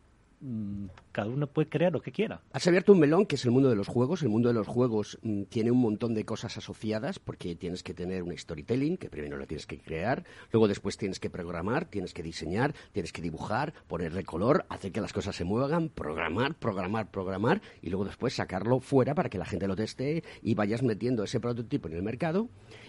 cada 1.13 1.29
uno 1.29 1.47
puede 1.47 1.69
crear 1.69 1.93
lo 1.93 2.03
que 2.03 2.13
quiera. 2.13 2.43
Has 2.53 2.67
abierto 2.67 2.93
un 2.93 2.99
melón 2.99 3.25
que 3.25 3.37
es 3.37 3.45
el 3.45 3.51
mundo 3.51 3.71
de 3.71 3.77
los 3.77 3.89
juegos. 3.89 4.23
El 4.23 4.29
mundo 4.29 4.49
de 4.49 4.55
los 4.55 4.67
juegos 4.67 5.19
mm, 5.23 5.45
tiene 5.45 5.71
un 5.71 5.81
montón 5.81 6.15
de 6.15 6.25
cosas 6.25 6.57
asociadas 6.57 7.19
porque 7.19 7.55
tienes 7.55 7.83
que 7.83 7.95
tener 7.95 8.23
un 8.23 8.37
storytelling, 8.37 8.97
que 8.97 9.09
primero 9.09 9.37
lo 9.37 9.47
tienes 9.47 9.67
que 9.67 9.79
crear, 9.79 10.25
luego 10.53 10.69
después 10.69 10.97
tienes 10.97 11.21
que 11.21 11.31
programar, 11.31 11.87
tienes 11.87 12.13
que 12.13 12.23
diseñar, 12.23 12.75
tienes 12.93 13.13
que 13.13 13.23
dibujar, 13.23 13.73
ponerle 13.87 14.25
color, 14.25 14.67
hacer 14.69 14.93
que 14.93 15.01
las 15.01 15.13
cosas 15.13 15.35
se 15.35 15.45
muevan, 15.45 15.89
programar, 15.89 16.55
programar, 16.55 17.11
programar 17.11 17.63
y 17.81 17.89
luego 17.89 18.05
después 18.05 18.35
sacarlo 18.35 18.81
fuera 18.81 19.15
para 19.15 19.31
que 19.31 19.39
la 19.39 19.47
gente 19.47 19.67
lo 19.67 19.77
teste 19.77 20.25
y 20.43 20.55
vayas 20.55 20.83
metiendo 20.83 21.25
ese 21.25 21.41
prototipo 21.41 21.89
en 21.89 21.95
el 21.95 22.03
mercado 22.03 22.49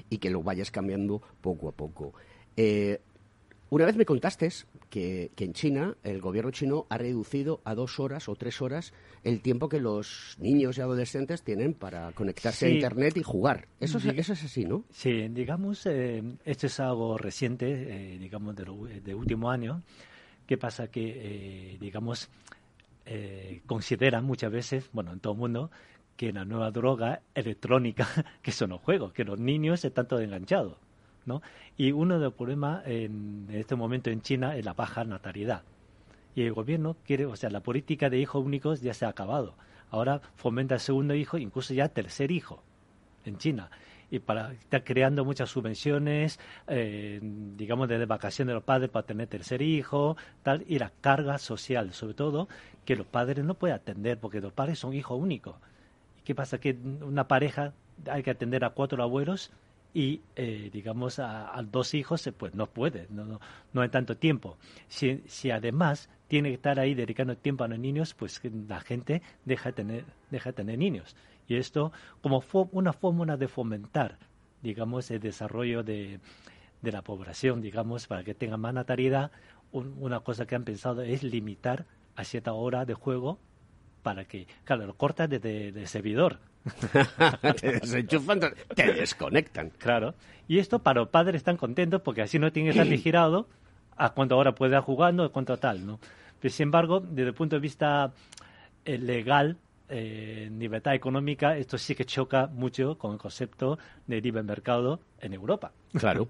y 0.10 0.18
que 0.18 0.30
lo 0.30 0.44
vayas 0.44 0.72
cambiando 0.72 1.22
poco 1.42 1.70
a 1.70 1.72
poco. 1.72 2.14
Eh, 2.58 3.02
una 3.70 3.86
vez 3.86 3.96
me 3.98 4.06
contaste 4.06 4.50
que, 4.90 5.32
que 5.36 5.44
en 5.46 5.54
China 5.54 5.96
el 6.04 6.22
gobierno 6.22 6.52
chino 6.52 6.86
ha 6.90 6.98
reducido 6.98 7.62
a 7.66 7.74
dos 7.76 8.00
horas 8.00 8.30
o 8.30 8.36
tres 8.36 8.62
horas 8.62 8.94
el 9.24 9.42
tiempo 9.42 9.68
que 9.70 9.80
los 9.80 10.36
niños 10.40 10.78
y 10.78 10.82
adolescentes 10.82 11.42
tienen 11.44 11.74
para 11.74 12.12
conectarse 12.14 12.68
a. 12.68 12.70
Internet 12.70 13.18
y 13.18 13.24
jugar. 13.24 13.68
Eso, 13.80 13.98
es, 13.98 14.06
eso 14.06 14.34
es 14.34 14.44
así, 14.44 14.66
¿no? 14.66 14.84
Sí, 14.92 15.28
digamos, 15.30 15.86
eh, 15.88 16.22
esto 16.46 16.68
es 16.68 16.80
algo 16.80 17.18
reciente, 17.18 17.66
eh, 18.14 18.20
digamos, 18.20 18.56
de, 18.56 18.66
lo- 18.66 18.86
de 18.86 19.16
último 19.16 19.50
año. 19.50 19.82
¿Qué 20.46 20.58
pasa? 20.58 20.88
Que, 20.90 21.72
eh, 21.74 21.78
digamos, 21.80 22.30
eh, 23.06 23.62
consideran 23.66 24.26
muchas 24.26 24.52
veces, 24.52 24.90
bueno, 24.94 25.12
en 25.12 25.20
todo 25.20 25.34
el 25.34 25.40
mundo, 25.40 25.72
que 26.16 26.32
la 26.32 26.46
nueva 26.46 26.72
droga 26.72 27.22
electrónica, 27.34 28.08
que 28.42 28.52
son 28.52 28.70
los 28.70 28.82
juegos, 28.82 29.12
que 29.12 29.24
los 29.24 29.40
niños 29.40 29.84
están 29.86 30.08
todos 30.08 30.22
enganchados, 30.22 30.78
¿no? 31.26 31.42
Y 31.78 31.92
uno 31.92 32.20
de 32.20 32.26
los 32.26 32.34
problemas 32.34 32.86
en, 32.86 33.48
en 33.50 33.56
este 33.56 33.76
momento 33.76 34.10
en 34.10 34.22
China 34.22 34.56
es 34.56 34.66
la 34.66 34.74
baja 34.74 35.04
natalidad. 35.04 35.64
Y 36.36 36.44
el 36.44 36.54
gobierno 36.54 36.98
quiere, 37.06 37.26
o 37.26 37.36
sea, 37.36 37.50
la 37.50 37.62
política 37.62 38.10
de 38.10 38.20
hijos 38.20 38.44
únicos 38.44 38.82
ya 38.82 38.94
se 38.94 39.06
ha 39.06 39.10
acabado. 39.10 39.56
Ahora 39.90 40.22
fomenta 40.36 40.76
el 40.76 40.82
segundo 40.82 41.16
hijo, 41.16 41.38
incluso 41.38 41.74
ya 41.74 41.88
tercer 41.90 42.32
hijo 42.32 42.62
en 43.24 43.38
China. 43.38 43.70
Y 44.12 44.20
para 44.20 44.52
está 44.54 44.84
creando 44.84 45.26
muchas 45.26 45.50
subvenciones, 45.50 46.40
eh, 46.68 47.20
digamos, 47.22 47.88
de 47.88 48.06
vacación 48.06 48.48
de 48.48 48.54
los 48.54 48.64
padres 48.64 48.90
para 48.90 49.06
tener 49.06 49.28
tercer 49.28 49.62
hijo, 49.62 50.16
tal, 50.44 50.64
y 50.68 50.78
la 50.78 50.92
carga 51.02 51.38
social, 51.38 51.92
sobre 51.94 52.14
todo, 52.14 52.48
que 52.86 52.96
los 52.96 53.08
padres 53.08 53.44
no 53.44 53.56
pueden 53.56 53.76
atender, 53.78 54.20
porque 54.20 54.42
los 54.42 54.54
padres 54.54 54.78
son 54.78 54.94
hijos 54.94 55.20
únicos. 55.20 55.56
¿Y 56.20 56.22
qué 56.24 56.36
pasa? 56.36 56.60
Que 56.60 56.78
una 57.02 57.28
pareja 57.28 57.74
hay 58.10 58.24
que 58.24 58.32
atender 58.32 58.64
a 58.64 58.72
cuatro 58.72 59.02
abuelos 59.02 59.52
y, 59.96 60.22
eh, 60.36 60.70
digamos, 60.74 61.20
a, 61.20 61.58
dos 61.72 61.94
hijos, 61.94 62.28
eh, 62.28 62.34
pues 62.34 62.54
no 62.54 62.68
puede, 62.68 63.08
no, 63.10 63.24
no, 63.24 63.40
no 63.72 63.82
hay 63.82 63.88
tanto 63.88 64.18
tiempo. 64.18 64.58
Si, 64.90 65.24
si 65.26 65.52
además 65.52 66.10
tiene 66.28 66.50
que 66.50 66.56
estar 66.56 66.82
ahí 66.82 66.94
dedicando 66.94 67.38
tiempo 67.38 67.64
a 67.64 67.70
los 67.70 67.80
niños, 67.80 68.14
pues 68.14 68.42
la 68.68 68.82
gente 68.82 69.22
deja 69.46 69.70
de 69.70 69.74
tener, 69.74 70.06
deja 70.30 70.50
de 70.50 70.54
tener 70.54 70.78
niños. 70.78 71.16
Y 71.48 71.56
esto 71.56 71.94
como 72.22 72.44
una 72.74 72.92
fórmula 72.92 73.38
de 73.38 73.48
fomentar, 73.48 74.18
digamos, 74.62 75.10
el 75.12 75.22
desarrollo 75.22 75.82
de, 75.82 76.20
de 76.82 76.92
la 76.92 77.02
población, 77.02 77.62
digamos, 77.62 78.08
para 78.08 78.26
que 78.26 78.36
tenga 78.36 78.58
más 78.58 78.74
natalidad, 78.74 79.32
una 79.72 80.20
cosa 80.20 80.46
que 80.46 80.56
han 80.56 80.66
pensado 80.66 81.04
es 81.04 81.24
limitar 81.24 81.86
a 82.18 82.26
cierta 82.26 82.52
hora 82.52 82.84
de 82.84 82.96
juego 82.96 83.40
para 84.06 84.26
que, 84.26 84.46
claro, 84.66 84.86
lo 84.86 84.94
cortas 84.94 85.28
desde 85.28 85.70
el 85.70 85.88
servidor. 85.88 86.38
te 87.60 87.72
desenchufan, 87.80 88.40
te 88.76 88.94
desconectan. 88.94 89.72
Claro. 89.80 90.14
Y 90.48 90.60
esto 90.60 90.78
para 90.78 91.00
los 91.00 91.10
padres 91.10 91.38
están 91.38 91.58
contentos 91.58 92.04
porque 92.04 92.22
así 92.22 92.38
no 92.38 92.52
tienen 92.52 92.72
que 92.72 92.80
estar 92.80 92.88
vigilado 92.98 93.48
a 93.98 94.12
cuánto 94.12 94.38
hora 94.38 94.54
puede 94.54 94.74
estar 94.74 94.84
jugando, 94.84 95.24
a 95.24 95.32
cuánto 95.32 95.58
tal, 95.58 95.88
¿no? 95.88 96.00
Pero 96.40 96.54
sin 96.54 96.66
embargo, 96.66 97.00
desde 97.00 97.30
el 97.30 97.34
punto 97.34 97.56
de 97.56 97.62
vista 97.62 98.14
eh, 98.86 99.00
legal, 99.00 99.58
eh, 99.90 100.52
libertad 100.56 100.94
económica, 100.94 101.58
esto 101.58 101.80
sí 101.80 101.96
que 101.96 102.06
choca 102.06 102.46
mucho 102.46 103.00
con 103.00 103.14
el 103.14 103.18
concepto 103.18 103.80
de 104.06 104.22
libre 104.22 104.44
mercado 104.44 105.00
en 105.20 105.34
Europa. 105.34 105.72
Claro. 105.98 106.28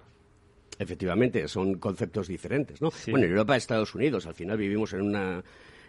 Efectivamente, 0.79 1.45
son 1.49 1.75
conceptos 1.75 2.29
diferentes, 2.29 2.81
¿no? 2.81 2.89
Bueno, 3.09 3.25
en 3.25 3.31
Europa, 3.31 3.57
Estados 3.57 3.95
Unidos, 3.95 4.25
al 4.27 4.33
final 4.33 4.57
vivimos 4.57 4.93
en 4.93 5.01
una 5.01 5.43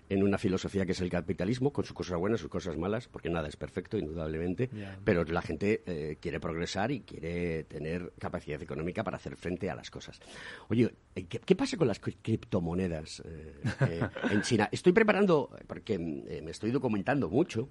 en 0.09 0.23
una 0.23 0.39
filosofía 0.39 0.87
que 0.87 0.93
es 0.93 1.01
el 1.01 1.11
capitalismo, 1.11 1.73
con 1.73 1.85
sus 1.85 1.95
cosas 1.95 2.19
buenas, 2.19 2.41
sus 2.41 2.51
cosas 2.51 2.77
malas, 2.77 3.09
porque 3.09 3.29
nada 3.29 3.49
es 3.49 3.57
perfecto, 3.57 3.99
indudablemente, 3.99 4.71
pero 5.05 5.25
la 5.25 5.43
gente 5.43 5.83
eh, 5.87 6.17
quiere 6.21 6.41
progresar 6.41 6.93
y 6.93 7.01
quiere 7.01 7.65
tener 7.65 8.13
capacidad 8.19 8.61
económica 8.63 9.03
para 9.03 9.17
hacer 9.17 9.37
frente 9.37 9.71
a 9.71 9.75
las 9.75 9.91
cosas. 9.91 10.21
Oye, 10.69 10.95
eh, 11.15 11.27
¿qué, 11.27 11.57
pasa 11.57 11.77
con 11.77 11.89
las 11.89 11.99
criptomonedas 11.99 13.23
eh, 13.25 14.01
en 14.31 14.43
China? 14.43 14.69
Estoy 14.71 14.93
preparando, 14.93 15.51
porque 15.67 15.99
me 15.99 16.51
estoy 16.51 16.71
documentando 16.71 17.29
mucho 17.29 17.69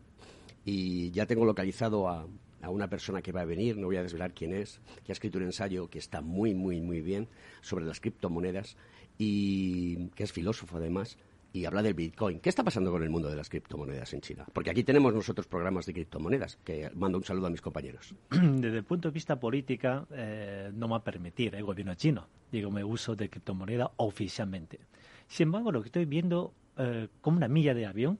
y 0.65 1.11
ya 1.11 1.25
tengo 1.25 1.45
localizado 1.45 2.09
a, 2.09 2.27
a 2.61 2.69
una 2.69 2.89
persona 2.89 3.21
que 3.21 3.31
va 3.31 3.41
a 3.41 3.45
venir, 3.45 3.77
no 3.77 3.87
voy 3.87 3.97
a 3.97 4.03
desvelar 4.03 4.33
quién 4.33 4.53
es, 4.53 4.81
que 5.05 5.11
ha 5.11 5.13
escrito 5.13 5.37
un 5.37 5.45
ensayo 5.45 5.87
que 5.87 5.99
está 5.99 6.21
muy, 6.21 6.53
muy, 6.53 6.81
muy 6.81 7.01
bien 7.01 7.27
sobre 7.61 7.85
las 7.85 7.99
criptomonedas 7.99 8.75
y 9.17 10.07
que 10.09 10.23
es 10.23 10.33
filósofo 10.33 10.77
además 10.77 11.17
y 11.55 11.65
habla 11.65 11.81
del 11.81 11.93
Bitcoin. 11.93 12.41
¿Qué 12.41 12.49
está 12.49 12.63
pasando 12.63 12.91
con 12.91 13.01
el 13.01 13.09
mundo 13.09 13.29
de 13.29 13.35
las 13.37 13.47
criptomonedas 13.49 14.13
en 14.13 14.19
China? 14.19 14.45
Porque 14.51 14.69
aquí 14.69 14.83
tenemos 14.83 15.13
nosotros 15.13 15.47
programas 15.47 15.85
de 15.85 15.93
criptomonedas, 15.93 16.57
que 16.57 16.91
mando 16.95 17.17
un 17.17 17.23
saludo 17.23 17.47
a 17.47 17.49
mis 17.49 17.61
compañeros. 17.61 18.13
Desde 18.29 18.77
el 18.77 18.83
punto 18.83 19.07
de 19.07 19.13
vista 19.13 19.39
política, 19.39 20.05
eh, 20.11 20.69
no 20.73 20.89
va 20.89 20.97
a 20.97 21.03
permitir 21.03 21.55
el 21.55 21.63
gobierno 21.63 21.95
chino, 21.95 22.27
digo, 22.51 22.69
me 22.71 22.83
uso 22.83 23.15
de 23.15 23.29
criptomoneda 23.29 23.91
oficialmente. 23.95 24.81
Sin 25.27 25.45
embargo, 25.47 25.71
lo 25.71 25.81
que 25.81 25.87
estoy 25.87 26.05
viendo 26.05 26.53
eh, 26.77 27.07
como 27.21 27.37
una 27.37 27.47
milla 27.47 27.73
de 27.73 27.85
avión, 27.85 28.19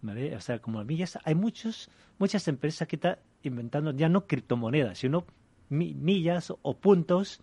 ¿vale? 0.00 0.34
O 0.34 0.40
sea, 0.40 0.58
como 0.60 0.82
millas, 0.84 1.18
hay 1.24 1.34
muchos, 1.34 1.90
muchas 2.18 2.48
empresas 2.48 2.88
que 2.88 2.96
están 2.96 3.18
inventando 3.42 3.92
ya 3.92 4.08
no 4.08 4.26
criptomonedas, 4.26 4.98
sino 4.98 5.26
millas 5.68 6.50
o 6.62 6.78
puntos 6.78 7.42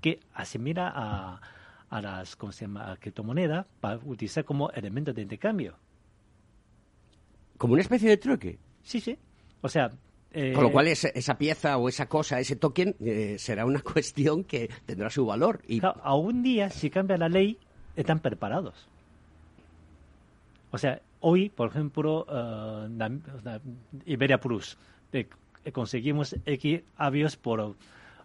que 0.00 0.20
asimila 0.32 0.92
a 0.94 1.40
a 1.94 2.02
las 2.02 2.34
¿cómo 2.34 2.50
se 2.50 2.64
llama? 2.64 2.96
criptomonedas 2.98 3.66
para 3.80 4.00
utilizar 4.04 4.44
como 4.44 4.68
elemento 4.70 5.12
de 5.12 5.22
intercambio. 5.22 5.76
¿Como 7.56 7.74
una 7.74 7.82
especie 7.82 8.08
de 8.08 8.16
truque? 8.16 8.58
Sí, 8.82 9.00
sí. 9.00 9.16
O 9.60 9.68
sea... 9.68 9.90
Eh, 10.32 10.52
Con 10.52 10.64
lo 10.64 10.72
cual 10.72 10.88
esa, 10.88 11.38
pieza 11.38 11.78
o 11.78 11.88
esa 11.88 12.08
cosa, 12.08 12.40
ese 12.40 12.56
token, 12.56 12.96
eh, 12.98 13.36
será 13.38 13.64
una 13.64 13.80
cuestión 13.92 14.42
que 14.42 14.68
tendrá 14.84 15.08
su 15.08 15.24
valor. 15.24 15.62
Y... 15.68 15.80
a 15.84 16.14
un 16.16 16.42
día, 16.42 16.68
si 16.70 16.90
cambia 16.90 17.16
la 17.16 17.28
ley, 17.28 17.56
están 17.94 18.18
preparados. 18.18 18.88
O 20.72 20.78
sea, 20.78 21.00
hoy, 21.20 21.50
por 21.50 21.68
ejemplo, 21.68 22.26
uh, 22.28 23.60
Iberia 24.04 24.40
Plus, 24.40 24.76
conseguimos 25.72 26.34
X 26.44 26.82
avios 26.96 27.36
por, 27.36 27.76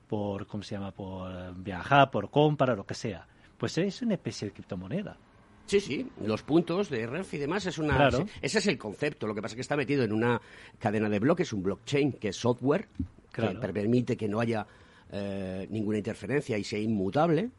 por, 0.07 0.47
¿cómo 0.47 0.63
se 0.63 0.73
llama? 0.73 0.91
Por 0.91 1.53
viajar, 1.61 2.09
por 2.09 2.31
compra, 2.31 2.75
lo 2.75 2.87
que 2.87 2.95
sea 2.95 3.27
pues 3.59 3.77
es 3.77 4.01
una 4.01 4.15
especie 4.15 4.47
de 4.47 4.53
criptomoneda. 4.53 5.17
Sí, 5.65 5.79
sí, 5.79 6.07
los 6.25 6.41
puntos 6.41 6.89
de 6.89 7.05
REF 7.05 7.31
y 7.35 7.37
demás 7.37 7.63
es 7.67 7.77
una... 7.77 8.09
Ese 8.41 8.57
es 8.57 8.65
el 8.65 8.79
concepto, 8.79 9.27
lo 9.27 9.35
que 9.35 9.41
pasa 9.43 9.53
es 9.53 9.57
que 9.57 9.61
está 9.61 9.77
metido 9.77 10.03
en 10.03 10.11
una 10.11 10.41
cadena 10.79 11.09
de 11.09 11.19
bloques, 11.19 11.53
un 11.53 11.61
blockchain, 11.61 12.13
que 12.13 12.29
es 12.29 12.37
software, 12.37 12.87
que 13.31 13.43
permite 13.71 14.17
que 14.17 14.27
no 14.27 14.39
haya 14.39 14.65
eh, 15.11 15.67
ninguna 15.69 15.99
interferencia 15.99 16.57
y 16.57 16.63
sea 16.63 16.79
inmutable, 16.79 17.51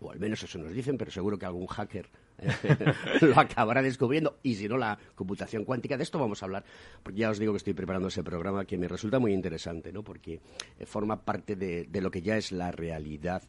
o 0.00 0.10
al 0.10 0.18
menos 0.18 0.42
eso 0.42 0.58
nos 0.58 0.72
dicen, 0.72 0.98
pero 0.98 1.12
seguro 1.12 1.38
que 1.38 1.46
algún 1.46 1.68
hacker 1.68 2.08
eh, 2.38 2.50
lo 3.20 3.38
acabará 3.38 3.80
descubriendo, 3.80 4.38
y 4.42 4.56
si 4.56 4.66
no, 4.66 4.76
la 4.76 4.98
computación 5.14 5.64
cuántica, 5.64 5.96
de 5.96 6.02
esto 6.02 6.18
vamos 6.18 6.42
a 6.42 6.46
hablar, 6.46 6.64
porque 7.04 7.20
ya 7.20 7.30
os 7.30 7.38
digo 7.38 7.52
que 7.52 7.58
estoy 7.58 7.74
preparando 7.74 8.08
ese 8.08 8.24
programa 8.24 8.64
que 8.64 8.76
me 8.76 8.88
resulta 8.88 9.20
muy 9.20 9.32
interesante, 9.32 9.92
¿no? 9.92 10.02
porque 10.02 10.40
eh, 10.80 10.84
forma 10.84 11.20
parte 11.20 11.54
de, 11.54 11.84
de 11.84 12.00
lo 12.00 12.10
que 12.10 12.22
ya 12.22 12.36
es 12.36 12.50
la 12.50 12.72
realidad 12.72 13.44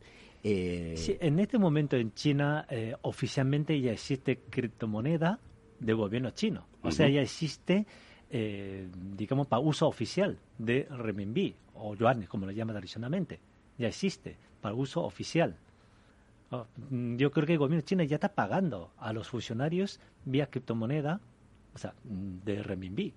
eh, 0.47 0.93
sí, 0.95 1.17
en 1.19 1.39
este 1.39 1.57
momento 1.57 1.95
en 1.95 2.13
China 2.13 2.67
eh, 2.69 2.95
oficialmente 3.01 3.81
ya 3.81 3.93
existe 3.93 4.41
criptomoneda 4.47 5.39
de 5.79 5.93
gobierno 5.93 6.29
chino. 6.29 6.67
O 6.83 6.91
sea, 6.91 7.09
ya 7.09 7.21
existe, 7.21 7.87
eh, 8.29 8.87
digamos, 9.17 9.47
para 9.47 9.59
uso 9.59 9.87
oficial 9.87 10.37
de 10.59 10.87
renminbi 10.91 11.55
o 11.73 11.95
yuan, 11.95 12.27
como 12.27 12.45
lo 12.45 12.51
llaman 12.51 12.75
tradicionalmente. 12.75 13.39
Ya 13.79 13.87
existe 13.87 14.37
para 14.61 14.75
uso 14.75 15.03
oficial. 15.03 15.57
Oh, 16.51 16.67
mm, 16.91 17.15
yo 17.15 17.31
creo 17.31 17.47
que 17.47 17.53
el 17.53 17.59
gobierno 17.59 17.81
chino 17.81 18.03
ya 18.03 18.17
está 18.17 18.29
pagando 18.29 18.91
a 18.97 19.13
los 19.13 19.27
funcionarios 19.27 19.99
vía 20.25 20.45
criptomoneda, 20.45 21.21
o 21.73 21.79
sea, 21.79 21.95
mm, 22.03 22.45
de 22.45 22.61
renminbi. 22.61 23.15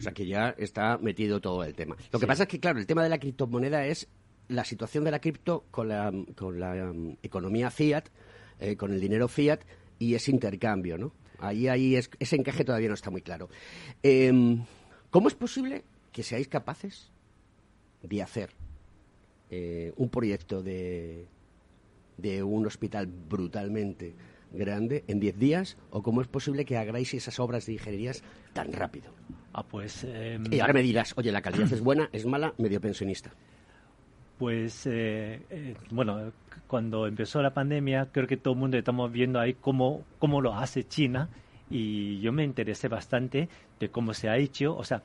O 0.00 0.02
sea 0.02 0.10
que 0.10 0.26
ya 0.26 0.50
está 0.58 0.98
metido 0.98 1.40
todo 1.40 1.62
el 1.62 1.74
tema. 1.74 1.96
Lo 2.10 2.18
que 2.18 2.26
pasa 2.26 2.42
es 2.42 2.48
que, 2.48 2.58
claro, 2.58 2.80
el 2.80 2.86
tema 2.86 3.04
de 3.04 3.08
la 3.08 3.18
criptomoneda 3.18 3.86
es 3.86 4.08
la 4.48 4.64
situación 4.64 5.04
de 5.04 5.10
la 5.10 5.20
cripto 5.20 5.64
con 5.70 5.88
la, 5.88 6.12
con 6.36 6.58
la 6.58 6.90
um, 6.90 7.16
economía 7.22 7.70
fiat, 7.70 8.08
eh, 8.60 8.76
con 8.76 8.92
el 8.92 9.00
dinero 9.00 9.28
fiat 9.28 9.60
y 9.98 10.14
ese 10.14 10.30
intercambio, 10.30 10.98
¿no? 10.98 11.12
Ahí, 11.38 11.68
ahí 11.68 11.94
es, 11.94 12.10
ese 12.18 12.36
encaje 12.36 12.64
todavía 12.64 12.88
no 12.88 12.94
está 12.94 13.10
muy 13.10 13.22
claro. 13.22 13.48
Em, 14.02 14.64
¿Cómo 15.10 15.28
es 15.28 15.34
posible 15.34 15.84
que 16.12 16.22
seáis 16.22 16.48
capaces 16.48 17.10
de 18.02 18.22
hacer 18.22 18.50
eh, 19.50 19.92
un 19.96 20.08
proyecto 20.08 20.62
de, 20.62 21.26
de 22.16 22.42
un 22.42 22.66
hospital 22.66 23.06
brutalmente 23.06 24.14
grande 24.52 25.04
en 25.06 25.20
10 25.20 25.38
días 25.38 25.76
o 25.90 26.02
cómo 26.02 26.22
es 26.22 26.28
posible 26.28 26.64
que 26.64 26.76
hagáis 26.76 27.14
esas 27.14 27.38
obras 27.38 27.66
de 27.66 27.74
ingenierías 27.74 28.22
tan 28.52 28.72
rápido? 28.72 29.12
Ah, 29.52 29.62
pues... 29.62 30.04
Em, 30.04 30.44
y 30.52 30.60
ahora 30.60 30.72
me 30.72 30.82
dirás, 30.82 31.14
oye, 31.16 31.32
la 31.32 31.42
calidad 31.42 31.72
es 31.72 31.80
buena, 31.80 32.08
es 32.12 32.26
mala, 32.26 32.54
medio 32.58 32.80
pensionista. 32.80 33.32
Pues 34.38 34.86
eh, 34.86 35.42
eh, 35.50 35.74
bueno, 35.90 36.32
cuando 36.68 37.06
empezó 37.06 37.42
la 37.42 37.52
pandemia, 37.52 38.08
creo 38.12 38.28
que 38.28 38.36
todo 38.36 38.54
el 38.54 38.60
mundo 38.60 38.76
estamos 38.76 39.10
viendo 39.10 39.40
ahí 39.40 39.54
cómo, 39.54 40.04
cómo 40.18 40.40
lo 40.40 40.54
hace 40.54 40.84
China 40.84 41.28
y 41.68 42.20
yo 42.20 42.32
me 42.32 42.44
interesé 42.44 42.88
bastante 42.88 43.48
de 43.80 43.88
cómo 43.90 44.14
se 44.14 44.28
ha 44.28 44.36
hecho. 44.36 44.76
O 44.76 44.84
sea, 44.84 45.02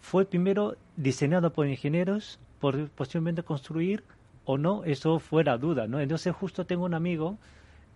fue 0.00 0.24
primero 0.26 0.76
diseñado 0.96 1.52
por 1.52 1.66
ingenieros, 1.66 2.38
por 2.60 2.88
posiblemente 2.90 3.42
construir 3.42 4.04
o 4.44 4.58
no, 4.58 4.84
eso 4.84 5.18
fue 5.18 5.44
la 5.44 5.58
duda, 5.58 5.86
¿no? 5.86 6.00
Entonces 6.00 6.34
justo 6.34 6.64
tengo 6.64 6.84
un 6.84 6.94
amigo 6.94 7.38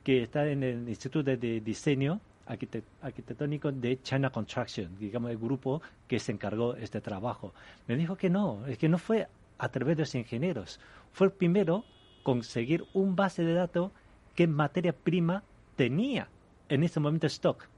que 0.03 0.23
está 0.23 0.49
en 0.49 0.62
el 0.62 0.89
Instituto 0.89 1.37
de 1.37 1.61
Diseño 1.61 2.21
Arquitectónico 2.47 3.73
de 3.73 4.01
China 4.03 4.31
Construction, 4.31 4.97
digamos 4.99 5.33
el 5.33 5.39
grupo 5.39 5.83
que 6.07 6.21
se 6.21 6.31
encargó 6.31 6.77
este 6.77 7.01
trabajo. 7.01 7.53
Me 7.89 7.97
dijo 7.97 8.17
que 8.17 8.31
no, 8.31 8.64
es 8.69 8.79
que 8.79 8.89
no 8.89 8.99
fue 8.99 9.27
a 9.59 9.69
través 9.69 9.97
de 9.97 10.03
los 10.03 10.15
ingenieros. 10.15 10.81
Fue 11.13 11.29
el 11.29 11.33
primero 11.33 11.85
conseguir 12.23 12.85
un 12.93 13.17
base 13.17 13.45
de 13.45 13.55
datos 13.55 13.93
que 14.35 14.47
materia 14.47 14.93
prima 14.93 15.43
tenía 15.77 16.29
en 16.69 16.83
ese 16.83 17.01
momento 17.01 17.27
stock. 17.27 17.69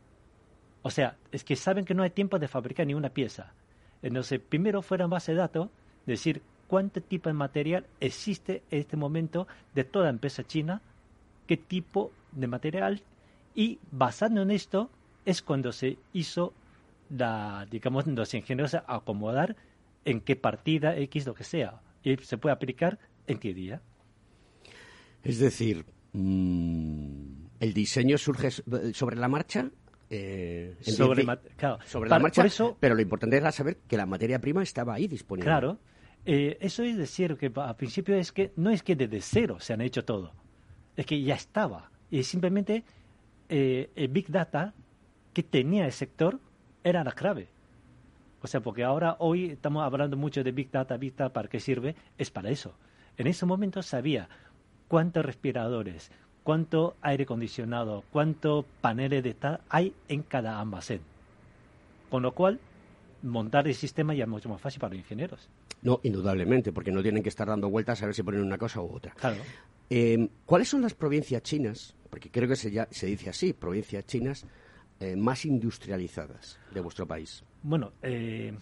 O 0.83 0.91
sea, 0.91 1.17
es 1.33 1.45
que 1.45 1.57
saben 1.57 1.85
que 1.85 1.95
no 1.95 2.03
hay 2.03 2.11
tiempo 2.11 2.39
de 2.39 2.49
fabricar 2.49 2.87
ni 2.87 2.95
una 2.95 3.11
pieza. 3.11 3.53
Entonces, 4.03 4.41
primero 4.41 4.83
fuera 4.83 5.05
en 5.05 5.11
base 5.11 5.33
de 5.33 5.39
datos, 5.39 5.69
decir 6.07 6.43
cuánto 6.67 7.01
tipo 7.01 7.29
de 7.29 7.35
material 7.35 7.87
existe 8.01 8.63
en 8.71 8.81
este 8.81 8.97
momento 8.97 9.47
de 9.75 9.85
toda 9.85 10.09
empresa 10.09 10.45
china, 10.45 10.81
qué 11.47 11.57
tipo 11.57 12.13
de 12.33 12.47
material, 12.47 13.03
y 13.55 13.79
basando 13.91 14.43
en 14.43 14.51
esto 14.51 14.91
es 15.25 15.43
cuando 15.43 15.73
se 15.73 15.99
hizo 16.13 16.53
la, 17.11 17.67
digamos, 17.71 18.07
los 18.07 18.35
ingenieros 18.35 18.75
acomodar 18.75 19.57
en 20.09 20.21
qué 20.23 20.37
partida 20.37 20.97
X, 20.97 21.27
lo 21.27 21.35
que 21.35 21.45
sea. 21.45 21.83
Y 22.03 22.17
se 22.17 22.39
puede 22.39 22.55
aplicar 22.55 22.99
en 23.27 23.39
qué 23.39 23.53
día. 23.53 23.83
Es 25.23 25.39
decir, 25.39 25.85
mm, 26.13 27.47
el 27.61 27.75
diseño 27.75 28.17
surge 28.17 28.51
sobre 28.51 29.17
la 29.17 29.29
marcha. 29.29 29.71
Eh, 30.11 30.77
sobre, 30.81 31.27
sobre 31.85 32.09
la 32.09 32.19
marcha, 32.19 32.47
pero 32.81 32.95
lo 32.95 33.03
importante 33.03 33.37
era 33.37 33.53
saber 33.53 33.81
que 33.87 33.99
la 33.99 34.07
materia 34.07 34.39
prima 34.39 34.63
estaba 34.63 34.95
ahí 34.95 35.07
disponible. 35.07 35.45
Claro, 35.45 35.79
eh, 36.25 36.57
eso 36.63 36.83
es 36.83 36.97
decir 36.97 37.37
que 37.37 37.53
al 37.55 37.77
principio 37.77 38.15
es 38.15 38.33
que 38.33 38.53
no 38.57 38.71
es 38.71 38.83
que 38.83 38.97
desde 38.97 39.21
cero 39.21 39.59
se 39.61 39.75
han 39.75 39.83
hecho 39.83 40.07
todo, 40.07 40.33
es 40.97 41.05
que 41.05 41.21
ya 41.21 41.35
estaba. 41.35 41.91
Y 42.11 42.23
simplemente 42.23 42.85
eh, 43.51 43.91
el 43.95 44.09
Big 44.09 44.31
Data 44.31 44.73
que 45.35 45.43
tenía 45.43 45.85
el 45.85 45.93
sector 45.93 46.41
era 46.83 47.05
la 47.05 47.13
clave. 47.13 47.51
O 48.41 48.47
sea, 48.47 48.61
porque 48.61 48.85
ahora 48.85 49.17
hoy 49.19 49.51
estamos 49.51 49.83
hablando 49.83 50.17
mucho 50.17 50.45
de 50.45 50.53
Big 50.53 50.71
Data, 50.71 50.97
Big 50.97 51.17
Data, 51.17 51.33
¿para 51.33 51.49
qué 51.49 51.61
sirve? 51.61 51.97
Es 52.17 52.31
para 52.31 52.51
eso. 52.51 52.75
En 53.17 53.27
ese 53.27 53.47
momento 53.47 53.83
sabía 53.83 54.29
cuántos 54.87 55.25
respiradores, 55.25 56.11
cuánto 56.45 56.97
aire 57.03 57.25
acondicionado, 57.25 58.05
cuántos 58.13 58.65
paneles 58.81 59.25
de 59.25 59.35
tal 59.35 59.61
hay 59.69 59.93
en 60.09 60.23
cada 60.23 60.61
almacén. 60.61 61.01
Con 62.11 62.23
lo 62.23 62.33
cual, 62.33 62.61
montar 63.23 63.67
el 63.67 63.75
sistema 63.75 64.15
ya 64.15 64.25
es 64.25 64.31
mucho 64.31 64.49
más 64.49 64.61
fácil 64.61 64.81
para 64.81 64.95
los 64.95 65.01
ingenieros. 65.01 65.49
No, 65.83 66.01
indudablemente, 66.05 66.73
porque 66.73 66.93
no 66.93 67.03
tienen 67.03 67.23
que 67.23 67.29
estar 67.29 67.49
dando 67.49 67.69
vueltas 67.69 68.03
a 68.03 68.07
ver 68.07 68.15
si 68.15 68.23
ponen 68.23 68.43
una 68.43 68.59
cosa 68.59 68.81
u 68.81 68.95
otra. 68.95 69.13
Claro. 69.15 69.37
Eh, 69.91 70.29
¿Cuáles 70.47 70.69
son 70.69 70.83
las 70.83 70.95
provincias 70.95 71.43
chinas, 71.43 71.97
porque 72.09 72.31
creo 72.31 72.49
que 72.49 72.57
se, 72.57 72.71
ya, 72.71 72.87
se 72.91 73.07
dice 73.07 73.31
así, 73.31 73.53
provincias 73.53 74.07
chinas 74.07 74.47
eh, 75.01 75.17
más 75.17 75.45
industrializadas 75.45 76.59
de 76.73 76.81
vuestro 76.81 77.07
país? 77.07 77.45
Bueno, 77.63 77.93
eh, 78.03 78.53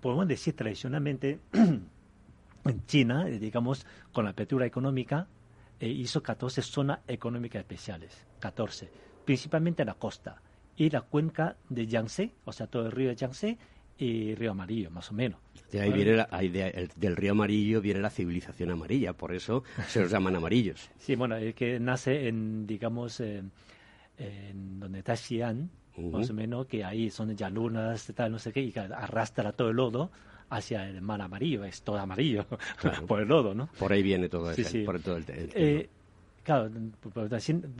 podemos 0.00 0.26
decir 0.28 0.54
tradicionalmente, 0.54 1.40
en 1.52 2.86
China, 2.86 3.28
eh, 3.28 3.38
digamos, 3.38 3.86
con 4.12 4.24
la 4.24 4.30
apertura 4.30 4.66
económica, 4.66 5.26
eh, 5.80 5.88
hizo 5.88 6.22
14 6.22 6.62
zonas 6.62 7.00
económicas 7.06 7.60
especiales, 7.60 8.26
14, 8.40 8.90
principalmente 9.24 9.82
en 9.82 9.86
la 9.86 9.94
costa 9.94 10.42
y 10.76 10.90
la 10.90 11.02
cuenca 11.02 11.56
de 11.68 11.86
Yangtze, 11.86 12.32
o 12.44 12.52
sea, 12.52 12.66
todo 12.66 12.86
el 12.86 12.92
río 12.92 13.08
de 13.08 13.16
Yangtze 13.16 13.58
y 13.98 14.34
Río 14.34 14.52
Amarillo, 14.52 14.90
más 14.90 15.10
o 15.10 15.14
menos. 15.14 15.40
De 15.72 15.80
ahí 15.80 15.92
viene 15.92 16.14
la- 16.16 16.28
ahí 16.30 16.48
de- 16.48 16.68
el- 16.68 16.90
del 16.96 17.16
río 17.16 17.32
amarillo 17.32 17.80
viene 17.80 18.00
la 18.00 18.10
civilización 18.10 18.70
amarilla, 18.70 19.12
por 19.12 19.34
eso 19.34 19.64
se 19.88 20.00
los 20.00 20.10
llaman 20.10 20.36
amarillos. 20.36 20.88
Sí, 20.98 21.14
bueno, 21.16 21.36
es 21.36 21.54
que 21.54 21.78
nace 21.80 22.28
en, 22.28 22.66
digamos, 22.66 23.18
eh, 23.20 23.42
en 24.18 24.80
donde 24.80 24.98
está 24.98 25.16
Xi'an, 25.16 25.70
más 26.12 26.30
o 26.30 26.34
menos, 26.34 26.66
que 26.66 26.84
ahí 26.84 27.10
son 27.10 27.34
llanuras, 27.36 28.12
tal, 28.14 28.32
no 28.32 28.38
sé 28.38 28.52
qué, 28.52 28.60
y 28.62 28.72
que 28.72 28.80
arrastra 28.80 29.52
todo 29.52 29.70
el 29.70 29.76
lodo 29.76 30.10
hacia 30.50 30.88
el 30.88 31.00
mar 31.02 31.20
amarillo, 31.20 31.64
es 31.64 31.82
todo 31.82 31.98
amarillo 31.98 32.46
Claro. 32.80 33.06
por 33.06 33.20
el 33.20 33.28
lodo, 33.28 33.54
¿no? 33.54 33.68
Por 33.78 33.92
ahí 33.92 34.02
viene 34.02 34.28
todo, 34.28 34.52
Sí, 34.54 34.62
ese- 34.62 34.70
sí. 34.70 34.82
por 34.84 35.00
todo 35.00 35.16
el, 35.16 35.24
el. 35.28 35.50
Eh, 35.54 35.88
claro, 36.42 36.70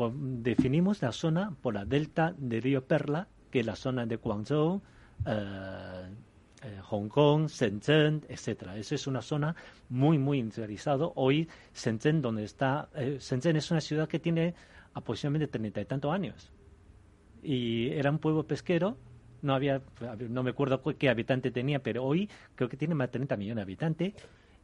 definimos 0.04 1.02
la 1.02 1.12
zona 1.12 1.54
por 1.62 1.74
la 1.74 1.84
delta 1.84 2.34
del 2.36 2.62
río 2.62 2.84
Perla, 2.84 3.28
que 3.50 3.60
es 3.60 3.66
la 3.66 3.76
zona 3.76 4.06
de 4.06 4.16
Guangzhou, 4.16 4.82
eh, 5.26 6.08
eh, 6.62 6.78
Hong 6.84 7.08
Kong, 7.08 7.46
Shenzhen, 7.48 8.24
etcétera. 8.28 8.76
Eso 8.76 8.94
es 8.94 9.06
una 9.06 9.22
zona 9.22 9.54
muy, 9.88 10.18
muy 10.18 10.38
industrializada. 10.40 11.08
Hoy, 11.14 11.48
Shenzhen, 11.74 12.20
donde 12.20 12.44
está, 12.44 12.88
eh, 12.94 13.18
Shenzhen 13.20 13.56
es 13.56 13.70
una 13.70 13.80
ciudad 13.80 14.08
que 14.08 14.18
tiene 14.18 14.54
aproximadamente 14.98 15.48
treinta 15.48 15.80
y 15.80 15.84
tantos 15.84 16.12
años. 16.12 16.50
Y 17.42 17.88
era 17.90 18.10
un 18.10 18.18
pueblo 18.18 18.46
pesquero, 18.46 18.96
no 19.42 19.54
había, 19.54 19.80
no 20.28 20.42
me 20.42 20.50
acuerdo 20.50 20.82
cu- 20.82 20.94
qué 20.98 21.08
habitante 21.08 21.50
tenía, 21.50 21.78
pero 21.82 22.04
hoy 22.04 22.28
creo 22.56 22.68
que 22.68 22.76
tiene 22.76 22.94
más 22.94 23.08
de 23.08 23.12
30 23.12 23.36
millones 23.36 23.56
de 23.56 23.62
habitantes 23.62 24.14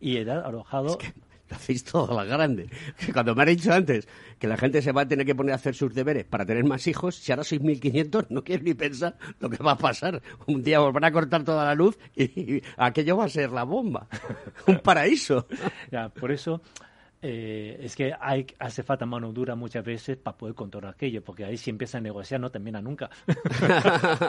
y 0.01 0.17
era 0.17 0.41
alojado 0.41 0.99
Lo 1.51 1.57
hacéis 1.57 1.85
todo 1.85 2.11
a 2.19 2.25
la 2.25 2.25
grande. 2.25 2.71
Que 2.99 3.13
Cuando 3.13 3.35
me 3.35 3.43
has 3.43 3.49
dicho 3.51 3.71
antes 3.71 4.09
que 4.39 4.49
la 4.49 4.57
gente 4.57 4.81
se 4.81 4.93
va 4.93 5.03
a 5.03 5.07
tener 5.07 5.27
que 5.27 5.35
poner 5.35 5.53
a 5.53 5.57
hacer 5.57 5.75
sus 5.75 5.93
deberes 5.95 6.25
para 6.25 6.47
tener 6.47 6.65
más 6.65 6.87
hijos, 6.87 7.17
si 7.17 7.33
ahora 7.33 7.45
sois 7.45 7.61
1.500, 7.61 8.29
no 8.31 8.43
quiero 8.43 8.63
ni 8.63 8.73
pensar 8.73 9.19
lo 9.41 9.51
que 9.51 9.63
va 9.63 9.73
a 9.73 9.77
pasar. 9.79 10.23
Un 10.47 10.63
día 10.63 10.81
van 10.81 11.05
a 11.05 11.13
cortar 11.13 11.45
toda 11.45 11.67
la 11.67 11.75
luz 11.75 11.99
y, 12.17 12.63
aquello 12.79 13.19
va 13.19 13.27
a 13.27 13.29
ser 13.29 13.53
la 13.53 13.65
bomba. 13.65 14.09
Un 14.67 14.79
paraíso. 14.79 15.47
Ya, 15.93 16.09
por 16.09 16.33
eso 16.33 16.63
eh, 17.27 17.79
es 17.81 17.97
que 17.97 18.13
hay, 18.21 18.47
hace 18.59 18.83
falta 18.83 19.07
mano 19.07 19.33
dura 19.33 19.55
muchas 19.55 19.83
veces 19.85 20.19
para 20.19 20.37
poder 20.37 20.55
controlar 20.55 20.93
aquello, 20.93 21.25
porque 21.25 21.45
ahí 21.45 21.57
si 21.57 21.71
empieza 21.71 21.97
a 21.97 22.01
negociar 22.03 22.39
no 22.41 22.51
termina 22.51 22.83
nunca. 22.83 23.09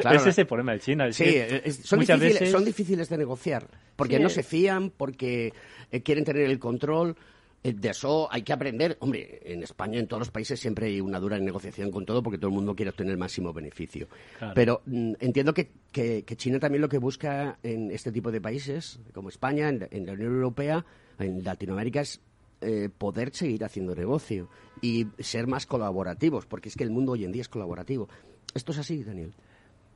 Claro. 0.00 0.18
Ese 0.20 0.30
es 0.30 0.38
el 0.38 0.46
problema 0.46 0.72
de 0.72 0.80
China. 0.80 1.06
es 1.06 1.16
Sí, 1.16 1.24
que 1.24 1.62
es- 1.64 1.76
son, 1.76 1.98
muchas 2.00 2.18
difíciles, 2.20 2.40
veces 2.40 2.52
son 2.52 2.64
difíciles 2.64 3.08
de 3.08 3.18
negociar, 3.18 3.66
porque 3.96 4.16
Sí. 4.16 4.22
no 4.22 4.28
se 4.28 4.42
fían, 4.42 4.90
porque 4.90 5.52
eh, 5.90 6.02
quieren 6.02 6.24
tener 6.24 6.42
el 6.42 6.58
control. 6.58 7.16
Eh, 7.64 7.72
De 7.72 7.88
eso 7.88 8.28
hay 8.30 8.42
que 8.42 8.52
aprender. 8.52 8.96
Hombre, 9.00 9.40
en 9.44 9.62
España, 9.62 9.98
en 9.98 10.06
todos 10.06 10.20
los 10.20 10.30
países, 10.30 10.60
siempre 10.60 10.86
hay 10.86 11.00
una 11.00 11.18
dura 11.18 11.38
negociación 11.38 11.90
con 11.90 12.04
todo 12.04 12.22
porque 12.22 12.38
todo 12.38 12.48
el 12.48 12.54
mundo 12.54 12.74
quiere 12.76 12.90
obtener 12.90 13.12
el 13.12 13.18
máximo 13.18 13.52
beneficio. 13.52 14.06
Claro. 14.38 14.52
Pero 14.54 14.82
mm, 14.86 15.14
entiendo 15.20 15.52
que, 15.54 15.70
que- 15.90 16.22
que 16.24 16.36
China 16.36 16.58
también 16.60 16.82
lo 16.82 16.88
que 16.88 16.98
busca 16.98 17.58
en 17.62 17.90
este 17.90 18.12
tipo 18.12 18.30
de 18.30 18.40
países, 18.40 19.00
como 19.12 19.28
España, 19.30 19.68
en 19.70 20.06
la 20.06 20.12
Unión 20.12 20.34
Europea, 20.34 20.84
en 21.18 21.42
Latinoamérica, 21.42 22.00
es 22.00 22.20
eh, 22.60 22.88
poder 22.96 23.34
seguir 23.34 23.64
haciendo 23.64 23.94
negocio 23.94 24.48
y 24.80 25.06
ser 25.18 25.46
más 25.46 25.66
colaborativos, 25.66 26.46
porque 26.46 26.68
es 26.68 26.76
que 26.76 26.84
el 26.84 26.90
mundo 26.90 27.12
hoy 27.12 27.24
en 27.24 27.32
día 27.32 27.42
es 27.42 27.48
colaborativo. 27.48 28.08
¿Esto 28.54 28.72
es 28.72 28.78
así, 28.78 29.02
Daniel? 29.02 29.34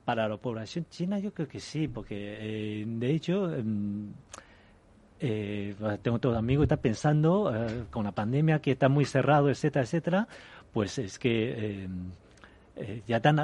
para 0.03 0.29
la 0.29 0.39
población 0.39 0.87
china 0.91 1.21
yo 1.21 1.33
creo 1.33 1.47
que 1.47 1.61
sí, 1.61 1.87
porque 1.87 2.17
eh, 2.41 2.85
de 2.85 3.11
hecho 3.13 3.55
em, 3.55 4.13
eh, 5.21 5.73
tengo 6.03 6.19
todos 6.19 6.37
amigos 6.37 6.63
que 6.63 6.65
están 6.65 6.83
pensando 6.83 7.53
con 7.91 8.05
la 8.05 8.11
pandemia 8.11 8.61
que 8.61 8.73
está 8.73 8.89
muy 8.89 9.05
cerrado, 9.05 9.51
etcétera, 9.51 9.85
etcétera, 9.85 10.29
pues 10.73 10.99
es 10.99 11.17
que 11.17 11.85
em, 11.85 12.11
eh, 12.81 13.03
ya 13.07 13.21
tan, 13.21 13.37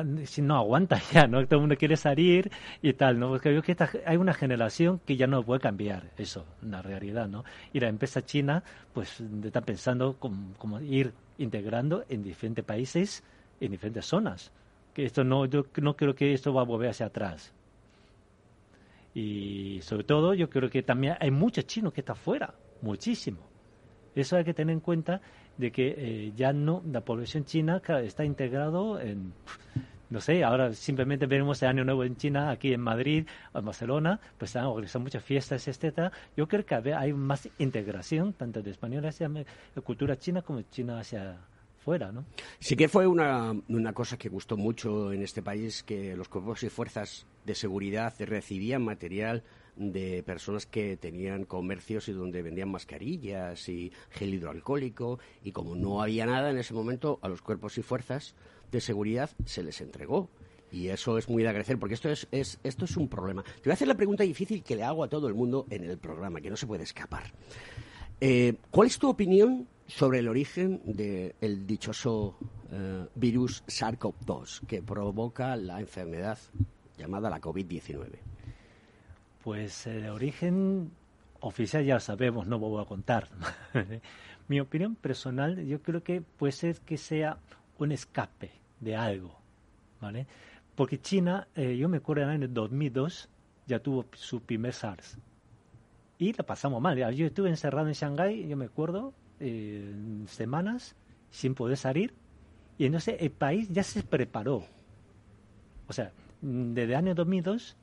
no 0.43 0.57
aguanta 0.57 1.01
ya, 1.13 1.27
¿no? 1.27 1.45
Todo 1.47 1.57
el 1.57 1.61
mundo 1.63 1.77
quiere 1.77 1.97
salir 1.97 2.51
y 2.83 2.93
tal, 2.95 3.19
¿no? 3.19 3.29
Porque 3.29 3.51
yo 3.55 3.63
creo 3.63 3.63
que 3.63 3.73
esta- 3.73 3.91
hay 4.11 4.17
una 4.17 4.35
generación 4.35 5.01
que 5.05 5.17
ya 5.17 5.27
no 5.27 5.43
puede 5.45 5.61
cambiar 5.61 6.11
eso, 6.17 6.47
una 6.63 6.83
realidad, 6.83 7.29
¿no? 7.29 7.45
Y 7.73 7.81
la 7.81 7.89
empresa 7.89 8.25
china, 8.25 8.65
pues, 8.93 9.21
está 9.45 9.61
pensando 9.63 10.17
cómo 10.19 10.81
ir 10.81 11.13
integrando 11.39 12.05
en 12.09 12.23
diferentes 12.23 12.65
países, 12.65 13.23
en 13.61 13.71
diferentes 13.73 14.07
zonas. 14.07 14.53
Que 14.95 15.05
esto 15.05 15.25
no, 15.25 15.45
yo 15.47 15.67
no 15.83 15.97
creo 15.97 16.15
que 16.15 16.33
esto 16.33 16.55
va 16.55 16.63
a 16.63 16.65
volver 16.65 16.91
hacia 16.91 17.07
atrás. 17.07 17.53
Y 19.15 19.81
sobre 19.83 20.05
todo, 20.05 20.35
yo 20.35 20.51
creo 20.51 20.69
que 20.71 20.83
también 20.83 21.17
hay 21.21 21.31
muchos 21.31 21.67
chinos 21.67 21.93
que 21.93 22.01
están 22.03 22.17
fuera, 22.17 22.55
muchísimo. 22.83 23.49
Eso 24.15 24.37
hay 24.37 24.45
que 24.45 24.55
tener 24.55 24.73
en 24.75 24.81
cuenta 24.81 25.21
de 25.57 25.73
que 25.73 25.95
eh, 25.97 26.33
ya 26.37 26.53
no, 26.53 26.83
la 26.91 27.01
población 27.01 27.45
china 27.45 27.83
está 28.03 28.25
integrado 28.25 29.01
en, 29.01 29.33
no 30.11 30.21
sé, 30.21 30.45
ahora 30.45 30.73
simplemente 30.73 31.27
veremos 31.27 31.63
el 31.63 31.69
Año 31.69 31.85
Nuevo 31.85 32.05
en 32.05 32.17
China, 32.17 32.51
aquí 32.51 32.73
en 32.73 32.81
Madrid, 32.81 33.27
en 33.55 33.65
Barcelona, 33.65 34.21
pues 34.39 34.51
están 34.51 34.67
organizando 34.67 35.05
muchas 35.05 35.25
fiestas, 35.25 35.67
etcétera. 35.67 36.13
Yo 36.37 36.47
creo 36.47 36.65
que 36.65 36.95
hay 36.95 37.13
más 37.13 37.49
integración, 37.59 38.33
tanto 38.33 38.63
de 38.63 38.71
español 38.71 39.05
hacia 39.07 39.29
la 39.29 39.83
cultura 39.83 40.17
china 40.19 40.43
como 40.43 40.63
China 40.63 41.01
hacia 41.01 41.37
fuera, 41.79 42.11
¿no? 42.11 42.25
Sí 42.59 42.77
que 42.77 42.89
fue 42.89 43.07
una, 43.07 43.55
una 43.69 43.93
cosa 43.93 44.17
que 44.17 44.29
gustó 44.29 44.57
mucho 44.57 45.13
en 45.13 45.23
este 45.23 45.43
país, 45.43 45.83
que 45.83 46.17
los 46.17 46.29
cuerpos 46.29 46.63
y 46.65 46.69
fuerzas 46.69 47.27
de 47.45 47.55
seguridad 47.55 48.13
recibían 48.19 48.85
material 48.85 49.45
de 49.77 50.23
personas 50.23 50.67
que 50.67 50.97
tenían 50.97 51.45
comercios 51.45 52.09
y 52.09 52.13
donde 52.13 52.43
vendían 52.43 52.71
mascarillas 52.71 53.69
y 53.69 53.93
gel 54.11 54.35
hidroalcohólico 54.35 55.19
y 55.45 55.53
como 55.53 55.77
no 55.77 56.03
había 56.03 56.27
nada 56.27 56.51
en 56.51 56.59
ese 56.59 56.75
momento 56.75 57.19
a 57.23 57.29
los 57.29 57.43
cuerpos 57.43 57.79
y 57.79 57.83
fuerzas 57.83 58.35
de 58.73 58.81
seguridad 58.81 59.31
se 59.45 59.63
les 59.63 59.81
entregó 59.81 60.31
y 60.73 60.89
eso 60.89 61.17
es 61.19 61.29
muy 61.29 61.43
de 61.43 61.49
agradecer 61.49 61.79
porque 61.79 61.95
esto 61.95 62.11
es, 62.11 62.27
es 62.33 62.59
esto 62.65 62.85
es 62.85 62.97
un 62.97 63.09
problema. 63.09 63.43
Te 63.43 63.63
voy 63.65 63.71
a 63.71 63.75
hacer 63.75 63.89
la 63.89 63.95
pregunta 63.95 64.25
difícil 64.25 64.63
que 64.63 64.77
le 64.77 64.83
hago 64.83 65.05
a 65.05 65.09
todo 65.09 65.29
el 65.29 65.35
mundo 65.35 65.67
en 65.71 65.85
el 65.85 65.99
programa 65.99 66.41
que 66.41 66.51
no 66.51 66.57
se 66.57 66.67
puede 66.67 66.83
escapar. 66.83 67.33
Eh, 68.21 68.57
¿Cuál 68.71 68.89
es 68.89 68.99
tu 68.99 69.09
opinión 69.09 69.69
sobre 69.87 70.19
el 70.19 70.29
origen 70.29 70.81
del 70.85 71.67
dichoso 71.67 72.37
eh, 72.73 73.07
virus 73.15 73.63
SARS-CoV-2 73.67 74.67
que 74.67 74.83
provoca 74.83 75.55
la 75.57 75.81
enfermedad 75.81 76.39
llamada 76.97 77.31
la 77.31 77.41
COVID-19? 77.41 78.36
Pues 79.47 79.87
el 79.87 80.09
origen 80.09 80.91
oficial 81.39 81.85
ya 81.85 81.95
lo 81.95 82.01
sabemos, 82.01 82.49
no 82.49 82.59
voy 82.59 82.83
a 82.83 82.85
contar. 82.85 83.29
Mi 84.49 84.59
opinión 84.59 84.97
personal, 84.97 85.65
yo 85.65 85.81
creo 85.83 86.03
que 86.03 86.21
puede 86.21 86.51
ser 86.51 86.81
que 86.81 86.99
sea 86.99 87.39
un 87.79 87.93
escape 87.93 88.51
de 88.81 88.97
algo, 88.97 89.39
¿vale? 90.01 90.27
Porque 90.75 91.01
China, 91.01 91.47
eh, 91.55 91.77
yo 91.77 91.89
me 91.89 91.99
acuerdo 91.99 92.25
en 92.25 92.31
el 92.31 92.35
año 92.43 92.49
2002, 92.49 93.29
ya 93.69 93.79
tuvo 93.79 94.07
su 94.15 94.41
primer 94.41 94.73
SARS. 94.73 95.17
Y 96.19 96.33
la 96.33 96.45
pasamos 96.45 96.83
mal. 96.83 96.99
Yo 97.15 97.27
estuve 97.27 97.49
encerrado 97.49 97.87
en 97.87 97.95
Shanghái, 97.95 98.49
yo 98.49 98.57
me 98.57 98.65
acuerdo, 98.65 99.15
eh, 99.39 99.95
semanas 100.27 100.97
sin 101.31 101.55
poder 101.55 101.77
salir. 101.77 102.13
Y 102.79 102.87
entonces 102.87 103.19
el 103.21 103.31
país 103.31 103.69
ya 103.69 103.85
se 103.85 104.03
preparó. 104.03 104.65
O 105.87 105.93
sea, 105.93 106.11
desde 106.41 106.83
el 106.83 106.95
año 106.97 107.15
2002, 107.15 107.77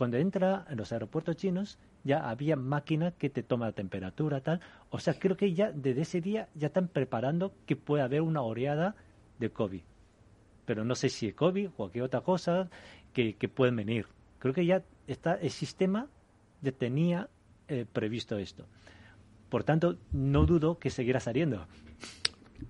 cuando 0.00 0.16
entra 0.16 0.64
en 0.70 0.78
los 0.78 0.92
aeropuertos 0.92 1.36
chinos, 1.36 1.78
ya 2.04 2.30
había 2.30 2.56
máquinas 2.56 3.12
que 3.18 3.28
te 3.28 3.42
toman 3.42 3.68
la 3.68 3.74
temperatura, 3.74 4.40
tal. 4.40 4.62
O 4.88 4.98
sea, 4.98 5.12
creo 5.12 5.36
que 5.36 5.52
ya 5.52 5.72
desde 5.72 6.00
ese 6.00 6.22
día 6.22 6.48
ya 6.54 6.68
están 6.68 6.88
preparando 6.88 7.52
que 7.66 7.76
puede 7.76 8.02
haber 8.02 8.22
una 8.22 8.40
oleada 8.40 8.96
de 9.38 9.50
COVID. 9.50 9.82
Pero 10.64 10.86
no 10.86 10.94
sé 10.94 11.10
si 11.10 11.26
es 11.28 11.34
COVID 11.34 11.68
o 11.68 11.72
cualquier 11.72 12.04
otra 12.04 12.22
cosa 12.22 12.70
que, 13.12 13.34
que 13.34 13.50
pueden 13.50 13.76
venir. 13.76 14.06
Creo 14.38 14.54
que 14.54 14.64
ya 14.64 14.82
está 15.06 15.34
el 15.34 15.50
sistema 15.50 16.08
ya 16.62 16.72
tenía 16.72 17.28
eh, 17.68 17.84
previsto 17.84 18.38
esto. 18.38 18.64
Por 19.50 19.64
tanto, 19.64 19.98
no 20.12 20.46
dudo 20.46 20.78
que 20.78 20.88
seguirá 20.88 21.20
saliendo. 21.20 21.66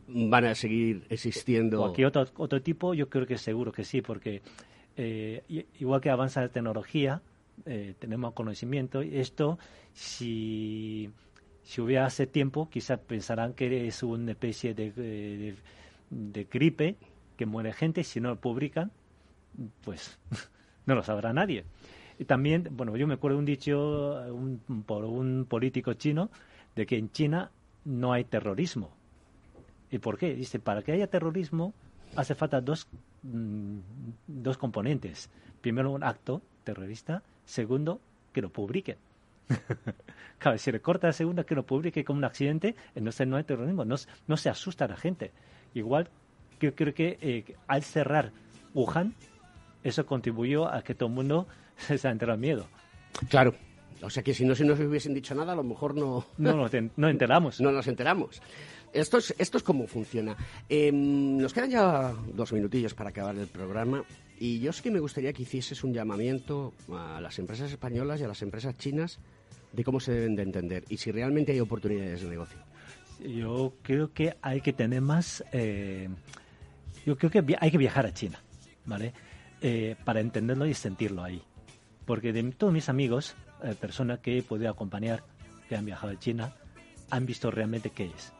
Van 0.08 0.46
a 0.46 0.56
seguir 0.56 1.06
existiendo. 1.10 1.78
Cualquier 1.78 2.08
otro, 2.08 2.26
otro 2.38 2.60
tipo, 2.60 2.92
yo 2.92 3.08
creo 3.08 3.24
que 3.24 3.38
seguro 3.38 3.70
que 3.70 3.84
sí, 3.84 4.02
porque 4.02 4.42
eh, 5.02 5.66
igual 5.78 6.00
que 6.00 6.10
avanza 6.10 6.42
la 6.42 6.48
tecnología, 6.48 7.22
eh, 7.64 7.94
tenemos 7.98 8.34
conocimiento. 8.34 9.00
Esto, 9.00 9.58
si, 9.94 11.10
si 11.62 11.80
hubiera 11.80 12.06
hace 12.06 12.26
tiempo, 12.26 12.68
quizás 12.68 12.98
pensarán 12.98 13.54
que 13.54 13.86
es 13.86 14.02
una 14.02 14.32
especie 14.32 14.74
de, 14.74 14.92
de, 14.92 15.54
de 16.10 16.44
gripe 16.44 16.96
que 17.36 17.46
muere 17.46 17.72
gente. 17.72 18.04
Si 18.04 18.20
no 18.20 18.30
lo 18.30 18.40
publican, 18.40 18.90
pues 19.82 20.18
no 20.86 20.94
lo 20.94 21.02
sabrá 21.02 21.32
nadie. 21.32 21.64
Y 22.18 22.26
también, 22.26 22.68
bueno, 22.72 22.94
yo 22.98 23.06
me 23.06 23.14
acuerdo 23.14 23.38
un 23.38 23.46
dicho 23.46 24.22
un, 24.30 24.60
por 24.86 25.06
un 25.06 25.46
político 25.48 25.94
chino 25.94 26.30
de 26.76 26.84
que 26.84 26.98
en 26.98 27.10
China 27.10 27.50
no 27.86 28.12
hay 28.12 28.24
terrorismo. 28.24 28.90
¿Y 29.90 29.98
por 29.98 30.18
qué? 30.18 30.34
Dice, 30.34 30.58
para 30.58 30.82
que 30.82 30.92
haya 30.92 31.06
terrorismo 31.06 31.72
hace 32.16 32.34
falta 32.34 32.60
dos, 32.60 32.86
mm, 33.22 33.78
dos 34.26 34.58
componentes. 34.58 35.30
Primero, 35.60 35.90
un 35.92 36.04
acto 36.04 36.42
terrorista. 36.64 37.22
Segundo, 37.44 38.00
que 38.32 38.42
lo 38.42 38.50
publiquen. 38.50 38.96
claro, 40.38 40.58
si 40.58 40.70
le 40.70 40.80
corta 40.80 41.08
la 41.08 41.12
segunda, 41.12 41.44
que 41.44 41.54
lo 41.54 41.66
publique 41.66 42.04
como 42.04 42.18
un 42.18 42.24
accidente, 42.24 42.76
entonces 42.94 43.26
no 43.26 43.36
hay 43.36 43.44
terrorismo. 43.44 43.84
No, 43.84 43.96
no 44.26 44.36
se 44.36 44.48
asusta 44.48 44.84
a 44.84 44.88
la 44.88 44.96
gente. 44.96 45.32
Igual, 45.74 46.08
yo 46.60 46.74
creo 46.74 46.94
que 46.94 47.18
eh, 47.20 47.56
al 47.66 47.82
cerrar 47.82 48.32
Wuhan, 48.74 49.14
eso 49.82 50.06
contribuyó 50.06 50.72
a 50.72 50.82
que 50.82 50.94
todo 50.94 51.08
el 51.08 51.14
mundo 51.14 51.46
se 51.76 52.08
enterado 52.08 52.38
miedo. 52.38 52.66
Claro. 53.28 53.54
O 54.02 54.08
sea 54.08 54.22
que 54.22 54.32
si 54.32 54.46
no 54.46 54.54
se 54.54 54.64
nos 54.64 54.80
hubiesen 54.80 55.12
dicho 55.12 55.34
nada, 55.34 55.52
a 55.52 55.56
lo 55.56 55.62
mejor 55.62 55.94
no... 55.94 56.24
No 56.38 56.56
nos 56.56 56.72
no 56.96 57.08
enteramos. 57.08 57.60
no 57.60 57.70
nos 57.70 57.86
enteramos. 57.86 58.40
Esto 58.92 59.18
es, 59.18 59.34
esto 59.38 59.58
es 59.58 59.62
cómo 59.62 59.86
funciona. 59.86 60.36
Em, 60.68 61.36
nos 61.36 61.52
quedan 61.52 61.70
ya 61.70 62.12
dos 62.34 62.52
minutillos 62.52 62.94
para 62.94 63.10
acabar 63.10 63.36
el 63.36 63.46
programa 63.46 64.04
y 64.38 64.58
yo 64.58 64.72
sí 64.72 64.82
que 64.82 64.90
me 64.90 64.98
gustaría 64.98 65.32
que 65.32 65.42
hicieses 65.42 65.84
un 65.84 65.92
llamamiento 65.92 66.72
a 66.92 67.20
las 67.20 67.38
empresas 67.38 67.70
españolas 67.70 68.20
y 68.20 68.24
a 68.24 68.28
las 68.28 68.42
empresas 68.42 68.76
chinas 68.76 69.20
de 69.72 69.84
cómo 69.84 70.00
se 70.00 70.12
deben 70.12 70.34
de 70.34 70.42
entender 70.42 70.84
y 70.88 70.96
si 70.96 71.12
realmente 71.12 71.52
hay 71.52 71.60
oportunidades 71.60 72.22
de 72.22 72.28
negocio. 72.28 72.58
Yo 73.20 73.74
creo 73.82 74.12
que 74.12 74.36
hay 74.40 74.60
que 74.60 74.72
tener 74.72 75.02
más... 75.02 75.44
Eh, 75.52 76.08
yo 77.06 77.16
creo 77.16 77.30
que 77.30 77.56
hay 77.60 77.70
que 77.70 77.78
viajar 77.78 78.06
a 78.06 78.12
China, 78.12 78.42
¿vale? 78.86 79.12
Eh, 79.60 79.94
para 80.04 80.20
entenderlo 80.20 80.66
y 80.66 80.74
sentirlo 80.74 81.22
ahí. 81.22 81.42
Porque 82.06 82.32
de 82.32 82.42
todos 82.52 82.72
mis 82.72 82.88
amigos, 82.88 83.36
eh, 83.62 83.74
personas 83.78 84.18
que 84.20 84.38
he 84.38 84.42
podido 84.42 84.70
acompañar, 84.70 85.22
que 85.68 85.76
han 85.76 85.84
viajado 85.84 86.12
a 86.12 86.18
China, 86.18 86.54
han 87.10 87.26
visto 87.26 87.50
realmente 87.50 87.90
qué 87.90 88.06
es. 88.06 88.32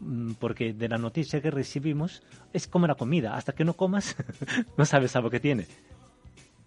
Mm, 0.00 0.32
porque 0.32 0.72
de 0.72 0.88
la 0.88 0.98
noticia 0.98 1.40
que 1.40 1.50
recibimos 1.50 2.22
es 2.52 2.66
como 2.66 2.86
la 2.86 2.94
comida, 2.94 3.34
hasta 3.34 3.52
que 3.54 3.64
no 3.64 3.74
comas 3.74 4.16
no 4.76 4.84
sabes 4.84 5.16
algo 5.16 5.30
que 5.30 5.40
tiene. 5.40 5.66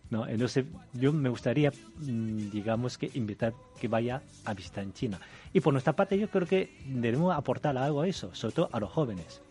¿no? 0.10 0.28
Entonces 0.28 0.66
yo 0.94 1.14
me 1.14 1.30
gustaría, 1.30 1.72
mm, 1.72 2.50
digamos, 2.50 2.98
que 2.98 3.12
invitar 3.14 3.54
que 3.80 3.88
vaya 3.88 4.22
a 4.46 4.54
visitar 4.54 4.84
en 4.84 4.94
China. 4.94 5.20
Y 5.54 5.60
por 5.60 5.74
nuestra 5.74 5.94
parte 5.94 6.18
yo 6.18 6.30
creo 6.30 6.48
que 6.48 6.76
debemos 6.86 7.36
aportar 7.36 7.78
algo 7.78 8.02
a 8.02 8.08
eso, 8.08 8.34
sobre 8.34 8.56
todo 8.56 8.70
a 8.72 8.80
los 8.80 8.92
jóvenes. 8.92 9.42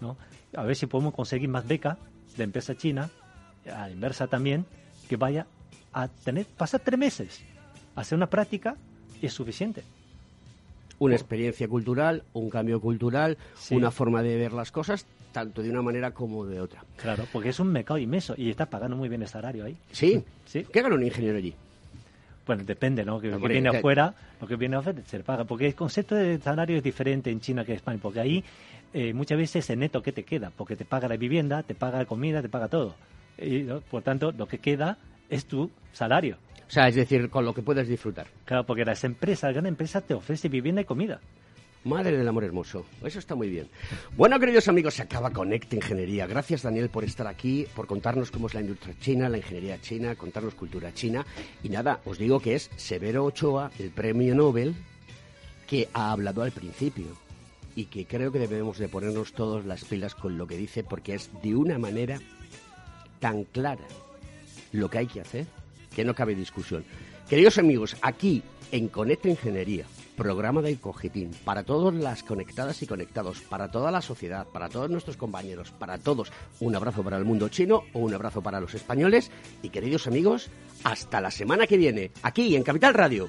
¿no? 0.00 0.16
A 0.54 0.62
ver 0.64 0.76
si 0.76 0.86
podemos 0.86 1.14
conseguir 1.14 1.48
más 1.48 1.66
becas 1.66 1.96
de 2.36 2.44
empresa 2.44 2.76
china, 2.76 3.10
a 3.66 3.88
la 3.88 3.90
inversa 3.90 4.26
también, 4.26 4.66
que 5.08 5.16
vaya 5.16 5.46
a 5.92 6.08
tener, 6.08 6.46
pasar 6.46 6.80
tres 6.80 6.98
meses, 6.98 7.42
hacer 7.96 8.16
una 8.16 8.28
práctica 8.28 8.76
es 9.20 9.32
suficiente 9.32 9.82
una 10.98 11.14
experiencia 11.14 11.68
cultural, 11.68 12.24
un 12.32 12.50
cambio 12.50 12.80
cultural, 12.80 13.38
una 13.70 13.90
forma 13.90 14.22
de 14.22 14.36
ver 14.36 14.52
las 14.52 14.72
cosas, 14.72 15.06
tanto 15.32 15.62
de 15.62 15.70
una 15.70 15.82
manera 15.82 16.12
como 16.12 16.46
de 16.46 16.60
otra. 16.60 16.84
Claro, 16.96 17.24
porque 17.32 17.50
es 17.50 17.60
un 17.60 17.68
mercado 17.68 17.98
inmenso 17.98 18.34
y 18.36 18.50
está 18.50 18.66
pagando 18.66 18.96
muy 18.96 19.08
bien 19.08 19.22
el 19.22 19.28
salario 19.28 19.64
ahí. 19.64 19.76
Sí, 19.92 20.22
sí. 20.46 20.66
¿Qué 20.72 20.82
gana 20.82 20.94
un 20.94 21.04
ingeniero 21.04 21.38
allí? 21.38 21.54
Bueno, 22.46 22.64
depende, 22.64 23.04
¿no? 23.04 23.20
Que, 23.20 23.28
lo 23.28 23.38
que 23.38 23.48
viene 23.48 23.68
afuera, 23.68 24.14
lo 24.40 24.46
que 24.46 24.56
viene 24.56 24.76
afuera 24.76 24.98
se 25.06 25.18
le 25.18 25.24
paga. 25.24 25.44
Porque 25.44 25.66
el 25.66 25.74
concepto 25.74 26.14
de 26.14 26.38
salario 26.38 26.78
es 26.78 26.82
diferente 26.82 27.30
en 27.30 27.40
China 27.40 27.64
que 27.64 27.72
en 27.72 27.76
España, 27.76 27.98
porque 28.00 28.20
ahí 28.20 28.42
eh, 28.94 29.12
muchas 29.12 29.36
veces 29.36 29.68
el 29.68 29.80
neto 29.80 30.02
que 30.02 30.12
te 30.12 30.24
queda, 30.24 30.50
porque 30.56 30.74
te 30.74 30.86
paga 30.86 31.08
la 31.08 31.18
vivienda, 31.18 31.62
te 31.62 31.74
paga 31.74 31.98
la 31.98 32.06
comida, 32.06 32.40
te 32.40 32.48
paga 32.48 32.68
todo. 32.68 32.94
Y, 33.36 33.64
por 33.90 34.02
tanto, 34.02 34.32
lo 34.32 34.48
que 34.48 34.58
queda 34.58 34.96
es 35.28 35.44
tu 35.44 35.70
salario. 35.92 36.38
O 36.68 36.70
sea, 36.70 36.86
es 36.86 36.94
decir, 36.94 37.30
con 37.30 37.46
lo 37.46 37.54
que 37.54 37.62
puedes 37.62 37.88
disfrutar. 37.88 38.26
Claro, 38.44 38.66
porque 38.66 38.84
las 38.84 39.02
empresas, 39.02 39.52
gran 39.54 39.64
empresa 39.64 40.02
te 40.02 40.12
ofrece 40.12 40.50
vivienda 40.50 40.82
y 40.82 40.84
comida. 40.84 41.18
Madre 41.84 42.18
del 42.18 42.28
amor 42.28 42.44
hermoso. 42.44 42.84
Eso 43.02 43.18
está 43.18 43.34
muy 43.34 43.48
bien. 43.48 43.68
Bueno, 44.16 44.38
queridos 44.38 44.68
amigos, 44.68 44.94
se 44.94 45.02
acaba 45.02 45.30
Conecta 45.30 45.76
Ingeniería. 45.76 46.26
Gracias, 46.26 46.62
Daniel, 46.62 46.90
por 46.90 47.04
estar 47.04 47.26
aquí, 47.26 47.66
por 47.74 47.86
contarnos 47.86 48.30
cómo 48.30 48.48
es 48.48 48.54
la 48.54 48.60
industria 48.60 48.94
china, 49.00 49.30
la 49.30 49.38
ingeniería 49.38 49.80
china, 49.80 50.14
contarnos 50.14 50.54
cultura 50.54 50.92
china. 50.92 51.24
Y 51.62 51.70
nada, 51.70 52.00
os 52.04 52.18
digo 52.18 52.40
que 52.40 52.54
es 52.54 52.70
Severo 52.76 53.24
Ochoa, 53.24 53.70
el 53.78 53.90
premio 53.90 54.34
Nobel, 54.34 54.74
que 55.66 55.88
ha 55.94 56.12
hablado 56.12 56.42
al 56.42 56.52
principio. 56.52 57.06
Y 57.76 57.86
que 57.86 58.04
creo 58.04 58.30
que 58.30 58.40
debemos 58.40 58.76
de 58.76 58.88
ponernos 58.88 59.32
todos 59.32 59.64
las 59.64 59.84
pilas 59.84 60.14
con 60.14 60.36
lo 60.36 60.46
que 60.46 60.58
dice, 60.58 60.84
porque 60.84 61.14
es 61.14 61.30
de 61.42 61.54
una 61.54 61.78
manera 61.78 62.18
tan 63.20 63.44
clara 63.44 63.86
lo 64.72 64.90
que 64.90 64.98
hay 64.98 65.06
que 65.06 65.22
hacer 65.22 65.46
que 65.98 66.04
no 66.04 66.14
cabe 66.14 66.36
discusión. 66.36 66.84
Queridos 67.28 67.58
amigos, 67.58 67.96
aquí 68.02 68.44
en 68.70 68.86
Conecta 68.86 69.28
Ingeniería, 69.28 69.84
programa 70.16 70.62
del 70.62 70.78
Cogitín, 70.78 71.32
para 71.44 71.64
todas 71.64 71.92
las 71.92 72.22
conectadas 72.22 72.80
y 72.82 72.86
conectados, 72.86 73.40
para 73.40 73.68
toda 73.68 73.90
la 73.90 74.00
sociedad, 74.00 74.46
para 74.46 74.68
todos 74.68 74.88
nuestros 74.88 75.16
compañeros, 75.16 75.72
para 75.72 75.98
todos, 75.98 76.30
un 76.60 76.76
abrazo 76.76 77.02
para 77.02 77.16
el 77.16 77.24
mundo 77.24 77.48
chino 77.48 77.82
o 77.94 77.98
un 77.98 78.14
abrazo 78.14 78.40
para 78.40 78.60
los 78.60 78.74
españoles 78.74 79.32
y 79.60 79.70
queridos 79.70 80.06
amigos, 80.06 80.50
hasta 80.84 81.20
la 81.20 81.32
semana 81.32 81.66
que 81.66 81.76
viene, 81.76 82.12
aquí 82.22 82.54
en 82.54 82.62
Capital 82.62 82.94
Radio. 82.94 83.28